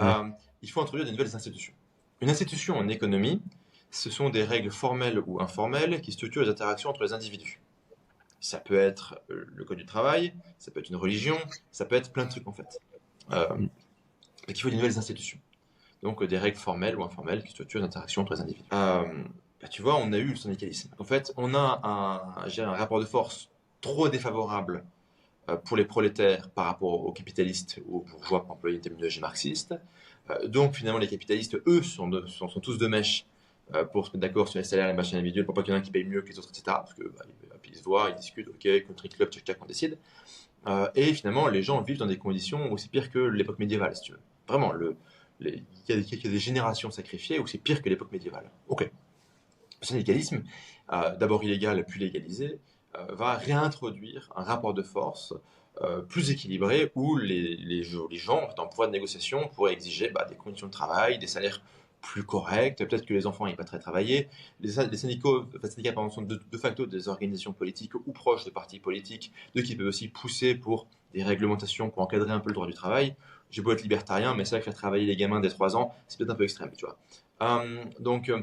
[0.00, 0.24] euh,
[0.62, 1.72] il faut introduire des nouvelles institutions.
[2.20, 3.40] Une institution en économie,
[3.94, 7.60] ce sont des règles formelles ou informelles qui structurent les interactions entre les individus.
[8.40, 11.36] Ça peut être euh, le code du travail, ça peut être une religion,
[11.70, 12.80] ça peut être plein de trucs en fait.
[13.30, 13.68] Euh, donc
[14.48, 15.38] il faut des nouvelles institutions.
[16.02, 18.66] Donc euh, des règles formelles ou informelles qui structurent les interactions entre les individus.
[18.72, 19.04] Euh,
[19.62, 20.90] bah, tu vois, on a eu le syndicalisme.
[20.98, 23.48] En fait, on a un, rapport de force
[23.80, 24.84] trop défavorable
[25.66, 29.74] pour les prolétaires par rapport aux capitalistes ou aux bourgeois, pour employer une terminologie marxiste.
[30.46, 33.26] Donc finalement, les capitalistes, eux, sont, sont, tous de mèche
[33.92, 35.78] pour se mettre d'accord sur les salaires les machines individuelles, pour pas qu'il y en
[35.78, 36.62] ait un qui paye mieux que les autres, etc.
[36.66, 39.66] Parce que bah, ils, ils se voient, ils discutent, ok, country club, tchac tchac, on
[39.66, 39.98] décide.
[40.66, 44.02] Euh, et finalement, les gens vivent dans des conditions aussi pires que l'époque médiévale, si
[44.02, 44.20] tu veux.
[44.48, 44.72] Vraiment,
[45.40, 48.50] il y, a des- générations sacrifiées où c'est pire que l'époque médiévale.
[48.68, 48.90] Ok.
[49.80, 50.42] Le syndicalisme,
[50.92, 52.58] euh, d'abord illégal puis légalisé,
[52.96, 55.34] euh, va réintroduire un rapport de force
[55.82, 60.24] euh, plus équilibré où les, les, les gens, en pouvoir de négociation, pourraient exiger bah,
[60.24, 61.60] des conditions de travail, des salaires
[62.04, 64.28] plus corrects, peut-être que les enfants n'aient pas très travaillé.
[64.60, 68.78] Les, les syndicats, enfin, syndicats sont de, facto des organisations politiques ou proches de partis
[68.78, 72.66] politiques, de qui peuvent aussi pousser pour des réglementations pour encadrer un peu le droit
[72.66, 73.16] du travail.
[73.50, 75.94] J'ai beau être libertarien, mais c'est vrai que faire travailler les gamins dès 3 ans,
[76.06, 76.98] c'est peut-être un peu extrême, tu vois.
[77.42, 78.42] Euh, donc, euh,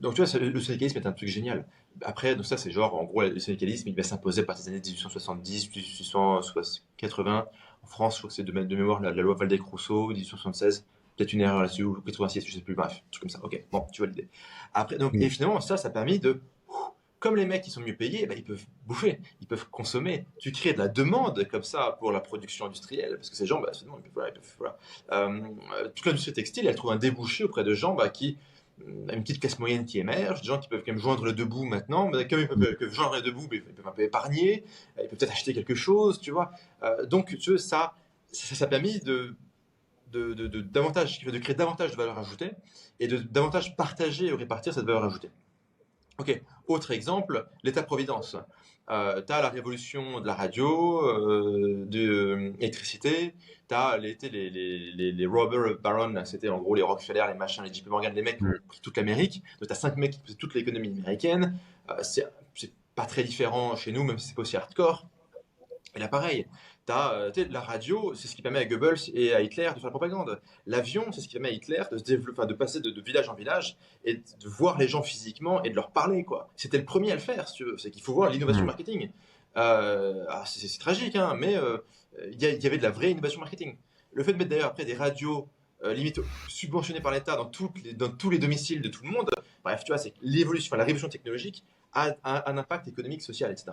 [0.00, 1.66] donc, tu vois, le syndicalisme est un truc génial.
[2.02, 4.80] Après, donc ça, c'est genre, en gros, le syndicalisme, il va s'imposer par les années
[4.80, 7.46] 1870, 1880.
[7.82, 10.84] En France, je crois que c'est de, de mémoire la, la loi Valdec-Rousseau, 1876.
[11.16, 13.40] Peut-être une erreur là-dessus, ou 86, je sais plus, bref, un truc comme ça.
[13.44, 14.28] Ok, bon, tu vois l'idée.
[14.74, 16.40] Après, donc, et finalement, ça, ça a permis de.
[17.18, 20.26] Comme les mecs qui sont mieux payés, ben, ils peuvent bouffer, ils peuvent consommer.
[20.38, 23.60] Tu crées de la demande comme ça pour la production industrielle, parce que ces gens,
[23.60, 24.76] bah, ils peuvent, voilà, ils peuvent- voilà.
[25.12, 25.40] Euh,
[25.94, 28.38] toute l'industrie textile, elle trouve un débouché auprès de gens bah, qui
[28.88, 31.32] euh, une petite classe moyenne qui émerge, des gens qui peuvent quand même joindre le
[31.32, 33.92] debout maintenant, mais comme ils peuvent, ils peuvent joindre le debout, mais ils peuvent un
[33.92, 34.64] peu épargner,
[34.98, 36.50] euh, ils peuvent peut-être acheter quelque chose, tu vois.
[36.82, 37.94] Euh, donc, tu vois, ça,
[38.32, 39.36] ça, ça a permis de
[40.12, 42.52] de, de, davantage, qui fait de créer davantage de valeur ajoutée
[43.00, 45.30] et de davantage partager et répartir cette valeur ajoutée.
[46.18, 48.36] Ok, autre exemple, l'État-providence.
[48.90, 53.34] Euh, tu as la révolution de la radio, euh, de l'électricité,
[53.68, 57.62] tu as les, les, les, les, robber barons, c'était en gros les Rockefeller, les machins,
[57.64, 59.42] les JP Morgan, les mecs qui ont pris toute l'Amérique.
[59.60, 61.58] Donc tu as cinq mecs qui possèdent toute l'économie américaine.
[61.90, 62.26] Euh, c'est
[62.94, 65.06] pas très différent chez nous, même si c'est pas aussi hardcore.
[65.94, 66.46] Et là, pareil,
[66.88, 69.84] As, euh, la radio, c'est ce qui permet à Goebbels et à Hitler de faire
[69.84, 70.40] la propagande.
[70.66, 73.34] L'avion, c'est ce qui permet à Hitler de, se développer, de passer de, village en
[73.34, 76.24] village et de voir les gens physiquement et de leur parler.
[76.24, 76.50] quoi.
[76.56, 77.78] C'était le premier à le faire, si tu veux.
[77.78, 78.66] C'est qu'il faut voir l'innovation mmh.
[78.66, 79.10] marketing.
[79.56, 81.78] Euh, ah, c'est tragique, hein, mais euh,
[82.32, 83.76] il y, avait de la vraie innovation marketing.
[84.12, 85.48] Le fait de mettre d'ailleurs après des radios
[85.84, 87.50] limite subventionnées par l'État dans,
[87.96, 89.28] dans tous les domiciles de tout le monde,
[89.64, 91.64] bref, tu vois, c'est l'évolution, la révolution technologique
[91.94, 93.72] a, un impact économique, social, etc.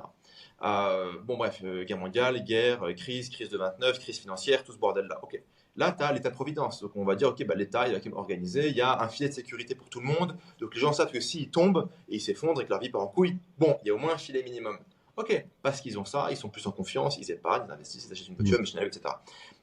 [0.61, 4.73] Euh, bon, bref, euh, guerre mondiale, guerre, euh, crise, crise de 29, crise financière, tout
[4.73, 5.19] ce bordel-là.
[5.23, 5.41] Ok.
[5.75, 6.81] Là, tu as l'État-providence.
[6.81, 8.67] Donc, on va dire, ok, bah, l'État, il va quand même organiser.
[8.67, 10.35] Il y a un filet de sécurité pour tout le monde.
[10.59, 13.01] Donc, les gens savent que s'ils tombent et ils s'effondrent et que leur vie part
[13.01, 14.77] en couille, bon, il y a au moins un filet minimum.
[15.15, 18.11] Ok, parce qu'ils ont ça, ils sont plus en confiance, ils épargnent, ils investissent, ils
[18.11, 18.85] achètent une voiture, mmh.
[18.85, 19.01] etc.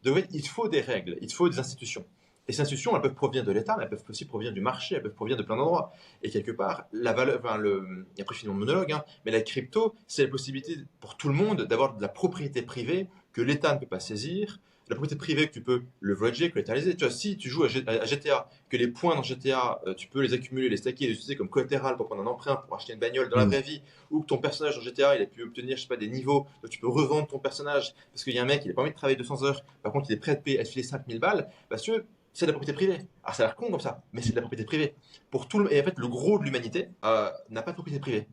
[0.02, 2.04] Donc, il faut des règles, il faut des institutions.
[2.48, 4.94] Et ces institutions, elles peuvent provenir de l'État, mais elles peuvent aussi provenir du marché,
[4.94, 5.92] elles peuvent provenir de plein d'endroits.
[6.22, 9.32] Et quelque part, la valeur, enfin, le, et après je finis mon monologue, hein, mais
[9.32, 13.42] la crypto, c'est la possibilité pour tout le monde d'avoir de la propriété privée que
[13.42, 16.94] l'État ne peut pas saisir, la propriété privée que tu peux le voyager, collatéraliser.
[16.94, 20.20] Tu vois, si tu joues à GTA, que les points dans GTA, euh, tu peux
[20.20, 23.00] les accumuler, les stacker, les utiliser comme collatéral pour prendre un emprunt, pour acheter une
[23.00, 23.50] bagnole dans la mm.
[23.50, 25.96] vraie vie, ou que ton personnage dans GTA, il a pu obtenir, je sais pas,
[25.96, 28.68] des niveaux, donc tu peux revendre ton personnage parce qu'il y a un mec, il
[28.68, 30.60] n'a pas envie de travailler 200 heures, par contre, il est prêt à te payer,
[30.60, 32.04] à te filer 5000 balles, parce que
[32.36, 33.08] c'est de la propriété privée.
[33.24, 34.94] Alors ça a l'air con comme ça, mais c'est de la propriété privée.
[35.30, 35.72] Pour tout le...
[35.72, 38.28] Et en fait, le gros de l'humanité euh, n'a pas de propriété privée.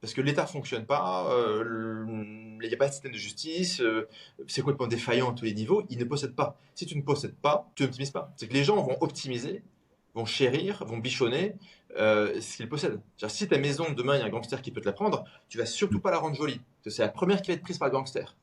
[0.00, 2.02] Parce que l'État fonctionne pas, euh,
[2.62, 4.08] il n'y a pas de système de justice, euh,
[4.48, 6.58] c'est complètement défaillant à tous les niveaux, il ne possède pas.
[6.74, 8.32] Si tu ne possèdes pas, tu n'optimises pas.
[8.36, 9.62] C'est que les gens vont optimiser,
[10.14, 11.54] vont chérir, vont bichonner
[11.94, 13.00] ce qu'ils possèdent.
[13.28, 15.58] Si ta maison, demain, il y a un gangster qui peut te la prendre, tu
[15.58, 16.60] vas surtout pas la rendre jolie.
[16.86, 18.34] C'est la première qui va être prise par le gangster.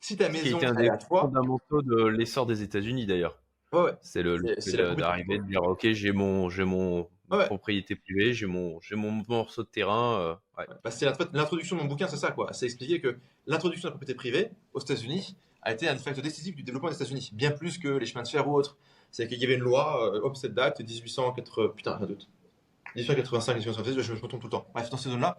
[0.00, 3.41] Si ta maison, est un des fondamentaux de l'essor des États-Unis d'ailleurs.
[4.02, 4.38] C'est le,
[4.94, 7.08] d'arriver de dire ok j'ai mon j'ai mon
[7.46, 10.38] propriété privée, j'ai mon j'ai mon morceau de terrain.
[10.58, 12.52] Euh, bah, c'est l'introduction de mon bouquin, c'est ça quoi.
[12.52, 16.54] C'est expliquer que l'introduction de la propriété privée aux États-Unis a été un facteur décisif
[16.54, 18.76] du développement des États-Unis, bien plus que les chemins de fer ou autres.
[19.10, 22.28] C'est qu'il y avait une loi, euh, cette date, 1880, putain, un doute.
[22.96, 24.66] 1885, 1876, je, me trompe tout le temps.
[24.74, 25.36] Bref, dans ces zones-là,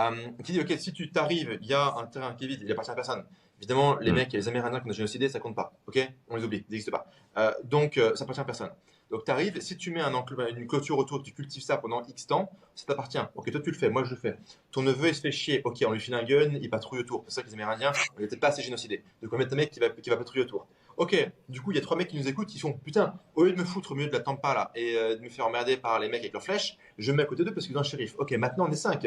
[0.00, 0.10] euh,
[0.42, 2.70] qui dit, ok, si tu t'arrives, il y a un terrain qui est vide, il
[2.70, 3.24] appartient à personne.
[3.58, 4.14] Évidemment, les mm.
[4.14, 5.72] mecs et les Amérindiens qu'on a génocidés, ça compte pas.
[5.86, 5.98] Ok?
[6.28, 7.06] On les oublie, ils n'existent pas.
[7.38, 8.70] Euh, donc, euh, ça appartient à personne.
[9.10, 10.12] Donc, tu arrives, si tu mets un
[10.56, 13.18] une clôture autour, tu cultives ça pendant X temps, ça t'appartient.
[13.34, 14.36] Ok, toi tu le fais, moi je le fais.
[14.72, 17.24] Ton neveu il se fait chier, ok, on lui file un gun, il patrouille autour.
[17.28, 19.04] C'est ça que les Amérindiens, on n'était pas assez génocidés.
[19.22, 20.66] Donc, on met un mec qui va, qui va patrouiller autour.
[20.96, 21.16] Ok,
[21.48, 23.52] du coup, il y a trois mecs qui nous écoutent, qui font putain, au lieu
[23.52, 25.76] de me foutre au milieu de la tampa là et euh, de me faire emmerder
[25.76, 27.80] par les mecs avec leurs flèches, je me mets à côté d'eux parce qu'ils ont
[27.80, 28.14] un shérif.
[28.18, 29.06] Ok, maintenant on est cinq.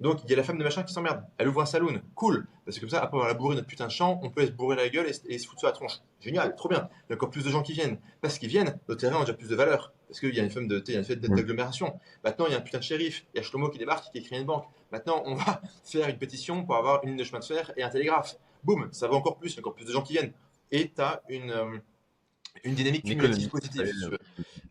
[0.00, 1.24] Donc il y a la femme de machin qui s'emmerde.
[1.38, 2.00] Elle ouvre un saloon.
[2.14, 2.46] Cool.
[2.64, 4.76] Parce que comme ça, après avoir bourré notre putain de champ, on peut se bourrer
[4.76, 6.00] la gueule et, se foutre sur la tronche.
[6.20, 6.88] Génial, trop bien.
[7.08, 7.98] Il y a encore plus de gens qui viennent.
[8.22, 9.92] Parce qu'ils viennent, nos terrains ont déjà plus de valeur.
[10.08, 11.98] Parce qu'il y a une femme de, il y a une fête d'agglomération.
[12.22, 13.26] Maintenant, il y a un putain de shérif.
[13.34, 14.66] Il y a Shlomo qui débarque, qui écrit une banque.
[14.92, 17.82] Maintenant, on va faire une pétition pour avoir une ligne de chemin de fer et
[17.82, 18.36] un télégraphe.
[18.62, 20.32] Boum, ça va encore plus, il y a encore plus de gens qui viennent.
[20.70, 21.50] Et tu as une.
[21.50, 21.78] Euh,
[22.62, 24.18] une dynamique cumulative positive.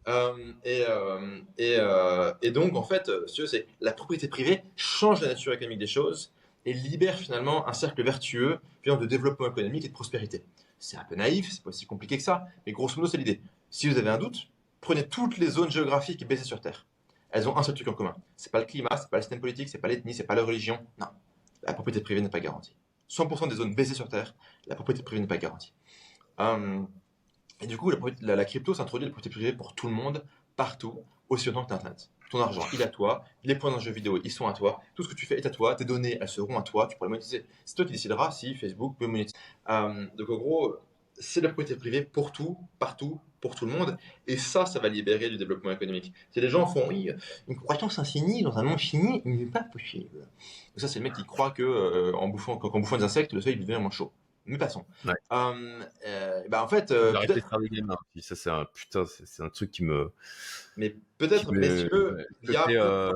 [0.08, 5.28] Euh, et, euh, et, euh, et, donc, en fait, c'est la propriété privée change la
[5.28, 6.32] nature économique des choses
[6.66, 10.44] et libère finalement un cercle vertueux de développement économique et de prospérité.
[10.80, 13.42] C'est un peu naïf, c'est pas aussi compliqué que ça, mais grosso modo, c'est l'idée.
[13.70, 14.50] Si vous avez un doute,
[14.82, 16.86] prenez toutes les zones géographiques baissées sur Terre.
[17.32, 18.16] Elles ont un seul truc en commun.
[18.36, 20.44] C'est pas le climat, c'est pas le système politique, c'est pas l'ethnie, c'est pas la
[20.44, 20.80] religion.
[21.00, 21.08] Non,
[21.64, 22.76] la propriété privée n'est pas garantie.
[23.10, 24.36] 100% des zones baissées sur Terre,
[24.68, 25.74] la propriété privée n'est pas garantie.
[26.40, 27.92] Et du coup,
[28.22, 31.00] la, crypto s'introduit la propriété privée pour tout le monde, partout,
[31.30, 32.10] aussi longtemps que Internet.
[32.30, 33.24] Ton argent, il est à toi.
[33.44, 34.82] Les points d'un jeu vidéo, ils sont à toi.
[34.96, 35.76] Tout ce que tu fais est à toi.
[35.76, 36.88] Tes données, elles seront à toi.
[36.88, 37.46] Tu pourras les monétiser.
[37.64, 39.38] C'est toi qui décideras si Facebook peut monétiser.
[39.70, 40.76] Euh, donc, en gros,
[41.14, 43.98] c'est la propriété privée pour tout, partout, pour tout le monde.
[44.28, 46.12] Et ça, ça va libérer du développement économique.
[46.32, 47.12] Si les gens font, oui,
[47.48, 50.20] une croyance infinie dans un monde fini, n'est pas possible.
[50.20, 53.58] Donc ça, c'est le mec qui croit que euh, qu'en bouffant des insectes, le soleil
[53.58, 54.12] devient moins chaud
[54.46, 54.86] mais passons.
[55.06, 55.14] Ouais.
[55.32, 57.14] Euh, euh, bah en fait, euh,
[58.20, 60.12] ça c'est un putain, c'est un truc qui me.
[60.78, 63.14] Mais peut-être, messieurs, il y a euh...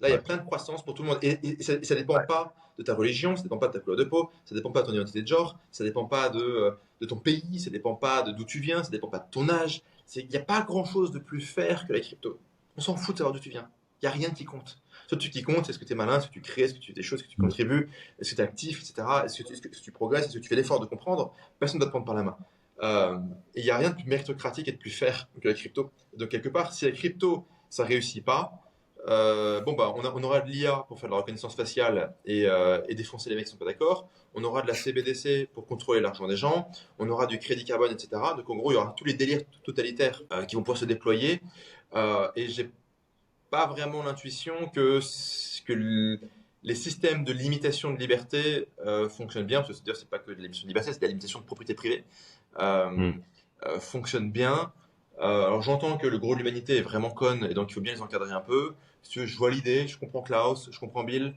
[0.00, 2.24] là il y a plein de croissance pour tout le monde et, ça, ne dépend
[2.26, 4.82] pas de ta religion, ça dépend pas de ta couleur de peau, ça dépend pas
[4.82, 6.70] de ton identité de genre, ça dépend pas de, euh,
[7.00, 9.48] de ton pays, ça dépend pas de d'où tu viens, ça dépend pas de ton
[9.48, 9.82] âge.
[10.14, 12.38] Il n'y a pas grand chose de plus faire que la crypto.
[12.76, 13.68] On s'en fout de savoir d'où tu viens.
[14.00, 14.78] Il n'y a rien qui compte.
[15.08, 16.78] Ce qui compte, c'est ce que tu es malin, est-ce que tu crées, est-ce que
[16.78, 17.44] tu fais des choses, est-ce que tu mm.
[17.44, 19.06] contribues, est-ce que tu es actif, etc.
[19.24, 21.90] Est-ce que, tu, progresses, est-ce que tu fais l'effort de comprendre Personne ne va te
[21.90, 22.36] prendre par la main.
[22.82, 23.18] Euh,
[23.54, 25.90] et il n'y a rien de plus méritocratique et de plus faire que la crypto.
[26.16, 28.66] Donc, quelque part, si la crypto, ça réussit pas,
[29.08, 32.46] euh, bon, bah, on, on aura de l'IA pour faire de la reconnaissance faciale et,
[32.46, 34.08] euh, et défoncer les mecs qui sont pas d'accord.
[34.34, 36.68] On aura de la CBDC pour contrôler l'argent des gens.
[36.98, 38.08] On aura du crédit carbone, etc.
[38.36, 40.84] Donc, en gros, il y aura tous les délires totalitaires euh, qui vont pouvoir se
[40.84, 41.40] déployer.
[41.94, 42.70] Euh, et j'ai
[43.50, 45.00] pas vraiment l'intuition que,
[45.64, 46.18] que
[46.62, 49.62] les systèmes de limitation de liberté euh, fonctionnent bien.
[49.62, 51.44] Parce que c'est pas que de la limitation de liberté, c'est de la limitation de
[51.44, 52.04] propriété privée.
[52.58, 53.22] Euh, Mm.
[53.66, 54.72] euh, fonctionne bien.
[55.20, 57.80] Euh, alors j'entends que le gros de l'humanité est vraiment conne et donc il faut
[57.80, 58.74] bien les encadrer un peu.
[59.10, 61.34] Je vois l'idée, je comprends Klaus, je comprends Bill.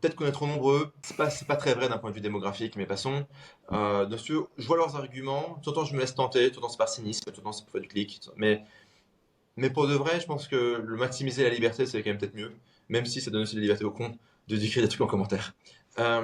[0.00, 0.92] Peut-être qu'on est trop nombreux.
[1.02, 3.26] C'est pas, pas très vrai d'un point de vue démographique, mais passons.
[3.72, 5.58] Euh, donc, je vois leurs arguments.
[5.62, 6.50] Temps en temps, je me laisse tenter.
[6.50, 7.30] Temps en temps, c'est par cynisme.
[7.30, 8.20] Temps en temps, c'est pour faire du clic.
[8.36, 8.62] Mais,
[9.56, 12.34] mais pour de vrai, je pense que le maximiser la liberté, c'est quand même peut-être
[12.34, 12.52] mieux.
[12.88, 14.16] Même si ça donne aussi la liberté au con
[14.48, 15.54] de d'écrire des trucs en commentaire.
[15.98, 16.22] Euh,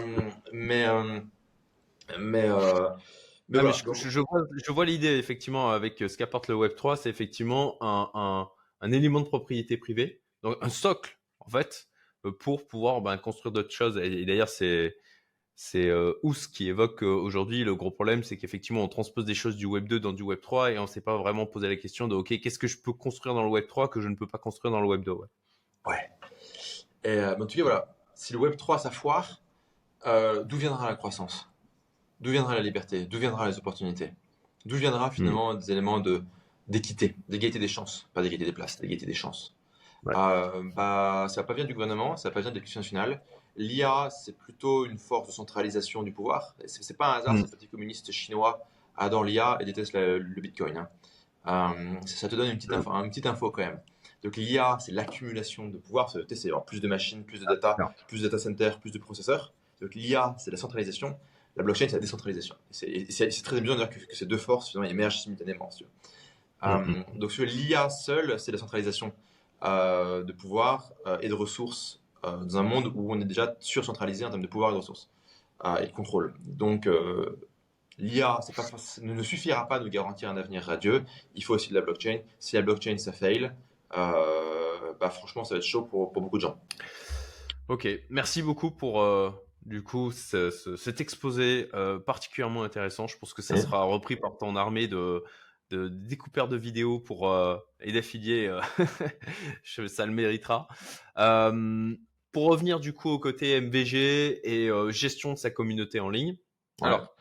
[0.52, 1.20] mais, euh,
[2.18, 2.88] mais, euh,
[3.48, 3.72] mais Ah, mais voilà.
[3.72, 4.08] je, Donc, je-
[4.64, 8.48] je vois, l'idée effectivement avec euh, ce qu'apporte le Web 3, c'est effectivement un, un,
[8.80, 11.88] un élément de propriété privée, donc un socle en fait,
[12.24, 13.96] euh, pour pouvoir ben, construire d'autres choses.
[13.98, 14.96] Et, et d'ailleurs, c'est
[15.54, 19.34] c'est euh, Ous qui évoque euh, aujourd'hui le gros problème, c'est qu'effectivement on transpose des
[19.34, 21.76] choses du Web 2 dans du Web 3 et on s'est pas vraiment posé la
[21.76, 24.14] question de ok qu'est-ce que je peux construire dans le Web 3 que je ne
[24.14, 25.12] peux pas construire dans le Web 2.
[25.12, 25.28] ouais.
[25.86, 26.10] Ouais.
[27.04, 27.96] Et, euh, en tout cas, voilà.
[28.14, 29.42] Si le Web 3 ça foire,
[30.04, 31.50] d'où viendra la croissance?
[32.20, 33.04] D'où viendra la liberté?
[33.06, 34.12] D'où viendra les opportunités?
[34.64, 36.22] D'où viendra finalement des éléments de
[36.68, 39.54] d'équité, d'égalité des chances, pas d'égalité des places, d'égalité des chances.
[40.04, 40.14] Ouais.
[40.16, 43.22] Euh, bah, ça va pas venir du gouvernement, ça va pas venir de l'éducation nationale.
[43.56, 46.54] L'IA, c'est plutôt une force de centralisation du pouvoir.
[46.62, 47.38] Et C'est c'est pas un hasard, Mm.
[47.38, 48.60] si le Parti communiste chinois
[48.96, 50.76] adore l'IA et déteste le, le Bitcoin.
[50.78, 50.88] hein.
[51.46, 53.80] Euh, ça, ça te donne une petite, info, une petite info quand même.
[54.22, 56.08] Donc l'IA, c'est l'accumulation de pouvoir.
[56.10, 57.76] Ça, avoir plus de machines, plus de data,
[58.06, 59.52] plus de data centers, plus de processeurs.
[59.80, 61.18] Donc l'IA, c'est la centralisation.
[61.56, 62.54] La blockchain, c'est la décentralisation.
[62.70, 65.70] C'est- très amusant de dire que, que ces deux forces finalement émergent simultanément.
[65.70, 65.90] si tu veux.
[66.70, 67.04] Mhm.
[67.14, 69.12] Euh, donc l'IA seule, c'est la centralisation
[69.64, 73.54] euh, de pouvoir euh, et de ressources euh, dans un monde où on est déjà
[73.60, 75.10] surcentralisé en termes de pouvoir et de ressources
[75.64, 76.34] euh, et de contrôle.
[76.44, 77.38] Donc euh,
[77.98, 78.38] l'IA
[79.02, 81.04] ne ne suffira pas de garantir un avenir radieux.
[81.34, 82.20] Il faut aussi de la blockchain.
[82.38, 83.52] Si la blockchain ça fail,
[83.96, 86.58] euh, bah franchement ça va être chaud pour, pour beaucoup de gens.
[87.68, 89.30] Ok, merci beaucoup pour euh,
[89.64, 93.06] du coup ce- ce- cet exposé euh, particulièrement intéressant.
[93.06, 95.22] Je pense que ça sera repris par ton armée de,
[95.70, 98.46] de découpeurs de vidéos pour euh, et d'affiliés.
[98.48, 98.60] euh,
[99.88, 100.66] ça le méritera.
[102.32, 106.36] Pour revenir du coup au côté MVG et euh, gestion de sa communauté en ligne.
[106.82, 107.14] Alors,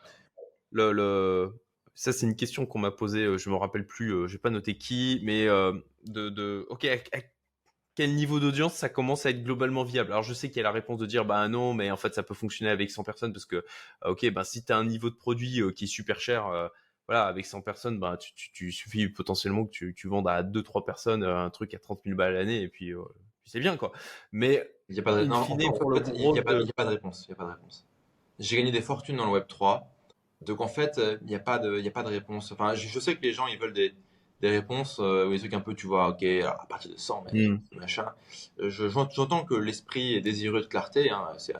[0.72, 1.54] le, le-
[1.94, 3.24] ça c'est une question qu'on m'a posée.
[3.24, 4.12] euh, Je me rappelle plus.
[4.14, 5.72] Euh, J'ai pas noté qui, mais euh,
[6.06, 6.84] de, de ok.
[6.86, 7.20] à- à
[7.94, 10.12] quel niveau d'audience ça commence à être globalement viable?
[10.12, 12.14] Alors je sais qu'il y a la réponse de dire bah non mais en fait
[12.14, 13.64] ça peut fonctionner avec 100 personnes parce que
[14.06, 16.70] ok ben si tu as un niveau de produit qui est super cher
[17.08, 20.42] voilà avec 100 personnes bah tu, tu, tu suffit potentiellement que tu, tu vendes à
[20.42, 23.31] 2 3 personnes euh, un truc à 30 000 balles l'année et puis, euh, puis
[23.44, 23.92] c'est bien quoi.
[24.32, 25.22] Mais Il n'y a pas de, a,
[26.40, 26.42] a
[26.74, 27.24] pas réponse.
[27.26, 27.86] Il y a pas de réponse.
[28.38, 29.88] J'ai gagné des fortunes dans le Web 3.
[30.42, 32.50] Donc en fait, euh, il n'y a, pas de- il a pas de réponse.
[32.52, 33.94] Enfin, je, je sais que les gens, ils veulent des,
[34.40, 36.96] des réponses euh, ou des trucs un peu, tu vois, ok, alors, à partir de
[36.98, 38.06] 100, mais machin.
[38.58, 41.10] Je- j'ent- J'entends que l'esprit est désireux de clarté.
[41.10, 41.54] Hein, c'est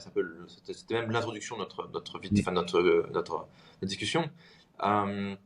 [0.73, 2.41] C'était même l'introduction de notre, notre, vid- Mm.
[2.41, 3.47] enfin, notre, euh, notre, notre
[3.87, 4.29] discussion.
[4.83, 5.37] Euh,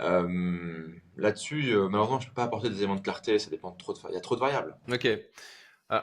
[0.00, 3.38] euh, Là-dessus, euh, malheureusement, je ne peux pas apporter des éléments de clarté.
[3.38, 4.76] Ça dépend trop de, il y a trop de variables.
[4.90, 5.06] Ok.
[5.06, 6.00] Euh,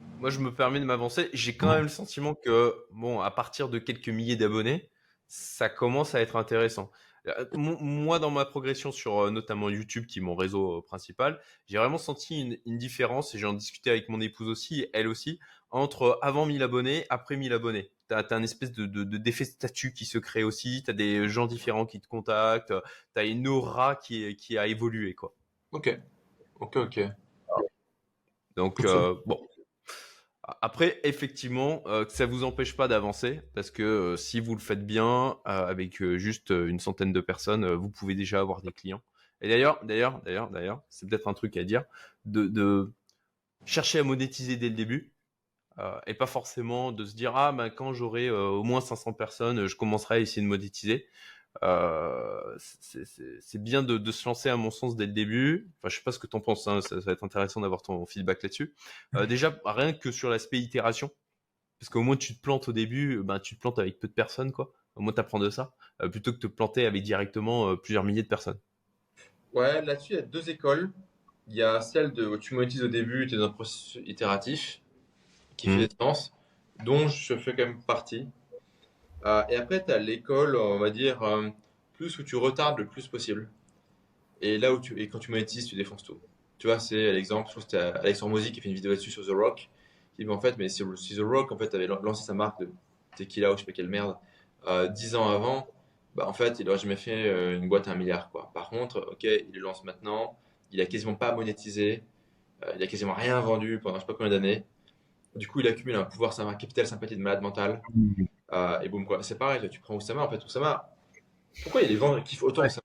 [0.00, 1.28] moi, je me permets de m'avancer.
[1.32, 4.90] J'ai quand même le sentiment que, bon, à partir de quelques milliers d'abonnés,
[5.26, 6.90] ça commence à être intéressant.
[7.52, 11.98] Mo- Moi, dans ma progression sur notamment YouTube, qui est mon réseau principal, j'ai vraiment
[11.98, 15.38] senti une, une différence, et j'en discutais avec mon épouse aussi, elle aussi,
[15.70, 17.90] entre avant 1000 abonnés, après 1000 abonnés.
[18.08, 20.94] Tu as, un espèce de, de, de d'effet statut qui se crée aussi, tu as
[20.94, 22.72] des gens différents qui te contactent,
[23.14, 25.34] tu as une aura qui, est- qui a évolué, quoi.
[25.72, 25.98] Ok,
[26.60, 27.00] ok, ok.
[28.56, 29.38] Donc, euh, bon.
[30.62, 34.60] Après, effectivement, euh, que ça vous empêche pas d'avancer, parce que euh, si vous le
[34.60, 39.02] faites bien, euh, avec juste une centaine de personnes, vous pouvez déjà avoir des clients.
[39.42, 41.84] Et d'ailleurs, d'ailleurs, d'ailleurs, d'ailleurs, c'est peut-être un truc à dire,
[42.24, 42.90] de, de
[43.66, 45.12] chercher à monétiser dès le début,
[45.78, 49.12] euh, et pas forcément de se dire ah ben quand j'aurai euh, au moins 500
[49.12, 51.06] personnes, je commencerai à essayer de monétiser.
[51.64, 55.70] Euh, c'est- bien de, de se lancer à mon sens dès le début.
[55.82, 56.66] Enfin, je sais pas ce que t'en penses.
[56.68, 58.74] hein, ça, ça va être intéressant d'avoir ton feedback là-dessus.
[59.16, 61.10] Euh, déjà, rien que sur l'aspect itération,
[61.80, 64.12] parce qu'au moins tu te plantes au début, ben tu te plantes avec peu de
[64.12, 64.72] personnes quoi.
[64.96, 68.04] Au moins t'apprends de ça, euh, plutôt que de te planter avec directement euh, plusieurs
[68.04, 68.60] milliers de personnes.
[69.52, 70.92] Ouais, là-dessus, il y a deux écoles.
[71.46, 74.02] Il y a celle de où tu monétises au début, tu es dans un processus
[74.06, 74.80] itératif
[75.58, 75.80] qui Mm.
[75.80, 76.32] fait sens,
[76.86, 78.26] dont je fais quand même partie.
[79.26, 81.50] Euh, et après, tu as l'école, on va dire, euh,
[81.94, 83.50] plus où tu retardes le plus possible.
[84.40, 86.18] Et là où tu, et quand tu monétises, tu défonces tout.
[86.58, 89.10] Tu vois, c'est l'exemple, je pense que c'était Alex Hormozy qui fait une vidéo là-dessus
[89.10, 89.68] sur The Rock.
[90.18, 92.60] Il dit, en fait, mais si, si The Rock, en fait, avait lancé sa marque
[92.60, 92.70] de
[93.16, 94.16] tequila ou je sais pas quelle merde,
[94.68, 95.68] euh, 10 ans avant,
[96.14, 98.50] bah, en fait, il aurait jamais fait euh, une boîte à un milliard, quoi.
[98.54, 100.36] Par contre, ok, il le lance maintenant,
[100.72, 102.02] il a quasiment pas monétisé,
[102.76, 104.64] il a quasiment rien vendu pendant je sais pas combien d'années.
[105.34, 107.82] Du coup, il accumule un pouvoir, un capital sympathie de malade mental.
[108.52, 109.22] Euh, et boum, quoi.
[109.22, 110.90] C'est pareil, tu prends Oussama, en fait, Oussama,
[111.62, 112.82] pourquoi il y a des gens qui font autant Oussama?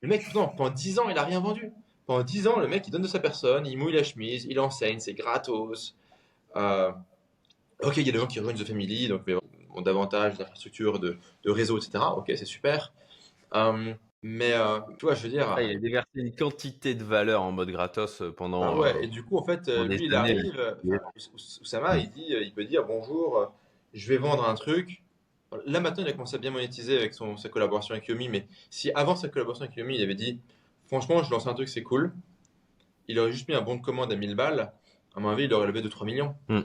[0.00, 1.72] Le mec, non, pendant 10 ans, il a rien vendu.
[2.06, 4.60] Pendant 10 ans, le mec, il donne de sa personne, il mouille la chemise, il
[4.60, 5.96] enseigne, c'est gratos.
[6.56, 6.92] Euh,
[7.82, 9.34] ok, il y a des gens qui rejoignent The Family, donc mais,
[9.74, 12.04] ont davantage d'infrastructures, de, de réseaux, etc.
[12.16, 12.92] Ok, c'est super.
[13.54, 13.94] Euh,
[14.26, 15.52] mais euh, tu vois, je veux dire.
[15.54, 18.62] Ah, il a déversé une quantité de valeur en mode gratos pendant.
[18.62, 20.98] Ah ouais, et du coup, en fait, pendant lui, il arrive, euh,
[21.60, 23.46] Oussama, il dit, il peut dire bonjour, euh,
[23.92, 25.02] je vais vendre un truc.
[25.66, 28.46] Là maintenant, il a commencé à bien monétiser avec son, sa collaboration avec Yomi, mais
[28.70, 30.40] si avant sa collaboration avec Yomi, il avait dit,
[30.86, 32.14] franchement, je lance un truc, c'est cool,
[33.08, 34.72] il aurait juste mis un bon de commande à 1000 balles,
[35.14, 36.34] à mon avis, il aurait levé 2-3 millions.
[36.48, 36.62] Hmm.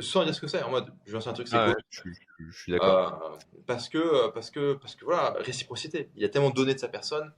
[0.00, 1.82] Sans dire ce que c'est, en mode, je lance un truc, c'est Ah ouais, cool.
[1.90, 3.22] je, je- je suis d'accord.
[3.22, 3.36] Euh,
[3.66, 6.08] parce que, parce que, parce que voilà, réciprocité.
[6.16, 7.32] Il a tellement donné de sa personne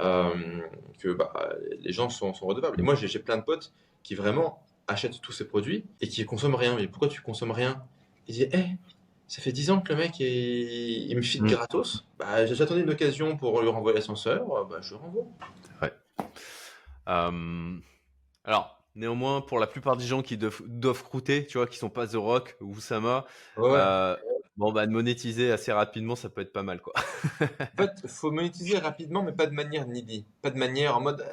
[0.00, 0.60] euh,
[0.98, 1.32] que bah,
[1.80, 2.78] les gens sont, sont redevables.
[2.78, 3.72] Et moi, j'ai plein de potes
[4.02, 6.76] qui vraiment achètent tous ces produits et qui consomment rien.
[6.76, 7.82] Mais pourquoi tu consommes rien?
[8.28, 8.64] Il dit, Eh,
[9.28, 10.26] ça fait 10 ans que le mec il,
[11.10, 11.46] il me file Mm.
[11.48, 12.04] gratos.
[12.18, 14.66] Bah, j'attendais une occasion pour lui renvoyer l'ascenseur.
[14.66, 15.24] Bah, je le renvoie.
[17.08, 17.78] Euh,
[18.44, 21.90] alors, néanmoins, pour la plupart des gens qui doivent, doivent croûter, tu vois, qui sont
[21.90, 23.24] pas The Rock ou Oussama,
[23.56, 23.70] Ouais.
[23.74, 24.16] euh,
[24.56, 26.92] bon, bah, de monétiser assez rapidement, ça peut être pas mal, quoi.
[27.40, 27.46] En
[27.82, 30.26] fait, faut monétiser rapidement, mais pas de manière needy.
[30.42, 31.26] Pas de manière en mode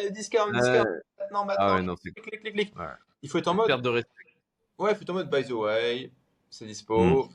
[0.00, 0.84] eh, discount, discount,
[1.18, 2.78] maintenant, maintenant, Ah ouais, non, c'est clic, clic, clic, clic.
[2.78, 2.86] Ouais.
[3.22, 4.10] Il faut être en mode perte de respect.
[4.78, 6.10] Ouais, faut être en mode by the way,
[6.50, 6.98] c'est dispo.
[7.24, 7.28] Mm.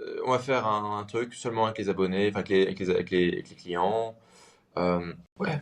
[0.00, 2.78] Euh, on va faire un, un truc seulement avec les abonnés, enfin avec les, avec
[2.78, 4.14] les, avec les, avec les clients.
[4.76, 5.60] Euh, ouais,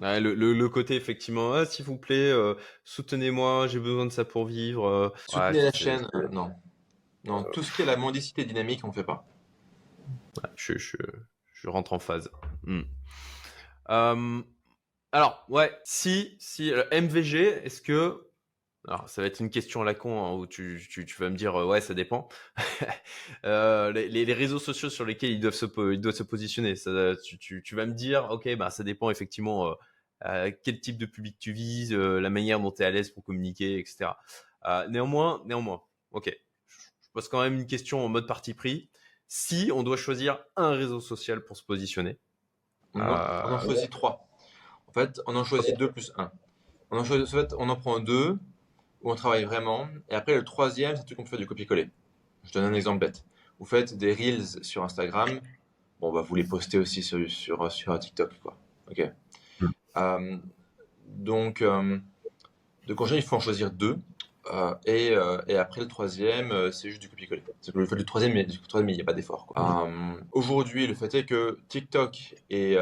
[0.00, 2.54] Ouais, le, le, le côté, effectivement, ah, s'il vous plaît, euh,
[2.84, 4.86] soutenez-moi, j'ai besoin de ça pour vivre.
[4.86, 6.08] euh, soutenez ouais, la chaîne.
[6.14, 6.52] euh, non,
[7.24, 9.24] non, tout ce qui est la mendicité dynamique, on ne fait pas.
[10.56, 10.96] je, je,
[11.54, 12.30] je rentre en phase.
[12.64, 12.82] Hmm.
[13.90, 14.42] Euh,
[15.12, 18.26] alors, ouais, si, si, euh, MVG, est-ce que.
[18.88, 21.28] Alors, ça va être une question à la con hein, où tu, tu, tu vas
[21.28, 22.28] me dire, euh, ouais, ça dépend.
[23.46, 27.14] Euh, les, les- réseaux sociaux sur lesquels ils doivent se, ils doivent se positionner, ça,
[27.24, 29.74] tu, tu, tu vas me dire, ok, bah, ça dépend effectivement euh, euh,
[30.62, 33.24] quel type de public tu vises, euh, la manière dont tu es à l'aise pour
[33.24, 34.10] communiquer, etc.
[34.66, 35.82] Euh, néanmoins, néanmoins,
[36.12, 36.30] ok,
[36.68, 38.90] je pose quand même une question en mode parti pris.
[39.28, 42.18] Si on doit choisir un réseau social pour se positionner,
[42.94, 44.28] On, Euh, on en choisit trois.
[44.88, 46.32] En fait, on en choisit deux plus un.
[46.90, 48.36] On en, choisit, en fait, on en prend deux
[49.02, 49.88] où on travaille vraiment.
[50.08, 51.88] Et après, le troisième, c'est tout qu'on peut faire du copier-coller.
[52.42, 53.24] Je donne un exemple bête.
[53.60, 55.40] Vous faites des reels sur Instagram.
[56.00, 58.58] Bon, bah, vous les postez aussi sur, sur, sur TikTok, quoi.
[58.90, 59.08] Ok.
[59.96, 60.36] Euh,
[61.06, 61.98] donc, euh,
[62.88, 63.98] en général, il faut en choisir deux.
[64.52, 67.42] Euh, et, euh, et après, le troisième, euh, c'est juste du copier-coller.
[67.60, 69.52] C'est que le fait du troisième, mais du troisième, il n'y a pas d'effort.
[69.56, 72.76] Euh, Aujourd'hui, le fait est que TikTok et,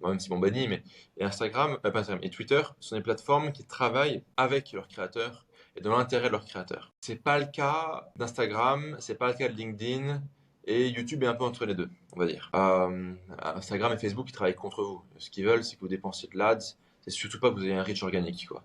[0.00, 0.82] bon, même si bon banni, mais
[1.16, 5.46] et Instagram, pas Instagram, et Twitter sont des plateformes qui travaillent avec leurs créateurs
[5.76, 6.92] et dans l'intérêt de leurs créateurs.
[7.00, 10.20] C'est pas le cas d'Instagram, c'est pas le cas de LinkedIn
[10.66, 12.50] et YouTube est un peu entre les deux, on va dire.
[12.54, 15.02] Euh, Instagram et Facebook ils travaillent contre vous.
[15.18, 16.76] Ce qu'ils veulent, c'est que vous dépensiez de l'ADS.
[17.02, 18.62] C'est surtout pas que vous ayez un reach organique, quoi.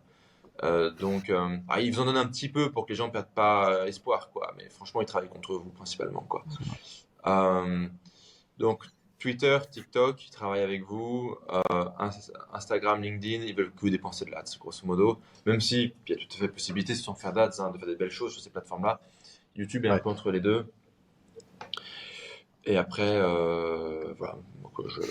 [0.64, 3.10] Euh, donc, euh, ah, ils vous en donnent un petit peu pour que les gens
[3.10, 4.54] perdent pas espoir, quoi.
[4.58, 6.44] Mais franchement, ils travaillent contre vous principalement, quoi.
[8.58, 8.84] Donc,
[9.20, 11.36] Twitter, TikTok, ils travaillent avec vous.
[11.50, 15.20] Ins- Instagram, LinkedIn, ils veulent que vous dépensiez de l'ADS, grosso modo.
[15.46, 17.88] Même si il y a tout à fait possibilité, sans faire d'ADS, hein, de faire
[17.88, 19.00] des belles choses sur ces plateformes-là.
[19.56, 20.72] YouTube est un peu entre les deux.
[22.70, 25.02] Et après, euh, voilà, donc, je,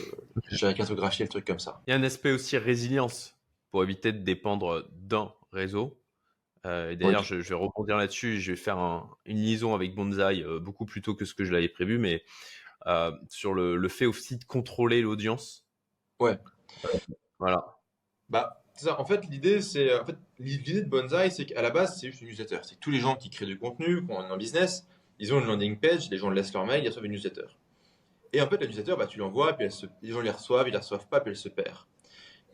[0.51, 1.82] j'ai cartographié le truc comme ça.
[1.86, 3.36] il y a un aspect aussi résilience
[3.70, 6.01] pour éviter de dépendre d'un réseau.
[6.66, 7.26] Euh, et D'ailleurs, Oui.
[7.26, 8.40] je, je vais rebondir là-dessus.
[8.40, 11.44] Je vais faire un- une liaison avec Bonzai euh, beaucoup plus tôt que ce que
[11.44, 12.22] je l'avais prévu, mais
[12.86, 15.66] euh, sur le, le fait aussi de contrôler l'audience.
[16.20, 16.39] Ouais.
[17.40, 17.78] Voilà.
[18.28, 19.01] Bah, c'est ça.
[19.01, 22.20] En fait, l'idée, c'est, en fait, l'idée de Bonsai, c'est qu'à la base, c'est juste
[22.22, 22.59] une newsletter.
[22.62, 24.86] C'est tous les gens qui créent du contenu, qui ont un business,
[25.18, 27.46] ils ont une landing page, les gens laissent leur mail, ils reçoivent une newsletter.
[28.32, 30.72] Et en fait, la newsletter, bah, tu l'envoies, puis se- les gens les reçoivent, ils
[30.72, 31.76] la reçoivent pas, puis elle se perd.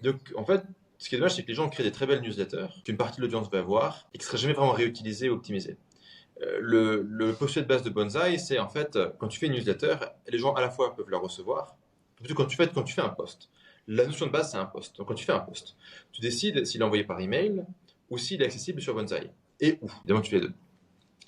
[0.03, 0.63] Donc, en fait,
[0.99, 3.17] ce qui est dommage, c'est que les gens créent des très belles newsletters, qu'une partie
[3.17, 5.77] de l'audience va voir, et qui ne seraient jamais vraiment réutilisées ou optimisées.
[6.43, 9.53] Euh, le, le postulat de base de Bonsai, c'est en fait, quand tu fais une
[9.55, 9.97] newsletter,
[10.29, 11.77] les gens à la fois peuvent la recevoir,
[12.17, 13.51] plutôt quand tu fais, quand tu fais un post.
[13.87, 14.97] La notion de base, c'est un post.
[14.97, 15.77] Donc, quand tu fais un post,
[16.13, 17.65] tu décides s'il est envoyé par email
[18.11, 19.31] ou s'il est accessible sur Bonsai.
[19.61, 20.55] Et où Évidemment, tu fais les deux.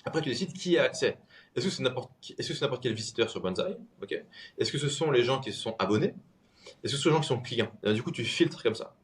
[0.05, 1.17] Après, tu décides qui a accès.
[1.57, 3.75] Est-ce que c'est n'importe est-ce que c'est n'importe quel visiteur sur Banzai?
[4.01, 4.15] Ok.
[4.57, 6.13] Est-ce que ce sont les gens qui se sont abonnés?
[6.83, 7.71] Est-ce que ce sont les gens qui sont clients?
[7.83, 8.95] Et Du coup, tu filtres comme ça.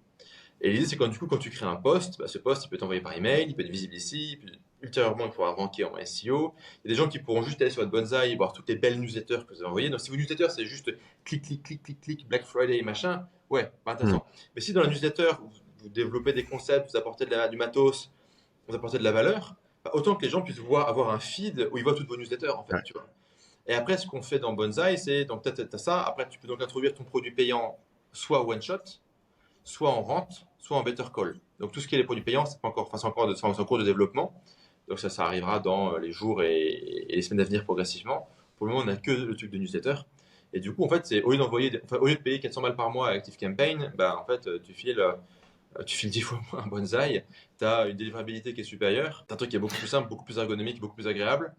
[0.62, 2.70] Et l'idée, c'est quand du coup, quand tu crées un post, bah, ce post, il
[2.70, 4.40] peut être envoyé par email, il peut être visible ici,
[4.82, 6.54] ultérieurement, il pourra ranker en SEO.
[6.86, 8.70] Il y a des gens qui pourront juste aller sur votre Banzai et voir toutes
[8.70, 9.90] les belles newsletters que vous avez envoyées.
[9.90, 10.92] Donc, si vos newsletters, c'est juste
[11.26, 14.18] clic, clic, clic, clic, clic, Black Friday, machin, ouais, pas intéressant.
[14.18, 14.40] Mm.
[14.56, 15.32] Mais si dans la newsletter,
[15.82, 18.12] vous, développez des concepts, vous apportez de la, du matos,
[18.68, 19.56] vous apportez de la valeur,
[19.92, 22.52] autant que les gens puissent voir, avoir un feed où ils voient toutes vos newsletters,
[22.52, 23.08] en fait, tu vois.
[23.68, 26.02] Et après, ce qu'on fait dans Bonsai, c'est, donc, tu as, ça.
[26.02, 27.78] Après, tu peux donc introduire ton produit payant
[28.12, 28.78] soit one shot,
[29.64, 31.40] soit en rente, soit en better call.
[31.60, 33.78] Donc, tout ce qui est les produits payants, c'est encore, enfin, encore, de, en cours
[33.78, 34.34] de développement.
[34.88, 38.28] Donc, ça, ça arrivera dans euh, les jours et, les semaines à venir progressivement.
[38.58, 39.96] Pour le moment, on n'a que le truc de newsletter.
[40.52, 42.62] Et du coup, en fait, c'est au lieu d'envoyer, enfin, au lieu de payer 400
[42.62, 45.14] balles par mois à ActiveCampaign, bah, en fait, tu files, euh,
[45.86, 47.26] tu files 10 fois moins un bonsaï,
[47.58, 49.88] tu as une délivrabilité qui est supérieure, tu as un truc qui est beaucoup plus
[49.88, 51.54] simple, beaucoup plus ergonomique, beaucoup plus agréable.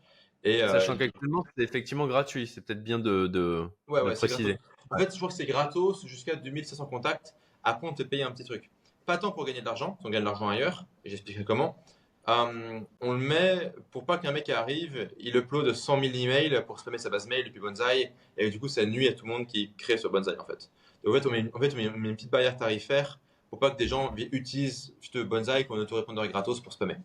[0.45, 3.67] Et, euh, Sachant qu'actuellement, c'est effectivement gratuit, c'est peut-être bien de, de,
[4.15, 4.59] préciser.
[4.91, 7.35] En fait, je crois que c'est gratos jusqu'à 2500 contacts.
[7.63, 8.71] Après, on te paye un petit truc.
[9.07, 11.83] Pas tant pour gagner de l'argent, on gagne de l'argent ailleurs, et j'expliquerai comment.
[12.29, 16.79] Euh, on le met pour pas qu'un mec arrive, il upload 100 000 emails pour
[16.79, 19.47] spammer sa base mail depuis Bonsai, et du coup, ça nuit à tout le monde
[19.47, 20.71] qui crée sur Bonsai en fait.
[21.05, 23.19] Donc, en fait, on met, en fait, on met une petite barrière tarifaire
[23.55, 26.97] pour pas que des gens utilisent Bonsai comme un autorépondeur gratos pour spammer.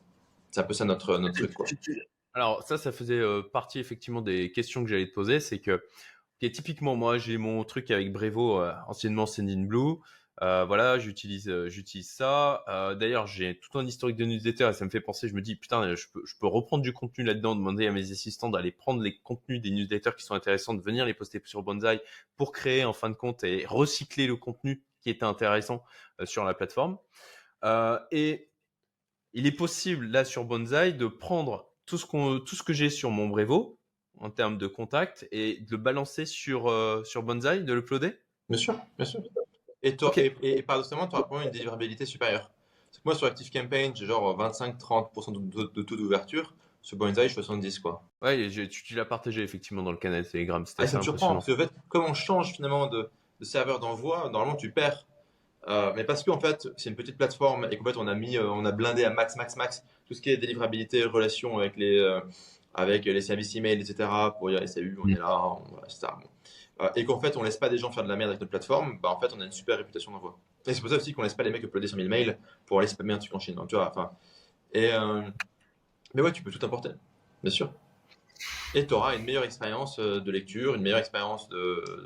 [0.50, 1.78] C'est un peu ça notre, notre truc.
[2.34, 5.40] Alors, ça, ça faisait euh, partie effectivement des questions que j'allais te poser.
[5.40, 5.80] C'est que,
[6.42, 10.00] typiquement, moi, j'ai mon truc avec Brevo, euh, anciennement Sendinblue.
[10.42, 12.64] Euh, voilà, j'utilise, j'utilise ça.
[13.00, 15.28] D'ailleurs, j'ai tout un historique de newsletter et ça me fait penser.
[15.28, 18.12] Je me dis, putain, je peux, je peux reprendre du contenu là-dedans, demander à mes
[18.12, 21.62] assistants d'aller prendre les contenus des newsletters qui sont intéressants, de venir les poster sur
[21.62, 22.02] Bonsai
[22.38, 25.84] pour créer en fin de compte et recycler le contenu qui était intéressant
[26.26, 26.98] sur la plateforme.
[28.12, 28.50] et
[29.34, 32.90] il est possible là sur Bonsai de prendre tout ce qu'on, tout ce que j'ai
[32.90, 33.78] sur mon Brevo
[34.18, 36.74] en termes de contact et de le balancer sur
[37.06, 38.20] sur Bonsai, de l'uploader?
[38.50, 39.22] Bien sûr, bien sûr.
[39.84, 39.96] Et,
[40.42, 42.52] et, paradoxalement, tu auras une délivrabilité supérieure.
[43.06, 46.54] Moi, sur ActiveCampaign, j'ai genre 25-30% de, taux d'ouverture.
[46.82, 48.04] Sur Bonsai, je suis 70, quoi.
[48.22, 50.66] Ouais, tu, l'as partagé effectivement dans le canal Telegram.
[50.66, 53.10] C'était ah, ça me surprend, parce que en fait, comme on change finalement de,
[53.46, 55.06] serveur d'envoi, normalement, tu perds.
[55.68, 58.38] Euh, mais parce qu'en fait, c'est une petite plateforme et qu'en fait, on a mis,
[58.38, 61.78] euh, on a blindé à max, max, max tout ce qui est délivrabilité, relation avec
[61.78, 62.20] les, euh,
[62.74, 64.10] avec les services email, etc.
[64.38, 66.08] pour dire salut, on est là, on, etc.
[66.82, 68.50] Euh, et qu'en fait on laisse pas des gens faire de la merde avec notre
[68.50, 70.40] plateforme, bah en fait on a une super réputation d'envoi.
[70.66, 72.80] Et c'est pour ça aussi qu'on laisse pas les mecs uploader 100 000 mails pour
[72.80, 73.60] aller spammer un truc en Chine.
[73.68, 74.12] tu vois, enfin.
[74.74, 74.92] Et
[76.14, 76.90] mais ouais, tu peux tout importer,
[77.44, 77.72] bien sûr.
[78.74, 81.58] Et tu auras une meilleure expérience euh, de lecture, une meilleure expérience de,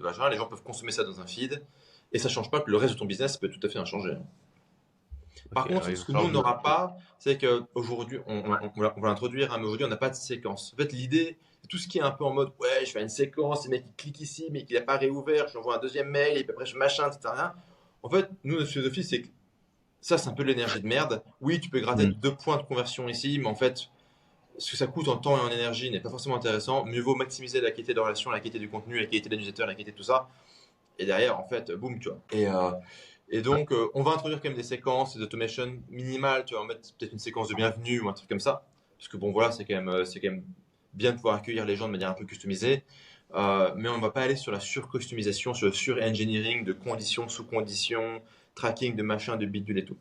[0.02, 1.64] de Les gens peuvent consommer ça dans un feed.
[2.12, 3.86] Et ça change pas que le reste de ton business peut tout à fait en
[3.86, 4.18] changer.
[5.54, 9.52] Par contre, ce que nous, on n'aura pas, c'est qu'aujourd'hui, on, on, on, va, l'introduire,
[9.52, 10.74] hein, mais aujourd'hui, on n'a pas de séquence.
[10.74, 11.38] En fait, l'idée,
[11.70, 13.86] tout ce qui est un peu en mode ouais, je fais une séquence, les mecs
[13.88, 16.44] ils cliquent ici, mais qu'il n'a pas réouvert, je lui envoie un deuxième mail, et
[16.44, 17.34] puis après je machin, etc.
[18.02, 19.28] En fait, nous, notre philosophie, c'est que
[20.02, 21.24] ça, c'est un peu de l'énergie de merde.
[21.40, 22.14] Oui, tu peux gratter mm.
[22.14, 23.90] deux points de conversion ici, mais en fait,
[24.58, 26.86] ce que ça coûte en temps et en énergie n'est pas forcément intéressant.
[26.86, 29.36] Mieux vaut maximiser la qualité de la relation, la qualité du contenu, la qualité de
[29.36, 30.30] l'utilisateur, la qualité de tout ça.
[31.00, 32.20] Et derrière, en fait, boum, tu vois.
[32.32, 32.72] Et, euh,
[33.30, 36.46] et donc, euh, on va introduire quand même des séquences, des automations minimales.
[36.46, 38.66] Tu vas mettre peut-être une séquence de bienvenue ou un truc comme ça.
[38.98, 40.44] Parce que bon, voilà, c'est quand même, euh, c'est quand même
[40.94, 42.84] bien de pouvoir accueillir les gens de manière un peu customisée.
[43.34, 48.22] Mais on ne va pas aller sur la surcustomisation, sur le sur-engineering de conditions, sous-conditions,
[48.54, 49.98] tracking de machin, de bidule et tout.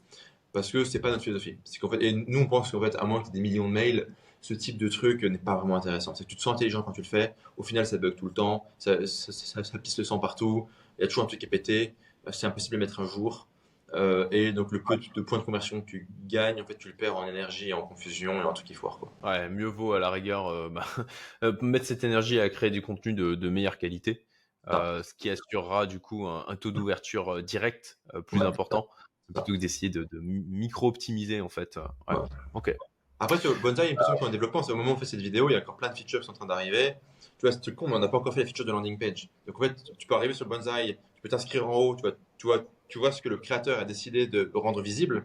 [0.53, 1.57] Parce que c'est pas notre philosophie.
[1.81, 3.69] Qu'en fait, et nous, on pense qu'en fait, à moins que tu aies des millions
[3.69, 4.07] de mails,
[4.43, 6.15] ce type de truc n'est pas vraiment intéressant.
[6.15, 7.35] C'est que tu te sens intelligent quand tu le fais.
[7.57, 8.67] Au final, ça bug tout le temps.
[8.77, 10.69] Ça, ça, ça, ça pisse le sang partout.
[10.99, 11.95] Il y a toujours un truc qui est pété.
[12.31, 13.49] C'est impossible de mettre un jour.
[13.95, 16.89] Euh, et donc le peu de points de conversion que tu gagnes, en fait, tu
[16.89, 18.99] le perds en énergie, en confusion et en truc qui foire.
[18.99, 19.13] Quoi.
[19.23, 20.87] Ouais, mieux vaut à la rigueur euh, bah,
[21.45, 24.27] euh, mettre cette énergie à créer du contenu de, de meilleure qualité,
[24.67, 28.89] ce qui assurera du coup un, taux d'ouverture direct plus important,
[29.27, 31.79] plutôt que d'essayer de, de micro-optimiser en fait.
[32.09, 32.17] Ouais.
[32.55, 32.75] Ok.
[33.23, 34.65] Après, sur Bonsai, il y a une question en développement.
[34.65, 36.21] C'est au moment où on fait cette vidéo, il y a encore plein de features
[36.21, 36.95] qui sont en train d'arriver.
[37.39, 38.99] Tu vois, c'est le con, mais on n'a pas encore fait les features de landing
[38.99, 39.29] page.
[39.47, 42.13] Donc en fait, tu peux arriver sur Bonsai, tu peux t'inscrire en haut, tu vois,
[42.37, 45.25] tu vois tu vois ce que le créateur a décidé de rendre visible.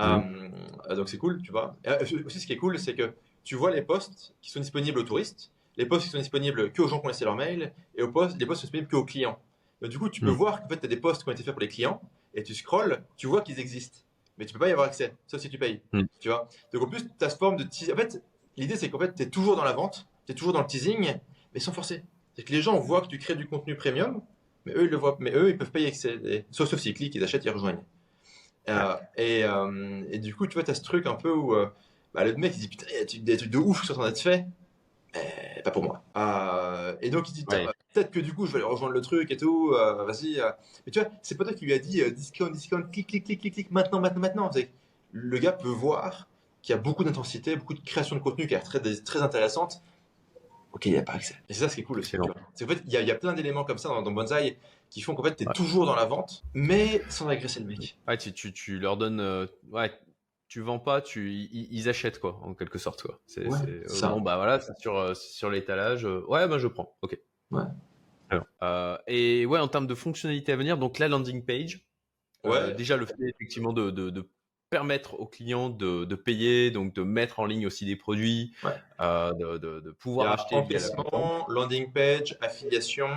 [0.00, 0.20] Euh,
[0.94, 1.76] donc c'est cool, tu vois.
[1.86, 3.12] Euh, aussi, ce qui est cool, c'est que
[3.44, 6.80] tu vois les posts qui sont disponibles aux touristes, les posts qui sont disponibles que
[6.80, 8.96] aux gens qui ont laissé leur mail, et aux posts, les posts sont disponibles que
[8.96, 9.38] aux clients.
[9.82, 10.34] Donc, du coup, tu peux mm.
[10.34, 12.00] voir qu'en fait, tu as des posts qui ont été faits pour les clients,
[12.32, 13.98] et tu scrolls, tu vois qu'ils existent.
[14.38, 15.80] Mais tu peux pas y avoir accès, sauf si tu payes.
[15.92, 16.02] Mm.
[16.20, 16.48] Tu vois.
[16.72, 17.94] Donc en plus, tu as cette forme de teasing.
[17.94, 18.22] En fait,
[18.56, 20.66] l'idée, c'est qu'en fait, tu es toujours dans la vente, tu es toujours dans le
[20.66, 21.14] teasing,
[21.54, 22.04] mais sans forcer.
[22.34, 24.22] C'est que les gens voient que tu crées du contenu premium,
[24.64, 26.44] mais eux, ils le voient, mais eux, ils peuvent pas y accéder.
[26.50, 27.82] Sauf, sauf s'ils cliquent, ils achètent, ils rejoignent.
[28.68, 31.54] Euh, et, euh, et, du coup, tu vois, tu as ce truc un peu où,
[31.54, 31.68] euh,
[32.14, 33.96] bah, le mec il dit putain, il y a des trucs de ouf sont en
[33.96, 34.44] train d'être faits.
[35.14, 36.02] Mais pas pour moi.
[36.16, 37.64] Euh, et donc il dit Ouais.
[37.66, 39.72] bah, peut-être que du coup je vais aller rejoindre le truc et tout.
[39.72, 40.40] euh, Vas-y.
[40.40, 40.50] euh.
[40.86, 43.24] Mais tu vois, c'est pas toi qui lui a dit euh, discount, discount, clic, clic,
[43.24, 44.50] clic, clic, clic, maintenant, maintenant, maintenant.
[45.12, 46.28] Le gars peut voir
[46.62, 49.22] qu'il y a beaucoup d'intensité, beaucoup de création de contenu qui a l'air très, très
[49.22, 49.82] intéressante.
[50.72, 51.34] Ok, il n'y a pas accès.
[51.48, 52.10] Et c'est ça ce qui est cool aussi.
[52.10, 52.18] C'est
[52.66, 54.58] qu'en fait, il y, y a plein d'éléments comme ça dans, dans Bonsai
[54.90, 55.52] qui font qu'en fait, tu es Ouais.
[55.54, 57.96] toujours dans la vente, mais sans agresser le mec.
[58.06, 59.20] Ouais, tu, tu, tu leur donnes.
[59.20, 59.90] euh, ouais,
[60.48, 63.20] tu vends pas, tu, ils, ils achètent, quoi, en quelque sorte, quoi.
[63.26, 64.08] C'est, Ouais, c'est, euh, ça.
[64.08, 66.04] bon, bah voilà, c'est sur, euh, sur l'étalage.
[66.06, 66.96] euh, ouais, bah je prends.
[67.02, 67.18] Ok.
[67.50, 67.62] Ouais.
[68.30, 71.86] Alors, euh, et ouais, en termes de fonctionnalités à venir, donc la landing page.
[72.46, 72.74] euh, Ouais.
[72.74, 74.28] déjà, le fait effectivement de, de, de
[74.70, 78.72] permettre aux clients de, de payer, donc de mettre en ligne aussi des produits, Ouais.
[79.00, 83.08] euh, de, de, de Il y pouvoir a acheter encaissement, landing page, affiliation.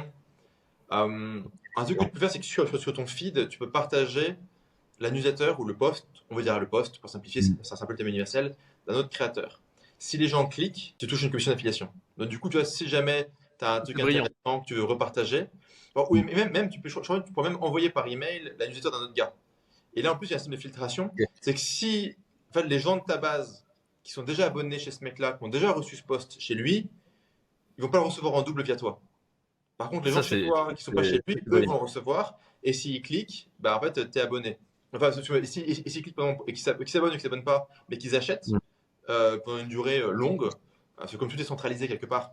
[0.94, 1.42] Euh,
[1.78, 3.70] un truc que tu peux faire, c'est que sur, sur- sur ton feed, tu peux
[3.70, 4.36] partager
[5.02, 7.58] la newsletter ou le post, on va dire le post pour simplifier, Mm.
[7.64, 8.56] c'est un simple thème universel,
[8.88, 9.62] d'un autre créateur.
[9.98, 11.90] Si les gens cliquent, tu touches une commission d'affiliation.
[12.18, 13.30] Donc du coup, tu vois, si jamais
[13.60, 14.24] tu as un truc brillant.
[14.26, 15.48] intéressant que tu veux repartager,
[15.96, 18.92] bon, oui, mais même, même, tu peux, tu pourrais même envoyer par email la newsletter
[18.92, 19.34] d'un autre gars.
[19.94, 21.12] Et là, en plus, il y a un système de filtration.
[21.42, 22.16] C'est que si
[22.50, 23.66] en fait, les gens de ta base
[24.04, 26.90] qui sont déjà abonnés chez ce mec-là, qui ont déjà reçu ce post chez lui,
[27.78, 29.02] ils vont pas le recevoir en double via toi.
[29.78, 31.80] Par contre, les Ça, gens chez toi qui sont pas chez lui, eux vont le
[31.80, 32.38] recevoir.
[32.64, 34.60] Et s'ils cliquent, bah, en fait, tu es abonné.
[34.94, 35.46] Enfin, si- si-
[35.76, 37.68] si- et s'ils cliquent par exemple, et qu'ils s'ab- qu'ils s'abonnent ou qu'ils s'abonnent pas,
[37.90, 38.58] mais qu'ils achètent Mm.
[39.10, 40.50] euh, pendant une durée euh, longue,
[40.98, 42.32] parce que comme tout est centralisé quelque part,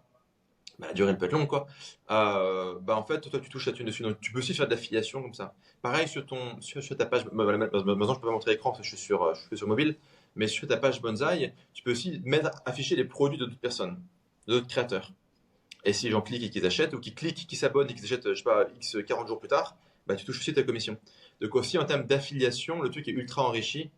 [0.78, 1.66] bah, la durée elle peut être longue, quoi.
[2.10, 4.02] Euh, bah, en fait, toi, tu touches la thune dessus.
[4.04, 5.54] Donc, tu peux aussi faire de l'affiliation comme ça.
[5.82, 7.24] Pareil sur, ton, sur, sur ta page.
[7.24, 9.56] bah, Maintenant, je peux pas montrer l'écran parce que je suis sur, euh, je suis
[9.58, 9.96] sur mobile.
[10.36, 14.00] Mais sur ta page Bonsai, tu peux aussi mettre, afficher les produits de d'autres personnes,
[14.46, 15.10] d'autres créateurs.
[15.84, 18.04] Et si les gens cliquent et qu'ils achètent, ou qu'ils cliquent, qu'ils s'abonnent et qu'ils
[18.04, 19.76] achètent, je sais pas, X 40 jours plus tard,
[20.06, 20.96] bah, tu touches aussi ta commission.
[21.40, 23.90] Donc aussi en termes d'affiliation, le truc est ultra enrichi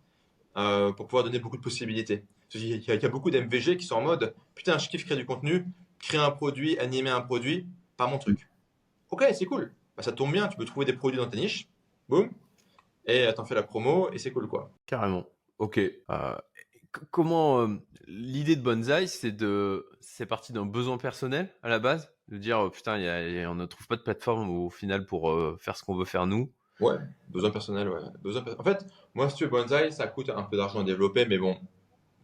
[0.57, 2.25] euh, pour pouvoir donner beaucoup de possibilités.
[2.55, 5.67] Il y, a beaucoup d'MVG qui sont en mode, putain, je kiffe créer du contenu,
[6.01, 8.49] créer un produit, animer un produit, pas mon truc.
[9.11, 9.73] Ok, c'est cool.
[9.97, 11.69] Bah, ça tombe bien, tu peux trouver des produits dans ta niche,
[12.09, 12.31] boum,
[13.07, 14.73] et euh, t'en fais la promo, et c'est cool quoi.
[14.87, 15.27] Carrément.
[15.59, 15.79] Ok.
[15.79, 16.37] Euh,
[17.13, 17.69] comment
[18.09, 22.69] l'idée de Bonsai, c'est de, c'est parti d'un besoin personnel à la base, de dire
[22.73, 22.97] putain,
[23.49, 26.53] on ne trouve pas de plateforme au final pour faire ce qu'on veut faire nous.
[26.81, 26.97] Ouais,
[27.29, 28.01] besoin personnel, ouais.
[28.23, 31.27] Besoin En fait, moi, si tu veux Bonsai, ça coûte un peu d'argent à développer,
[31.27, 31.59] mais bon,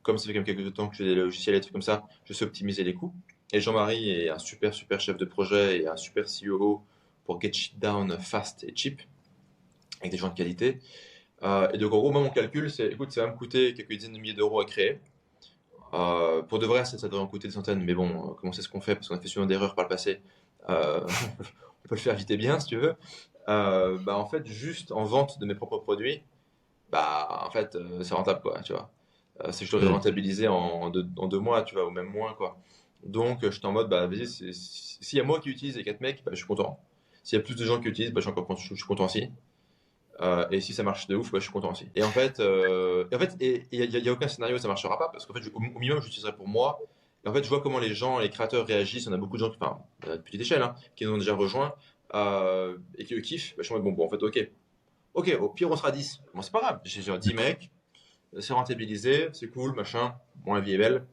[0.03, 1.83] comme ça fait quand même quelques temps que j'ai des logiciels et des trucs comme
[1.83, 3.12] ça, je sais optimiser les coûts.
[3.53, 6.83] Et Jean-Marie est un super, super chef de projet et un super CEO
[7.24, 9.03] pour get shit down fast et cheap,
[10.01, 10.81] avec des gens de qualité.
[11.43, 13.93] Euh, et donc, en gros, moi, mon calcul, c'est, écoute, ça va me coûter quelques
[13.93, 15.01] dizaines de milliers d'euros à créer.
[15.95, 18.53] Euh, pour de vrai, ça, ça devrait en coûter des centaines, mais bon, euh, comment
[18.53, 18.95] c'est ce qu'on fait?
[18.95, 20.20] Parce qu'on a fait souvent d'erreurs par le passé.
[20.69, 22.97] On peut le faire vite et bien, si tu veux.
[23.48, 26.23] Euh, bah, en fait, juste en vente de mes propres produits,
[26.90, 28.90] bah, en fait, euh, c'est rentable, quoi, tu vois.
[29.44, 29.93] Euh, c'est que je l'aurais Mm.
[29.94, 32.56] rentabilisé en, deux, en deux mois, tu vois, ou même moins, quoi.
[33.05, 36.01] Donc, je suis en mode, bah, vas-y, si- y a moi qui utilise et quatre
[36.01, 36.81] mecs, bah, je suis content.
[37.23, 38.85] S'il y a plus de gens qui utilisent, bah, je suis encore je, je suis
[38.85, 39.31] content aussi.
[40.23, 41.89] Euh, et si ça marche de ouf, bah, je suis content aussi.
[41.94, 43.66] Et en fait, euh, et en fait, il
[44.01, 46.01] n'y a, aucun scénario où ça marchera pas, parce qu'en fait, je- au, au minimum,
[46.01, 46.78] j'utiliserai pour moi.
[47.24, 49.09] Et en fait, je vois comment les gens, les créateurs réagissent.
[49.09, 49.78] On a beaucoup de gens, enfin,
[50.10, 51.74] à petite échelle, hein, qui nous ont déjà rejoints
[52.15, 53.51] euh, et qui eux kiffent.
[53.57, 54.51] Bah, je suis en mode, bon, bon, en fait, ok.
[55.15, 56.20] Ok, au pire, on sera 10.
[56.35, 56.81] Bon, c'est pas grave.
[56.85, 57.70] J'ai genre 10 mecs,
[58.39, 60.15] c'est rentabilisé, c'est cool, machin.
[60.45, 61.07] Bon, la vie est belle.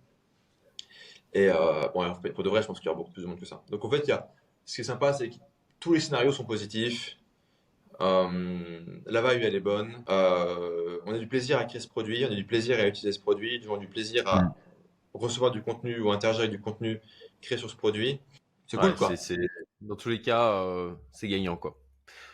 [1.33, 3.39] Et euh, bon, pour de vrai, je pense qu'il y aura beaucoup plus de monde
[3.39, 3.63] que ça.
[3.69, 4.29] Donc, en fait, il y a,
[4.65, 5.35] ce qui est sympa, c'est que
[5.79, 7.17] tous les scénarios sont positifs.
[8.01, 10.03] Euh, la vibe, elle est bonne.
[10.09, 13.11] Euh, on a du plaisir à créer ce produit, on a du plaisir à utiliser
[13.13, 14.53] ce produit, on a du plaisir à Mm.
[15.13, 16.99] recevoir du contenu ou interagir avec du contenu
[17.41, 18.19] créé sur ce produit.
[18.67, 19.09] C'est Ouais, cool, quoi.
[19.81, 21.77] dans tous les cas, euh, c'est gagnant quoi.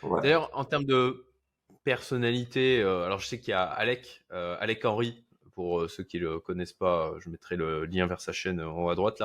[0.02, 0.20] Ouais.
[0.22, 1.26] D'ailleurs, en termes de
[1.84, 5.24] personnalité, euh, alors je sais qu'il y a Alec, euh, Alec Henry,
[5.54, 8.88] pour ceux qui le connaissent pas, je mettrai le lien vers sa chaîne en haut
[8.88, 9.20] à droite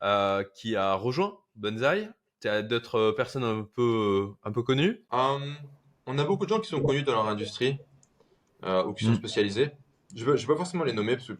[0.00, 2.08] là, qui a rejoint Bonsai.
[2.40, 5.04] Tu as d'autres personnes un peu, un peu connues?
[5.12, 5.38] Euh,
[6.06, 7.78] on a beaucoup de gens qui sont connus dans leur industrie
[8.62, 9.16] ou qui sont Mm.
[9.16, 9.70] spécialisés.
[10.14, 11.34] Je ne vais, je vais pas forcément les nommer parce que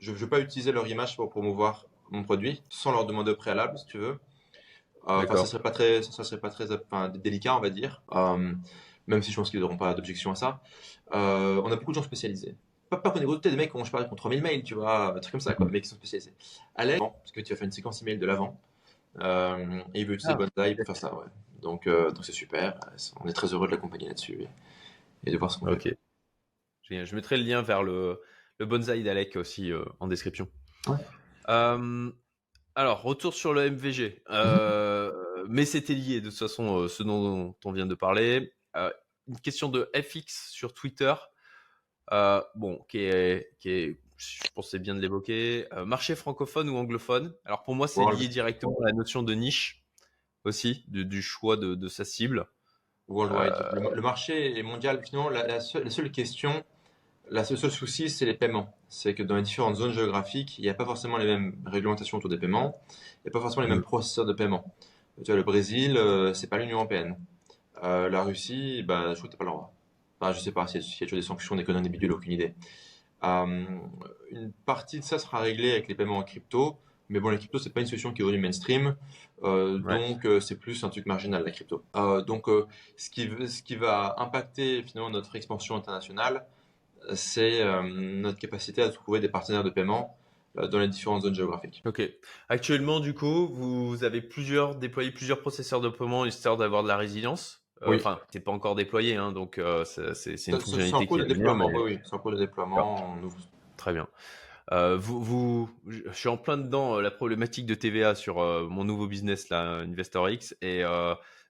[0.00, 3.36] je ne vais pas utiliser leur image pour promouvoir mon produit sans leur demander au
[3.36, 4.18] préalable, si tu veux.
[5.08, 8.02] Euh, Enfin, ça serait pas très, ça serait pas très enfin, délicat, on va dire.
[8.12, 8.52] Euh,
[9.06, 10.60] même si je pense qu'ils n'auront pas d'objection à ça.
[11.14, 12.56] Euh, on a beaucoup de gens spécialisés.
[12.90, 15.20] Pas, pas qu'on ait des mecs qui ont, je ont 3000 mails, tu vois, un
[15.20, 16.34] truc comme ça, quoi, mais qui sont spécialisés.
[16.74, 18.60] Alex, parce que tu vas faire une séquence email de l'avant,
[19.20, 20.46] euh, et il veut utiliser Ah.
[20.56, 21.26] Bonsai pour faire ça, ouais.
[21.60, 22.78] Donc, euh, donc c'est super.
[23.20, 24.48] On est très heureux de l'accompagner là-dessus et,
[25.26, 25.90] et de voir ce qu'on fait.
[25.90, 25.96] Ok.
[26.82, 27.06] Génial.
[27.06, 28.20] Je mettrai le lien vers le,
[28.58, 30.46] le Bonsai d'Alec aussi euh, en description.
[30.86, 30.98] Ouais.
[32.76, 34.22] Alors, retour sur le MVG.
[34.30, 35.12] Euh,
[35.48, 38.52] mais c'était lié de toute façon, euh, ce dont, dont on vient de parler.
[38.76, 38.90] Euh,
[39.28, 41.14] une question de FX sur Twitter.
[42.10, 45.66] Bon, qui est, qui est je pensais bien de l'évoquer.
[45.86, 47.34] marché francophone ou anglophone?
[47.44, 49.84] Alors pour moi, c'est lié directement à la notion de niche
[50.44, 52.46] aussi, du choix de, sa cible.
[53.08, 55.04] Le, marché est mondial.
[55.04, 56.64] Finalement, la, seule, question,
[57.30, 58.74] la seule, souci, c'est les paiements.
[58.88, 62.18] C'est que dans les différentes zones géographiques, il n'y a pas forcément les mêmes réglementations
[62.18, 62.80] autour des paiements.
[62.90, 63.82] Il n'y a pas forcément les mêmes mm.
[63.82, 64.64] processeurs de paiement.
[65.18, 65.98] Tu vois, le Brésil,
[66.34, 67.16] c'est pas l'Union européenne.
[67.82, 69.74] la Russie, bah, je crois que pas le droit.
[70.20, 72.32] Enfin, je sais pas s'il y a toujours des sanctions, des conneries, des bidules, aucune
[72.32, 72.54] idée.
[73.24, 73.64] Euh,
[74.30, 76.78] une partie de ça sera réglée avec les paiements en crypto,
[77.08, 78.96] mais bon, la crypto, c'est pas une solution qui est devenue mainstream,
[79.42, 81.84] euh, donc euh, c'est plus un truc marginal, la crypto.
[82.26, 82.46] donc,
[82.96, 86.46] ce, qui, ce qui va impacter finalement notre expansion internationale,
[87.12, 90.16] c'est notre capacité à trouver des partenaires de paiement
[90.54, 91.82] dans les différentes zones géographiques.
[91.84, 92.02] Ok.
[92.48, 96.96] Actuellement, du coup, vous avez plusieurs déployé plusieurs processeurs de paiement histoire d'avoir de la
[96.96, 97.64] résilience.
[97.82, 101.70] Euh, enfin, c'est pas encore déployé, hein, donc euh, c'est une fonctionnalité qui est déploiement.
[101.74, 103.18] Oui, c'est en cours de déploiement.
[103.76, 104.08] Très bien.
[104.72, 108.36] Euh, vous, vous, je suis en plein dedans la problématique de TVA sur
[108.70, 110.82] mon nouveau business là, InvestorX, et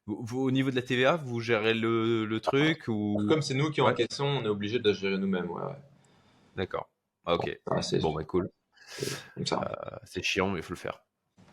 [0.06, 3.70] vous, au niveau de la TVA, vous gérez le, le truc ou Comme c'est nous
[3.70, 5.51] qui en question, on est obligé de la gérer nous-mêmes.
[5.51, 5.62] Ouais,
[6.56, 6.89] D'accord.
[7.24, 7.59] Ah, ok.
[8.01, 8.51] bon, bah cool.
[10.05, 11.02] C'est chiant, mais il faut le faire.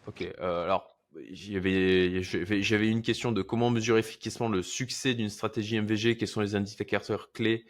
[0.07, 0.27] Ok.
[0.39, 0.97] alors,
[1.31, 6.55] j'avais une question de comment mesurer efficacement le succès d'une stratégie MVG, quels sont les
[6.55, 7.65] indicateurs clés?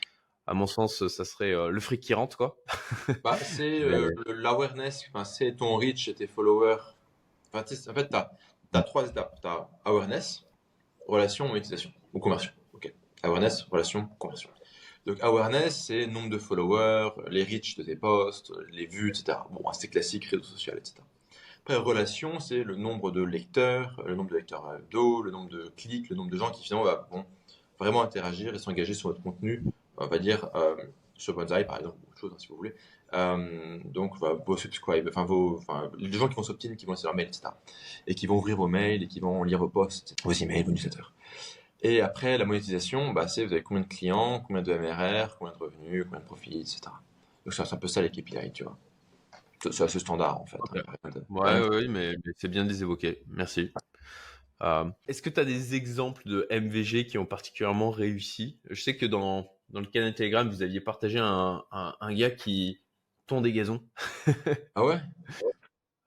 [0.47, 2.57] À mon sens, ça serait euh, le fric qui rentre, quoi.
[3.23, 6.81] bah, c'est euh, l'awareness, c'est ton reach et tes followers.
[7.53, 8.15] en fait, tu
[8.73, 9.39] as, trois étapes.
[9.39, 10.43] Tu as awareness,
[11.07, 12.51] relation, monétisation ou conversion.
[12.73, 12.93] Ok.
[13.23, 14.49] Awareness, relation, conversion.
[15.05, 19.39] Donc, awareness, c'est nombre de followers, les reach de tes posts, les vues, etc.
[19.49, 20.95] Bon, c'est classique, réseau social, etc.
[21.63, 25.71] Après, relation, c'est le nombre de lecteurs, le nombre de lecteurs d'eau, le nombre de
[25.75, 27.25] clics, le nombre de gens qui finalement vont
[27.79, 29.63] vraiment interagir et s'engager sur votre contenu,
[29.97, 30.75] on va dire euh,
[31.15, 32.73] sur Bonsai par exemple, autre chose hein, si vous voulez.
[33.13, 37.07] Euh, donc vos subscribe, enfin vos, enfin les gens qui vont s'obtenir, qui vont laisser
[37.07, 37.49] leur mail, etc.
[38.07, 40.71] Et qui vont ouvrir vos mails et qui vont lire vos posts, vos emails, vos
[40.71, 41.11] newsletters.
[41.81, 45.53] Et après la monétisation, bah, c'est vous avez combien de clients, combien de MRR, combien
[45.53, 46.81] de revenus, combien de profits, etc.
[47.45, 48.77] Donc c'est un peu ça les KPI, tu vois.
[49.69, 50.57] C'est assez standard en fait.
[51.29, 53.21] Ouais, ouais, mais, c'est bien de les évoquer.
[53.27, 53.71] Merci.
[54.63, 58.59] Euh, est-ce que tu as des exemples de MVG qui ont particulièrement réussi?
[58.69, 62.79] Je sais que dans, dans le canal Telegram, vous aviez partagé un, un, gars qui
[63.31, 63.81] tond des gazons.
[64.75, 64.99] ah ouais?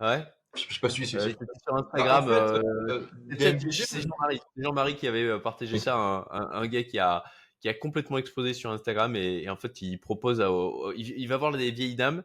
[0.01, 0.25] Ouais.
[0.55, 1.33] Je sais pas si c'est euh,
[1.63, 2.27] sur Instagram.
[2.29, 3.07] Ah, euh,
[3.39, 4.03] c'est
[4.57, 4.95] Jean-Marie.
[4.97, 7.25] Qui avait partagé ça, un, un, gars qui a,
[7.61, 10.51] qui a complètement explosé sur Instagram et, en fait il propose, à,
[10.97, 12.23] il, va voir des vieilles dames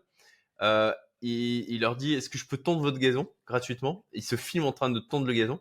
[0.62, 4.06] euh, il, leur dit est-ce que je peux tondre votre gazon gratuitement?
[4.14, 5.60] Il se filme en train de tondre le gazon.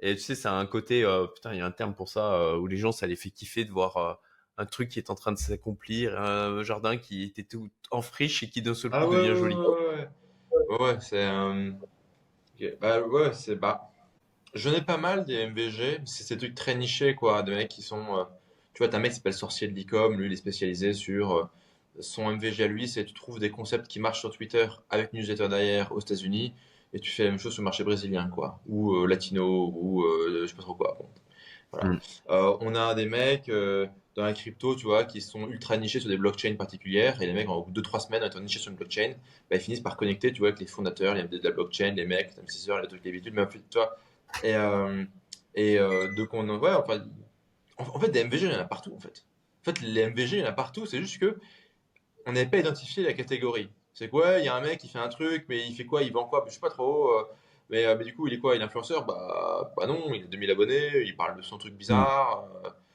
[0.00, 2.34] Et tu sais, c'est un côté, euh, putain, il y a un terme pour ça,
[2.34, 4.14] euh, où les gens, ça les fait kiffer de voir euh,
[4.58, 8.42] un truc qui est en train de s'accomplir, un jardin qui était tout en friche
[8.42, 9.54] et qui d'un seul coup ah devient joli.
[9.54, 10.08] Ouais,
[10.70, 10.96] ouais, ouais.
[11.00, 11.26] c'est.
[12.80, 13.56] Bah, ouais, c'est.
[13.56, 13.90] Bah.
[14.54, 17.82] J'en ai pas mal des MVG, c'est ces trucs très nichés, quoi, de mecs qui
[17.82, 18.26] sont.
[18.72, 21.50] tu vois, t'as un mec qui s'appelle Sorcier de l'Icom, lui, il est spécialisé sur
[22.00, 25.48] son MVG à lui, c'est tu trouves des concepts qui marchent sur Twitter avec newsletter
[25.48, 26.54] derrière aux États-Unis
[26.92, 30.02] et tu fais la même chose sur le marché brésilien, quoi, ou euh, latino, ou
[30.02, 30.98] euh, je sais pas trop quoi.
[31.82, 31.98] Mm.
[32.30, 33.50] Euh, on a des mecs
[34.14, 37.32] dans la crypto, tu vois, qui sont ultra nichés sur des blockchains particulières et les
[37.32, 39.14] mecs, en 2-3 semaines, étant nichés sur une blockchain,
[39.50, 42.06] bah, ils finissent par connecter, tu vois, avec les fondateurs, les de la blockchain, les
[42.06, 43.96] mecs, les investisseurs, les trucs, les mais en fait, tu vois,
[44.42, 44.54] et,
[45.54, 45.78] et
[46.16, 47.02] donc on, ouais, enfin,
[47.78, 49.24] en, fait, des MVG, il y en a partout, en fait.
[49.62, 51.38] En fait, les MVG, il y en a partout, c'est juste que
[52.26, 53.68] on n'avait pas identifié la catégorie.
[53.92, 56.02] C'est quoi Il y a un mec qui fait un truc, mais il fait quoi
[56.02, 57.10] Il vend quoi Je sais pas trop.
[57.12, 57.24] Euh,
[57.70, 59.04] mais, euh, mais, du coup, il est quoi Il est influenceur?
[59.06, 62.46] Bah, bah non, il a 2000 abonnés, il parle de son truc bizarre.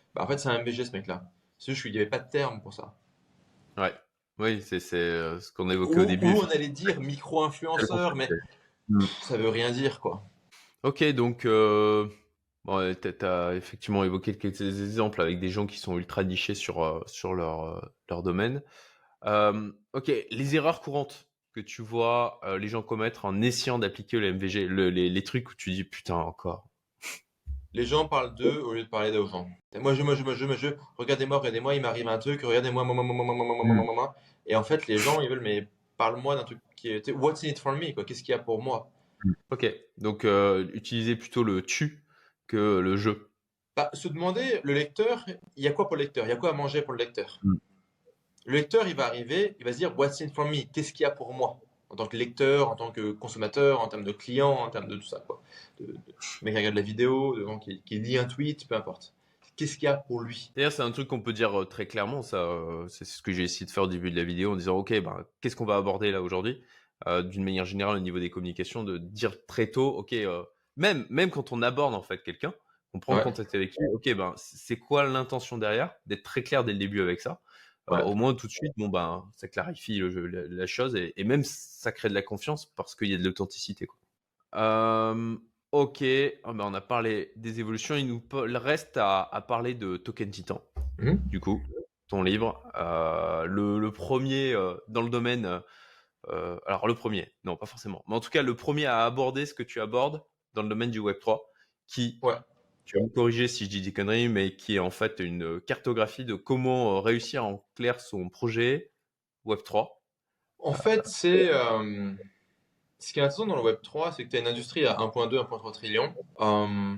[0.09, 1.29] Euh, bah, en fait, c'est un MVG ce mec-là.
[1.57, 2.95] C'est juste qu'il n'y avait pas de terme pour ça.
[3.77, 3.93] Ouais.
[4.37, 6.27] Oui, c'est ce qu'on a évoqué au début.
[6.27, 8.29] Ou on allait dire micro-influenceur, mais
[8.87, 9.01] mm.
[9.21, 10.29] ça veut rien dire, quoi.
[10.83, 16.23] Ok, donc bon, tu as effectivement évoqué quelques exemples avec des gens qui sont ultra
[16.23, 18.61] nichés sur, sur leur, leur domaine
[19.23, 24.67] ok, les erreurs courantes que tu vois les gens commettre en essayant d'appliquer le MVG,
[24.69, 26.67] les, trucs où tu dis putain encore.
[27.73, 29.47] Les gens parlent d'eux au lieu de parler aux gens.
[29.75, 32.83] Moi je, moi je, moi je, moi je, regardez-moi, regardez-moi, il m'arrive un truc, regardez-moi,
[32.83, 34.15] moi, moi, moi, moi, moi, moi, moi, moi,
[34.47, 35.67] Et en fait, les gens, ils veulent, mais
[35.97, 37.11] parle-moi d'un truc qui est.
[37.11, 38.03] What's in it for me, quoi?
[38.05, 38.89] Qu'est-ce qu'il y a pour moi?
[39.51, 42.03] Ok, donc euh, utiliser plutôt le tu
[42.47, 43.11] que le je.
[43.75, 45.25] Bah, se demander, le lecteur,
[45.55, 46.25] il y a quoi pour le lecteur?
[46.25, 47.39] Il y a quoi à manger pour le lecteur?
[48.45, 50.63] Le lecteur, il va arriver, il va se dire What's in for me?
[50.73, 51.59] Qu'est-ce qu'il y a pour moi?
[51.89, 54.95] En tant que lecteur, en tant que consommateur, en termes de client, en termes de
[54.95, 55.23] tout ça.
[55.25, 55.41] Quoi.
[55.79, 55.93] De, de,
[56.43, 59.13] mec qui regarde la vidéo, de qui, qui lit un tweet, peu importe.
[59.55, 60.51] qu'est-ce qu'il y a pour lui?
[60.55, 62.21] D'ailleurs, c'est un truc qu'on peut dire très clairement.
[62.21, 62.47] Ça,
[62.89, 65.01] c'est ce que j'ai essayé de faire au début de la vidéo en disant, ok,
[65.01, 66.61] ben, qu'est-ce qu'on va aborder là aujourd'hui?
[67.07, 70.13] D'une manière générale, au niveau des communications, de dire très tôt, ok,
[70.79, 72.53] même même quand on aborde en fait quelqu'un,
[72.93, 73.87] on prend contact avec lui.
[73.93, 75.93] Ok, ben c'est quoi l'intention derrière?
[76.07, 77.41] D'être très clair dès le début avec ça.
[77.89, 82.09] Au moins tout de suite, bon ben ça clarifie la, chose et, même ça crée
[82.09, 83.87] de la confiance parce qu'il y a de l'authenticité.
[84.53, 85.43] ok, ah, ben,
[86.43, 87.95] on a parlé des évolutions.
[87.95, 90.61] Il nous reste à, parler de Token Titan.
[90.97, 91.15] Mmh.
[91.27, 91.61] Du coup,
[92.09, 95.61] ton livre, euh, le, premier euh, dans le domaine.
[96.27, 99.45] Euh, alors le premier, non pas forcément, mais en tout cas le premier à aborder
[99.45, 100.21] ce que tu abordes
[100.53, 101.49] dans le domaine du Web 3,
[101.87, 102.35] qui ouais
[102.89, 105.61] tu vas me corriger si je dis des conneries, mais qui est en fait une
[105.61, 108.89] cartographie de comment euh, réussir en clair son projet
[109.45, 109.89] Web3.
[110.57, 111.53] En fait, c'est.
[111.53, 112.11] Euh,
[112.97, 115.35] ce qui est intéressant dans le Web3, c'est que tu as une industrie à 1,2,
[115.35, 116.11] 1,3 trillion.
[116.39, 116.95] Euh,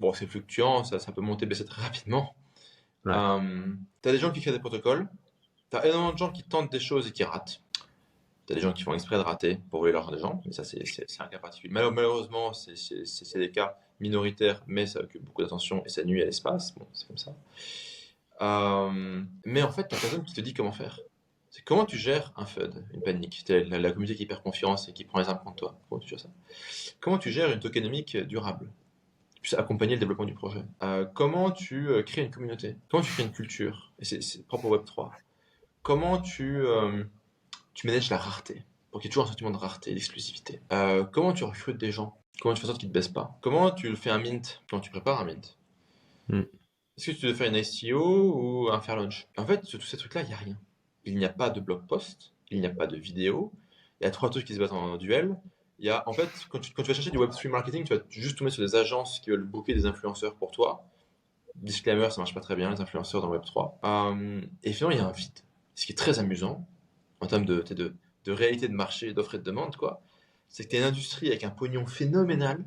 [0.00, 2.34] bon, c'est fluctuant, ça, ça peut monter, baisser très rapidement.
[3.04, 3.38] tu as
[4.12, 5.10] des gens qui créent des protocoles.
[5.70, 7.61] Tu as énormément de gens qui tentent des choses et qui ratent.
[8.46, 10.52] Tu as des gens qui font exprès de rater pour voler l'argent des gens, mais
[10.52, 10.82] ça, c'est
[11.20, 11.72] un cas particulier.
[11.72, 16.74] Malheureusement, c'est des cas minoritaire, mais ça occupe beaucoup d'attention et ça nuit à l'espace.
[16.74, 17.34] Bon, c'est comme ça.
[18.40, 20.98] Euh, mais en fait, tu personne qui te dit comment faire.
[21.50, 23.44] C'est comment tu gères un FUD, une panique?
[23.48, 25.78] La, la, communauté qui perd confiance et qui prend les armes contre toi.
[25.88, 26.30] Comment tu gères ça?
[27.00, 28.70] Comment tu gères une tokenomique durable?
[29.42, 30.62] Puisse accompagner le développement du projet.
[30.82, 32.76] Euh, comment tu euh, crées une communauté?
[32.88, 33.92] Comment tu crées une culture?
[33.98, 35.10] Et c'est propre au Web3.
[35.82, 36.64] Comment tu,
[37.74, 40.60] tu manages la rareté Pour qu'il y ait toujours un sentiment de rareté, d'exclusivité.
[41.12, 42.16] comment tu recrutes des gens?
[42.40, 43.38] Comment tu fais en sorte qu'il ne te baisse pas?
[43.40, 44.62] Comment tu fais un mint?
[44.68, 45.58] Quand tu prépares un mint?
[46.28, 46.42] Hmm.
[46.96, 49.86] Est-ce que tu dois faire une ICO ou un fair launch En fait, sur tous
[49.86, 50.58] ces trucs-là, il n'y a rien.
[51.04, 53.52] Il n'y a pas de blog post, il n'y a pas de vidéo,
[54.00, 55.36] il y a trois trucs qui se battent en duel.
[55.78, 58.38] Il y a, en fait, quand tu, vas chercher du Web3 marketing, tu vas juste
[58.38, 60.84] tomber sur des agences qui veulent booker des influenceurs pour toi.
[61.56, 63.74] Disclaimer, ça marche pas très bien, les influenceurs dans Web3.
[63.84, 65.38] Euh, et finalement, il y a un vide.
[65.74, 66.66] Ce qui est très amusant
[67.22, 67.94] en termes de, de,
[68.24, 70.02] de réalité de marché, d'offre et de demande, quoi
[70.52, 72.62] c'est que tu une industrie avec un pognon phénoménal,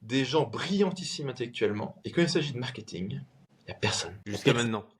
[0.00, 3.20] des gens brillantissimes intellectuellement, et quand il s'agit de marketing,
[3.60, 4.18] il n'y a personne.
[4.26, 4.84] Jusqu'à maintenant.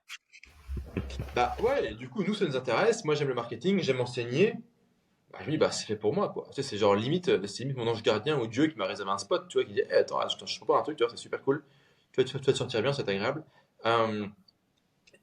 [1.35, 3.03] Bah ouais, et du coup, nous, ça nous intéresse.
[3.05, 4.53] Moi, j'aime le marketing, j'aime enseigner.
[5.31, 6.45] Bah, je me dis, bah, c'est fait pour moi, quoi.
[6.49, 9.11] Tu sais, c'est genre limite, c'est limite mon ange gardien ou Dieu qui m'a réservé
[9.11, 11.09] un spot, tu vois, qui dit, hey, attends, je te pas un truc, tu vois,
[11.09, 11.63] c'est super cool.
[12.11, 13.43] Tu vas, tu vas, te sentir bien, c'est agréable.
[13.85, 14.27] Euh,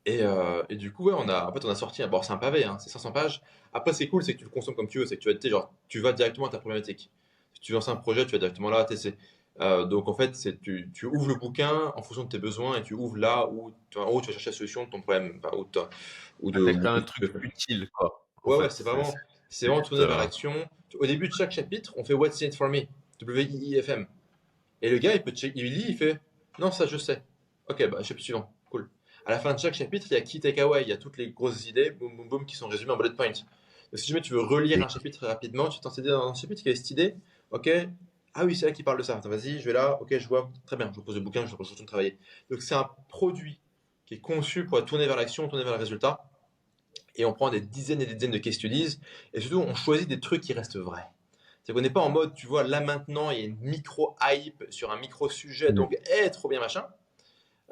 [0.07, 2.33] et, euh, et, du coup, ouais, on a, en fait, on a sorti, bon, c'est
[2.33, 3.43] un pavé, hein, c'est 500 pages.
[3.73, 5.49] Après, c'est cool, c'est que tu le consommes comme tu veux, c'est que tu vas,
[5.49, 7.11] genre, tu vas directement à ta problématique.
[7.53, 8.87] Si tu lances un projet, tu vas directement là,
[9.61, 12.79] euh, donc en fait, c'est tu, tu, ouvres le bouquin en fonction de tes besoins
[12.79, 15.39] et tu ouvres là où, en haut, tu vas chercher la solution de ton problème.
[16.41, 18.25] Ou de, un truc utile, quoi.
[18.45, 19.13] Ouais, ouais, c'est vraiment,
[19.51, 20.55] c'est vraiment tourner vers l'action.
[20.99, 22.85] Au début de chaque chapitre, on fait What's in it for me?
[23.21, 24.07] W-I-I-F-M.
[24.81, 26.19] Et le gars, il, peut il lit, il fait
[26.59, 27.23] Non, ça je sais.
[27.69, 28.51] Ok, bah, chapitre suivant
[29.27, 31.17] à la fin de chaque chapitre, il y a key takeaway, il y a toutes
[31.17, 33.29] les grosses idées, boum boum boum, qui sont résumées en bullet points.
[33.29, 36.63] Donc, si jamais tu veux relire un chapitre rapidement, tu t'en sais dans un chapitre,
[36.67, 37.17] y a cette idée,
[37.51, 37.71] ok,
[38.35, 39.21] ah oui, c'est là qui parle de ça.
[39.25, 41.75] Vas-y, je vais là, ok, je vois, très bien, je pose le bouquin, je repose
[41.75, 42.17] de travailler.
[42.51, 43.59] Donc, c'est un produit
[44.07, 46.25] qui est conçu pour être tourné vers l'action, tourné vers le résultat.
[47.17, 48.99] Et on prend des dizaines et des dizaines de case studies,
[49.35, 51.09] et surtout, on choisit des trucs qui restent vrais.
[51.65, 54.65] C'est qu'on n'est pas en mode, tu vois, là maintenant, il y a une micro-hype
[54.71, 56.87] sur un micro-sujet, donc, eh, trop bien, machin.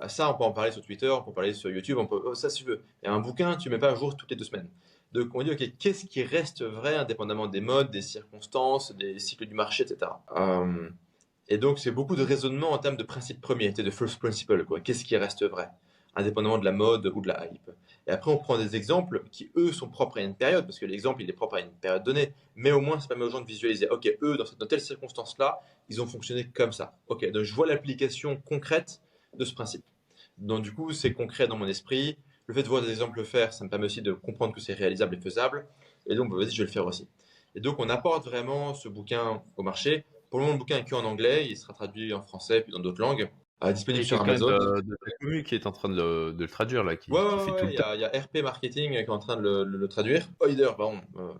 [0.06, 2.20] Ça, on peut en parler sur Twitter, on peut en parler sur YouTube, on peut,
[2.24, 2.84] oh, ça si tu veux.
[3.02, 4.68] Et un bouquin, tu mets pas à jour toutes les deux semaines.
[5.12, 9.46] Donc on dit, ok, qu'est-ce qui reste vrai indépendamment des modes, des circonstances, des cycles
[9.46, 10.10] du marché, etc.
[10.36, 10.90] Euh,
[11.48, 14.80] et donc c'est beaucoup de raisonnement en termes de principe premier, de first principle, quoi.
[14.80, 15.70] Qu'est-ce qui reste vrai,
[16.14, 17.70] indépendamment de la mode ou de la hype.
[18.06, 20.84] Et après on prend des exemples qui eux sont propres à une période, parce que
[20.84, 23.40] l'exemple il est propre à une période donnée, mais au moins ça permet aux gens
[23.40, 26.94] de visualiser, ok, eux dans, cette, dans telle circonstance-là, ils ont fonctionné comme ça.
[27.08, 29.00] Ok, donc je vois l'application concrète
[29.36, 29.84] de ce principe.
[30.38, 32.16] Donc du coup, c'est concret dans mon esprit.
[32.46, 34.72] Le fait de voir des exemples faire, ça me permet aussi de comprendre que c'est
[34.72, 35.66] réalisable et faisable.
[36.06, 37.06] Et donc, bah, vas-y, je vais le faire aussi.
[37.54, 40.04] Et donc, on apporte vraiment ce bouquin au marché.
[40.30, 41.46] Pour le moment, le bouquin est que en anglais.
[41.48, 43.30] Il sera traduit en français puis dans d'autres langues.
[43.64, 44.46] Euh, disponible sur Amazon.
[44.46, 46.96] De, de la commu qui est en train de le, traduire là.
[46.96, 47.30] Qui, ouais, ouais,
[47.64, 50.26] il, y a, il y, a RP Marketing qui est en train de le, traduire.
[50.40, 51.00] Oider, pardon.
[51.16, 51.32] Euh,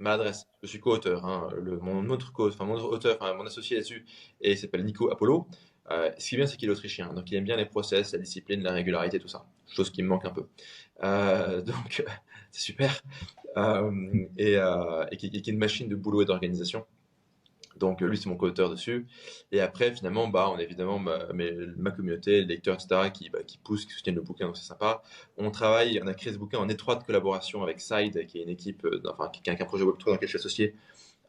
[0.00, 0.46] ma adresse.
[0.62, 1.24] Je suis co-auteur.
[1.24, 1.48] Hein.
[1.82, 4.06] mon autre co enfin mon auteur, enfin, mon associé là-dessus,
[4.40, 5.46] et il s'appelle Nico Apollo.
[5.90, 8.12] Euh, ce qui est bien, c'est qu'il est autrichien, donc il aime bien les process,
[8.12, 9.44] la discipline, la régularité, tout ça.
[9.68, 10.46] Chose qui me manque un peu.
[11.02, 12.04] Euh, donc,
[12.52, 13.02] c'est super.
[13.56, 13.90] Euh,
[14.36, 14.56] et,
[15.10, 16.86] et, qui, est une machine de boulot et d'organisation.
[17.76, 19.06] Donc, lui, c'est mon co-auteur dessus.
[19.52, 23.58] Et après, finalement, bah, on a évidemment ma, communauté, les lecteurs, etc., qui, bah, qui
[23.58, 25.02] poussent, qui soutiennent le bouquin, donc c'est sympa.
[25.38, 28.50] On travaille, on a créé ce bouquin en étroite collaboration avec Side, qui est une
[28.50, 30.74] équipe, enfin, qui, a un projet Web3 dans lequel je suis associé,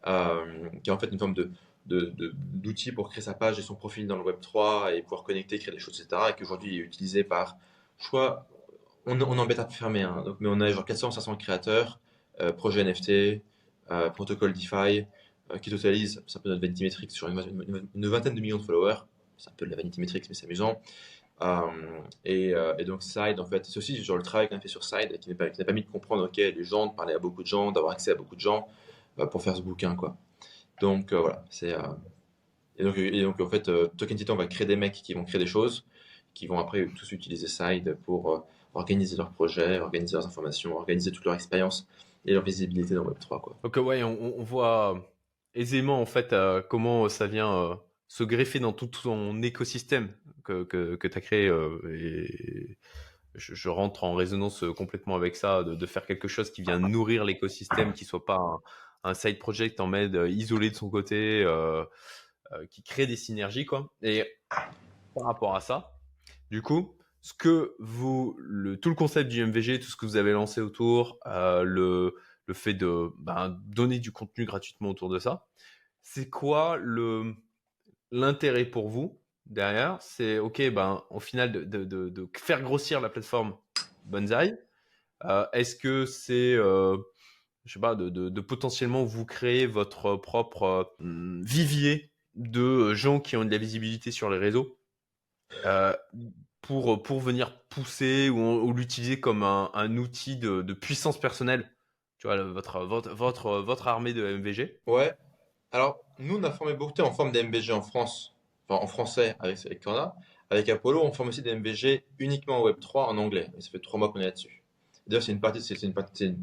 [0.04, 1.52] qui est en fait une forme de
[1.86, 5.60] d'outils pour créer sa page et son profil dans le Web 3 et pouvoir connecter,
[5.60, 6.22] créer des choses, etc.
[6.30, 7.58] Et qu'aujourd'hui est utilisé par,
[8.00, 8.48] je crois,
[9.06, 12.00] on, on embête à fermer, hein, donc, mais on a genre 400-500 créateurs,
[12.40, 13.42] euh, projets NFT,
[13.92, 15.06] euh, protocole DeFi,
[15.52, 18.64] euh, qui totalise, c'est un peu notre vanity metrics sur une, vingtaine de millions de
[18.64, 19.04] followers.
[19.38, 20.80] C'est un peu de la vanity metrics, mais c'est amusant.
[22.24, 24.84] Et, et, donc Side, en fait, c'est aussi genre le travail qu'on a fait sur
[24.84, 27.42] Side qui n'a pas, pas, mis de comprendre, ok, les gens, de parler à beaucoup
[27.42, 28.68] de gens, d'avoir accès à beaucoup de gens
[29.32, 30.16] pour faire ce bouquin, quoi.
[30.82, 31.76] Donc voilà, c'est
[32.78, 35.40] et donc, et donc, en fait, Token Titan va créer des mecs qui vont créer
[35.40, 35.86] des choses,
[36.34, 38.44] qui vont après tous utiliser Side pour
[38.74, 41.88] organiser leurs projets, organiser leurs informations, organiser toute leur expérience
[42.26, 43.42] et leur visibilité dans Web3.
[43.42, 43.60] Quoi.
[43.64, 45.04] Ok, ouais, on, voit
[45.54, 47.76] aisément en fait euh, comment ça vient euh,
[48.08, 50.10] se greffer dans tout ton écosystème
[50.44, 51.48] que, que, tu as créé.
[51.48, 52.78] Euh, et
[53.36, 57.94] je, rentre en résonance complètement avec ça, de, faire quelque chose qui vient nourrir l'écosystème,
[57.94, 58.62] qui soit pas
[59.04, 61.46] un, side project en mode isolé de son côté,
[62.70, 63.66] qui crée des synergies.
[63.66, 63.92] Quoi.
[64.02, 64.26] Et
[65.14, 65.94] par rapport à ça,
[66.50, 70.18] du coup, ce que vous, le, tout le concept du MVG, tout ce que vous
[70.18, 72.16] avez lancé autour, euh, le,
[72.48, 75.48] le, fait de ben, donner du contenu gratuitement autour de ça,
[76.02, 77.36] c'est quoi le
[78.12, 79.98] l'intérêt pour vous derrière?
[80.02, 83.56] C'est ok, ben au final de, de, de, faire grossir la plateforme
[84.06, 84.58] Bonsai.
[85.24, 86.98] Euh, Est-ce que c'est euh,
[87.66, 93.36] je sais pas, de, de, potentiellement vous créer votre propre euh, vivier de gens qui
[93.36, 94.78] ont de la visibilité sur les réseaux
[95.66, 95.94] euh,
[96.62, 101.70] pour, pour venir pousser ou, l'utiliser comme un, un outil de, de, puissance personnelle
[102.20, 105.14] Tu vois, votre, votre, votre, votre armée de MVG Ouais.
[105.72, 108.36] Alors, nous, on a formé beaucoup en forme d'MVG en France,
[108.68, 109.86] enfin en français avec, avec
[110.50, 113.50] Avec Apollo, on forme aussi des MVG uniquement en Web3 en anglais.
[113.58, 114.64] Et ça fait trois mois qu'on est là-dessus.
[115.08, 116.36] D'ailleurs, c'est une partie, c'est une partie,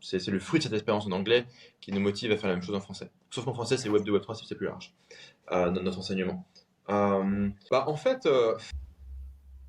[0.00, 1.46] c'est le fruit de cette expérience en anglais
[1.80, 3.10] qui nous motive à faire la même chose en français.
[3.30, 4.94] Sauf qu'en français, c'est Web2, Web3, c'est plus large,
[5.52, 6.46] euh, notre enseignement.
[6.88, 8.56] Euh, bah, en fait, euh,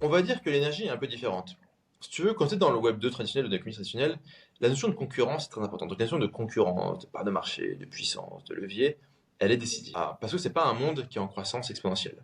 [0.02, 1.58] on va dire que l'énergie est un peu différente.
[2.00, 4.20] Si tu veux, quand tu es dans le Web 2 traditionnel ou dans l'économie traditionnelle,
[4.62, 5.90] la notion de concurrence est très importante.
[5.90, 8.98] Donc la notion de concurrence, de part de marché, de puissance, de levier,
[9.40, 9.94] elle est décisive.
[9.96, 12.18] Ah, parce que c'est pas un monde qui est en croissance exponentielle.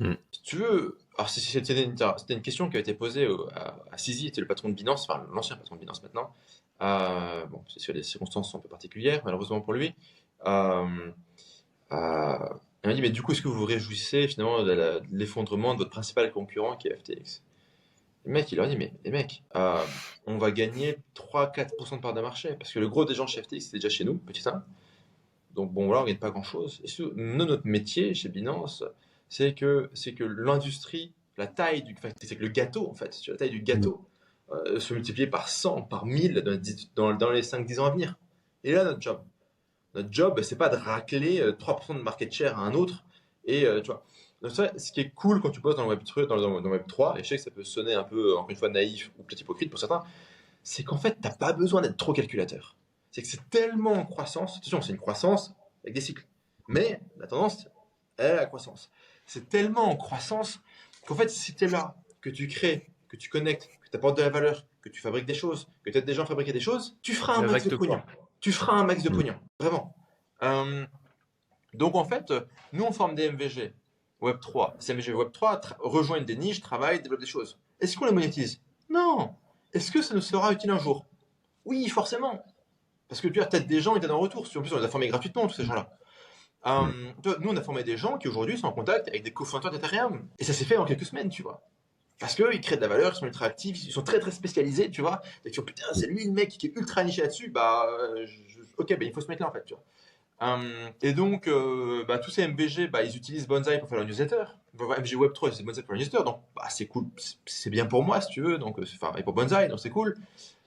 [0.00, 0.14] Hmm.
[0.32, 4.40] Si tu veux, alors c'était une, question qui a été posée à, à Sisi, était
[4.40, 6.34] le patron de Binance, enfin l'ancien patron de Binance maintenant.
[6.82, 9.94] Euh, bon, c'est sur des circonstances un peu particulières, malheureusement pour lui.
[10.46, 11.12] Euh,
[11.92, 12.48] euh,
[12.84, 15.78] il m'a dit, mais du coup, est-ce que vous vous réjouissez finalement de l'effondrement de
[15.78, 17.42] votre principal concurrent qui est FTX
[18.24, 22.22] Le mec, il leur dit, mais les mecs, on va gagner 3-4% de part de
[22.22, 24.64] marché, parce que le gros des gens chez FTX, c'est déjà chez nous, petit 1.
[25.54, 26.80] Donc bon, voilà, on ne gagne pas grand-chose.
[26.84, 28.84] Et nous, notre métier chez Binance,
[29.28, 31.94] c'est que, c'est que l'industrie, la taille du...
[32.22, 34.06] c'est que le gâteau, en fait, la taille du gâteau,
[34.52, 36.42] euh, se multiplier par 100, par 1000
[36.96, 38.16] dans, les 5-10 ans à venir.
[38.64, 39.22] Et là, notre job,
[39.94, 43.04] notre job, c'est pas de racler 3% euh, de market share à un autre.
[43.44, 44.04] Et euh, tu vois,
[44.42, 46.68] donc ça, ce qui est cool quand tu poses dans le Web 3, dans le,
[46.68, 49.12] Web 3, et je sais que ça peut sonner un peu, encore une fois, naïf
[49.18, 50.02] ou peut-être hypocrite pour certains,
[50.64, 52.76] c'est qu'en fait, tu n'as pas besoin d'être trop calculateur.
[53.12, 55.54] C'est que c'est tellement en croissance, attention, c'est une croissance
[55.84, 56.26] avec des cycles,
[56.68, 57.68] mais la tendance
[58.18, 58.90] est la croissance.
[59.26, 60.60] C'est tellement en croissance
[61.06, 64.16] qu'en fait, si tu es là, que tu crées, que tu connectes, que tu apportes
[64.16, 66.52] de la valeur, que tu fabriques des choses, que tu aides des gens à fabriquer
[66.52, 68.00] des choses, tu feras un max de pognon
[68.40, 69.16] tu feras un max de mm.
[69.16, 69.36] pognon.
[69.58, 69.94] Vraiment.
[70.42, 70.86] Euh,
[71.74, 72.32] donc en fait,
[72.72, 73.74] nous on forme des MVG
[74.22, 74.74] Web3.
[74.78, 77.58] Ces MVG Web3 rejoignent des niches, travaillent, développent des choses.
[77.80, 78.60] Est-ce qu'on les monétise?
[78.88, 79.34] Non.
[79.72, 81.06] Est-ce que ça nous sera utile un jour?
[81.64, 82.42] Oui, forcément.
[83.08, 84.46] Parce que tu as peut-être des gens qui donnent en retour.
[84.56, 85.90] En plus, on les a formés gratuitement, tous ces gens-là.
[86.66, 87.14] Euh, mm.
[87.40, 90.28] nous, on a formé des gens qui aujourd'hui sont en contact avec des cofondateurs d'Ethereum.
[90.38, 91.62] Et ça s'est fait en quelques semaines, tu vois.
[92.20, 94.90] Parce qu'ils créent de la valeur, ils sont ultra actifs, ils sont très très spécialisés,
[94.90, 95.22] tu vois.
[95.46, 98.26] Et tu vois, putain, c'est lui le mec qui est ultra niché là-dessus, bah, euh,
[98.76, 99.82] ok, bah, il faut se mettre là en fait, tu vois.
[100.42, 100.70] Hum,
[101.02, 104.44] et donc, euh, bah, tous ces MVG, bah, ils utilisent Bonsai pour faire leur newsletter.
[104.74, 107.06] MVG Web3, c'est Bonsai pour leur newsletter, donc bah, c'est cool,
[107.46, 109.90] c'est bien pour moi si tu veux, donc, euh, enfin, et pour Bonsai, donc c'est
[109.90, 110.18] cool.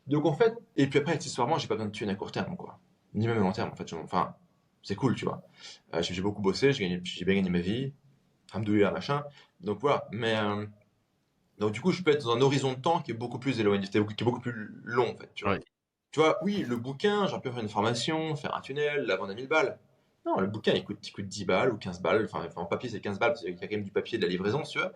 [0.08, 2.58] Donc en fait, et puis après, accessoirement, j'ai pas besoin de thunes à court terme,
[2.58, 2.80] quoi.
[3.14, 3.94] Ni même à long terme, en fait.
[3.94, 4.36] Enfin,
[4.82, 5.44] c'est cool, tu vois.
[6.02, 6.88] j'ai beaucoup bossé, j'ai
[7.26, 7.94] bien gagné ma vie,
[8.52, 9.24] Alhamdoulilah, machin.
[9.62, 10.36] Donc voilà, mais.
[11.60, 13.60] Donc du coup, je peux être dans un horizon de temps qui est beaucoup plus
[13.60, 15.32] éloigné, qui est beaucoup plus long en fait.
[15.36, 15.58] Tu vois,
[16.12, 19.32] tu vois oui, le bouquin, j'aurais pu faire une formation, faire un tunnel, la vendre
[19.32, 19.80] à 1000 balles.
[20.26, 22.30] Non, le bouquin, il coûte, il coûte 10 balles ou 15 balles.
[22.32, 24.24] Enfin, en papier, c'est 15 balles parce qu'il y a quand même du papier de
[24.24, 24.94] la livraison, tu vois.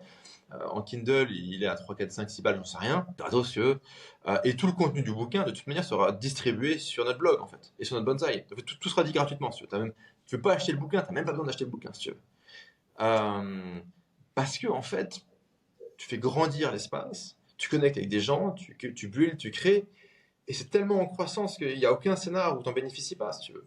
[0.54, 3.06] Euh, en Kindle, il est à 3, 4, 5, 6 balles, j'en sais rien.
[3.18, 3.80] Gratos, tu veux.
[4.26, 7.40] Euh, et tout le contenu du bouquin, de toute manière, sera distribué sur notre blog,
[7.42, 8.46] en fait, et sur notre bonsaï.
[8.46, 9.78] tout, sera dit gratuitement, si tu veux.
[9.78, 9.92] Même,
[10.24, 12.00] tu veux pas acheter le bouquin, tu n'as même pas besoin d'acheter le bouquin, si
[12.00, 12.20] tu veux.
[13.00, 13.80] Euh,
[14.34, 15.20] parce que, en fait,
[15.98, 19.84] tu fais grandir l'espace, tu connectes avec des gens, tu, tu bulles, tu crées,
[20.46, 23.32] et c'est tellement en croissance qu'il n'y a aucun scénario où tu n'en bénéficies pas,
[23.32, 23.66] si tu veux.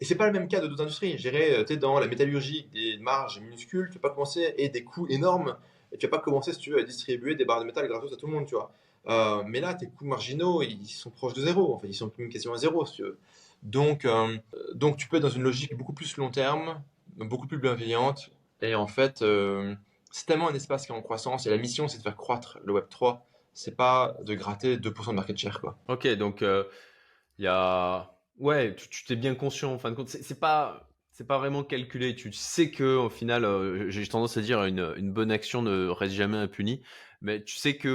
[0.00, 1.16] Et c'est pas le même cas de d'autres industries.
[1.18, 4.68] Je dirais, tu es dans la métallurgie, des marges minuscules, tu vas pas commencer et
[4.68, 5.56] des coûts énormes.
[5.92, 8.12] Et tu vas pas commencer, si tu veux, à distribuer des barres de métal gratos
[8.12, 8.72] à tout le monde, tu vois.
[9.08, 11.74] Euh, mais là, tes coûts marginaux, ils sont proches de zéro.
[11.74, 13.18] En ils sont même quasiment à zéro, si tu veux.
[13.62, 14.38] Donc, euh,
[14.74, 16.82] donc, tu peux être dans une logique beaucoup plus long terme,
[17.16, 18.30] beaucoup plus bienveillante.
[18.60, 19.74] Et en fait, euh,
[20.12, 21.46] c'est tellement un espace qui est en croissance.
[21.46, 23.26] Et la mission, c'est de faire croître le Web 3.
[23.52, 25.76] C'est pas de gratter 2% de market share, quoi.
[25.88, 28.14] Ok, donc il y a.
[28.38, 30.08] Ouais, tu t'es bien conscient, en fin de compte.
[30.08, 32.14] C'est pas c'est pas vraiment calculé.
[32.14, 36.14] Tu sais que au final, j'ai tendance à dire une, une bonne action ne reste
[36.14, 36.82] jamais impunie
[37.22, 37.88] mais tu sais que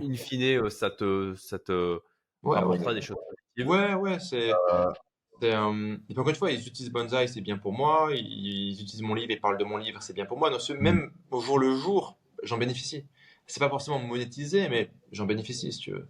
[0.00, 1.98] in fine, ça te, ça te
[2.42, 2.94] ouais, ouais.
[2.94, 3.68] des choses positives.
[3.68, 4.52] Ouais, ouais, c'est.
[4.52, 4.90] Euh...
[5.42, 8.10] encore une fois, ils utilisent Bonsai, c'est bien pour moi.
[8.14, 10.50] Ils, utilisent mon livre et parlent de mon livre, c'est bien pour moi.
[10.50, 13.04] Donc, ce, même au jour le jour, j'en bénéficie.
[13.46, 16.08] C'est pas forcément monétisé, mais j'en bénéficie si tu veux.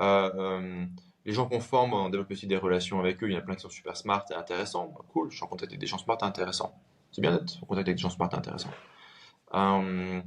[0.00, 0.84] Euh, euh,
[1.24, 3.28] les gens qu'on forme, on développe aussi des relations avec eux.
[3.28, 4.92] Il y en a plein qui sont super smart et intéressants.
[4.94, 6.80] Bah, cool, je suis en contact avec des gens smart et intéressants.
[7.10, 8.70] C'est bien d'être en contact avec des gens smart et intéressants.
[9.54, 10.20] Euh,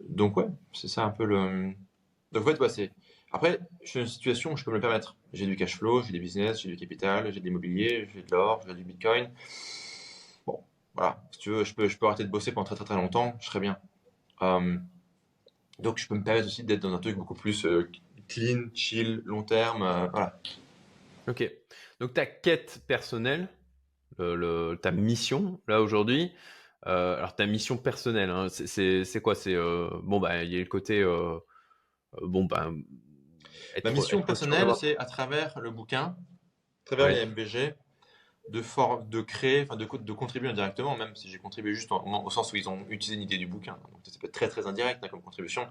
[0.00, 1.72] donc ouais, c'est ça un peu le.
[2.32, 2.58] Donc en fait,
[3.34, 5.16] Après, je suis dans une situation où je peux me le permettre.
[5.32, 8.30] J'ai du cash flow, j'ai des business, j'ai du capital, j'ai de l'immobilier, j'ai de
[8.30, 9.28] l'or, j'ai du bitcoin.
[10.46, 10.62] Bon,
[10.94, 11.20] voilà.
[11.32, 13.36] Si tu veux, je peux, je peux arrêter de bosser pendant très très très longtemps,
[13.40, 13.76] je serais bien.
[14.42, 14.78] Euh,
[15.80, 17.90] donc je peux me permettre aussi d'être dans un truc beaucoup plus euh,
[18.28, 19.82] clean, chill, long terme.
[19.82, 20.38] Euh, voilà.
[21.26, 21.50] Ok.
[21.98, 23.48] Donc ta quête personnelle,
[24.20, 26.30] le, ta mission là aujourd'hui,
[26.86, 29.34] euh, alors ta mission personnelle, hein, c'est quoi?
[29.34, 31.04] C'est bon bah il y a le côté
[32.22, 32.70] bon bah.
[33.82, 36.16] Ma mission personnelle, c'est à travers le bouquin,
[36.84, 37.74] à travers les MBG,
[38.50, 38.62] de,
[39.08, 42.56] de créer, enfin de, de, contribuer indirectement, même si j'ai contribué juste au sens où
[42.56, 43.78] ils ont utilisé une idée du bouquin.
[43.92, 45.66] Donc ça peut être très très indirect hein, comme contribution.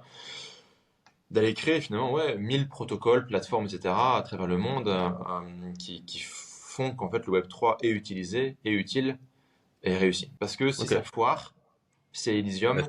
[1.29, 3.93] D'aller créer finalement ouais, 1000 protocoles, plateformes, etc.
[3.95, 4.91] à travers le monde
[5.79, 9.19] qui, qui, font qu'en fait le Web 3 est utilisé et utile
[9.83, 10.31] et réussi.
[10.39, 11.53] Parce que si ça foire,
[12.11, 12.79] c'est Elysium.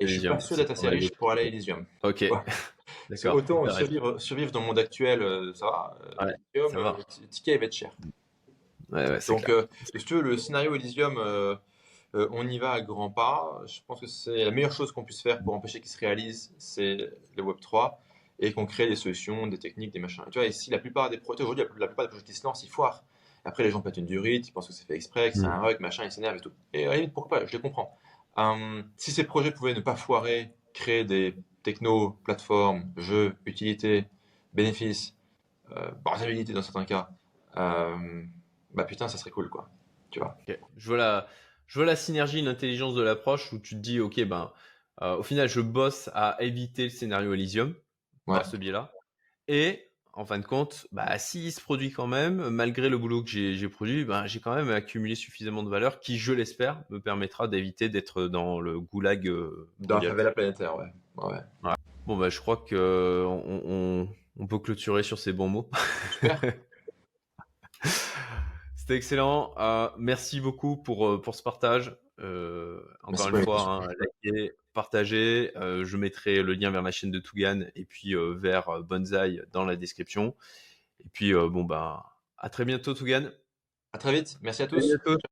[0.00, 1.86] et je suis pas sûr d'être assez riche pour aller à Elysium.
[2.02, 2.24] Ok.
[3.08, 3.34] D'accord.
[3.34, 5.98] Autant survivre, survivre, dans le monde actuel, euh, ça va.
[6.22, 7.90] Euh, Elysium, euh, le ticket va être cher.
[8.90, 9.50] Ouais, Donc,
[9.94, 11.18] si tu veux, le scénario Elysium,
[12.14, 13.62] on y va à grands pas.
[13.66, 16.52] Je pense que c'est la meilleure chose qu'on puisse faire pour empêcher qu'il se réalise,
[16.58, 16.96] c'est
[17.36, 18.00] le Web 3
[18.40, 20.24] et qu'on crée des solutions, des techniques, des machins.
[20.30, 22.42] tu vois, et si la plupart des projets, aujourd'hui, la plupart des projets qui se
[22.42, 23.04] lancent, ils foirent.
[23.44, 25.50] Après, les gens pètent une durite, ils pensent que c'est fait exprès, que c'est mm.
[25.50, 26.52] un rug, machin, ils s'énervent et tout.
[26.72, 27.96] Et à la limite, pourquoi pas Je les comprends.
[28.36, 34.06] Hum, si ces projets pouvaient ne pas foirer, créer des techno, plateformes, jeux, utilités,
[34.54, 35.14] bénéfices,
[35.76, 37.10] euh, rentabilité dans certains cas,
[37.56, 38.24] euh,
[38.74, 39.68] bah putain, ça serait cool, quoi.
[40.10, 40.36] Tu vois.
[40.76, 41.26] Je vois la,
[41.66, 44.52] je vois la synergie, l'intelligence de l'approche où tu te dis, ok, ben,
[45.02, 47.74] euh, au final, je bosse à éviter le scénario Elysium
[48.26, 48.92] par ce biais-là,
[49.48, 53.30] et en fin de compte, bah, s'il se produit quand même, malgré le boulot que
[53.30, 57.48] j'ai produit, bah, j'ai quand même accumulé suffisamment de valeur qui, je l'espère, me permettra
[57.48, 59.28] d'éviter d'être dans le goulag.
[59.28, 60.92] Euh, dans la la planétaire, ouais.
[61.16, 61.72] ouais.
[62.06, 64.08] Bon, bah, je crois que on,
[64.38, 65.70] on, peut clôturer sur ces bons mots.
[68.74, 69.52] C'était excellent.
[69.58, 71.96] Euh, merci beaucoup pour, euh, pour ce partage.
[72.18, 73.88] Euh, encore une fois, hein,
[74.24, 75.52] likez, partagez.
[75.56, 79.40] Euh, je mettrai le lien vers la chaîne de Tougan et puis euh, vers Bonsai
[79.52, 80.34] dans la description.
[81.04, 82.04] Et puis, bon, bah,
[82.36, 83.30] à très bientôt, Tougan.
[83.92, 84.38] À très vite.
[84.42, 84.84] Merci à tous.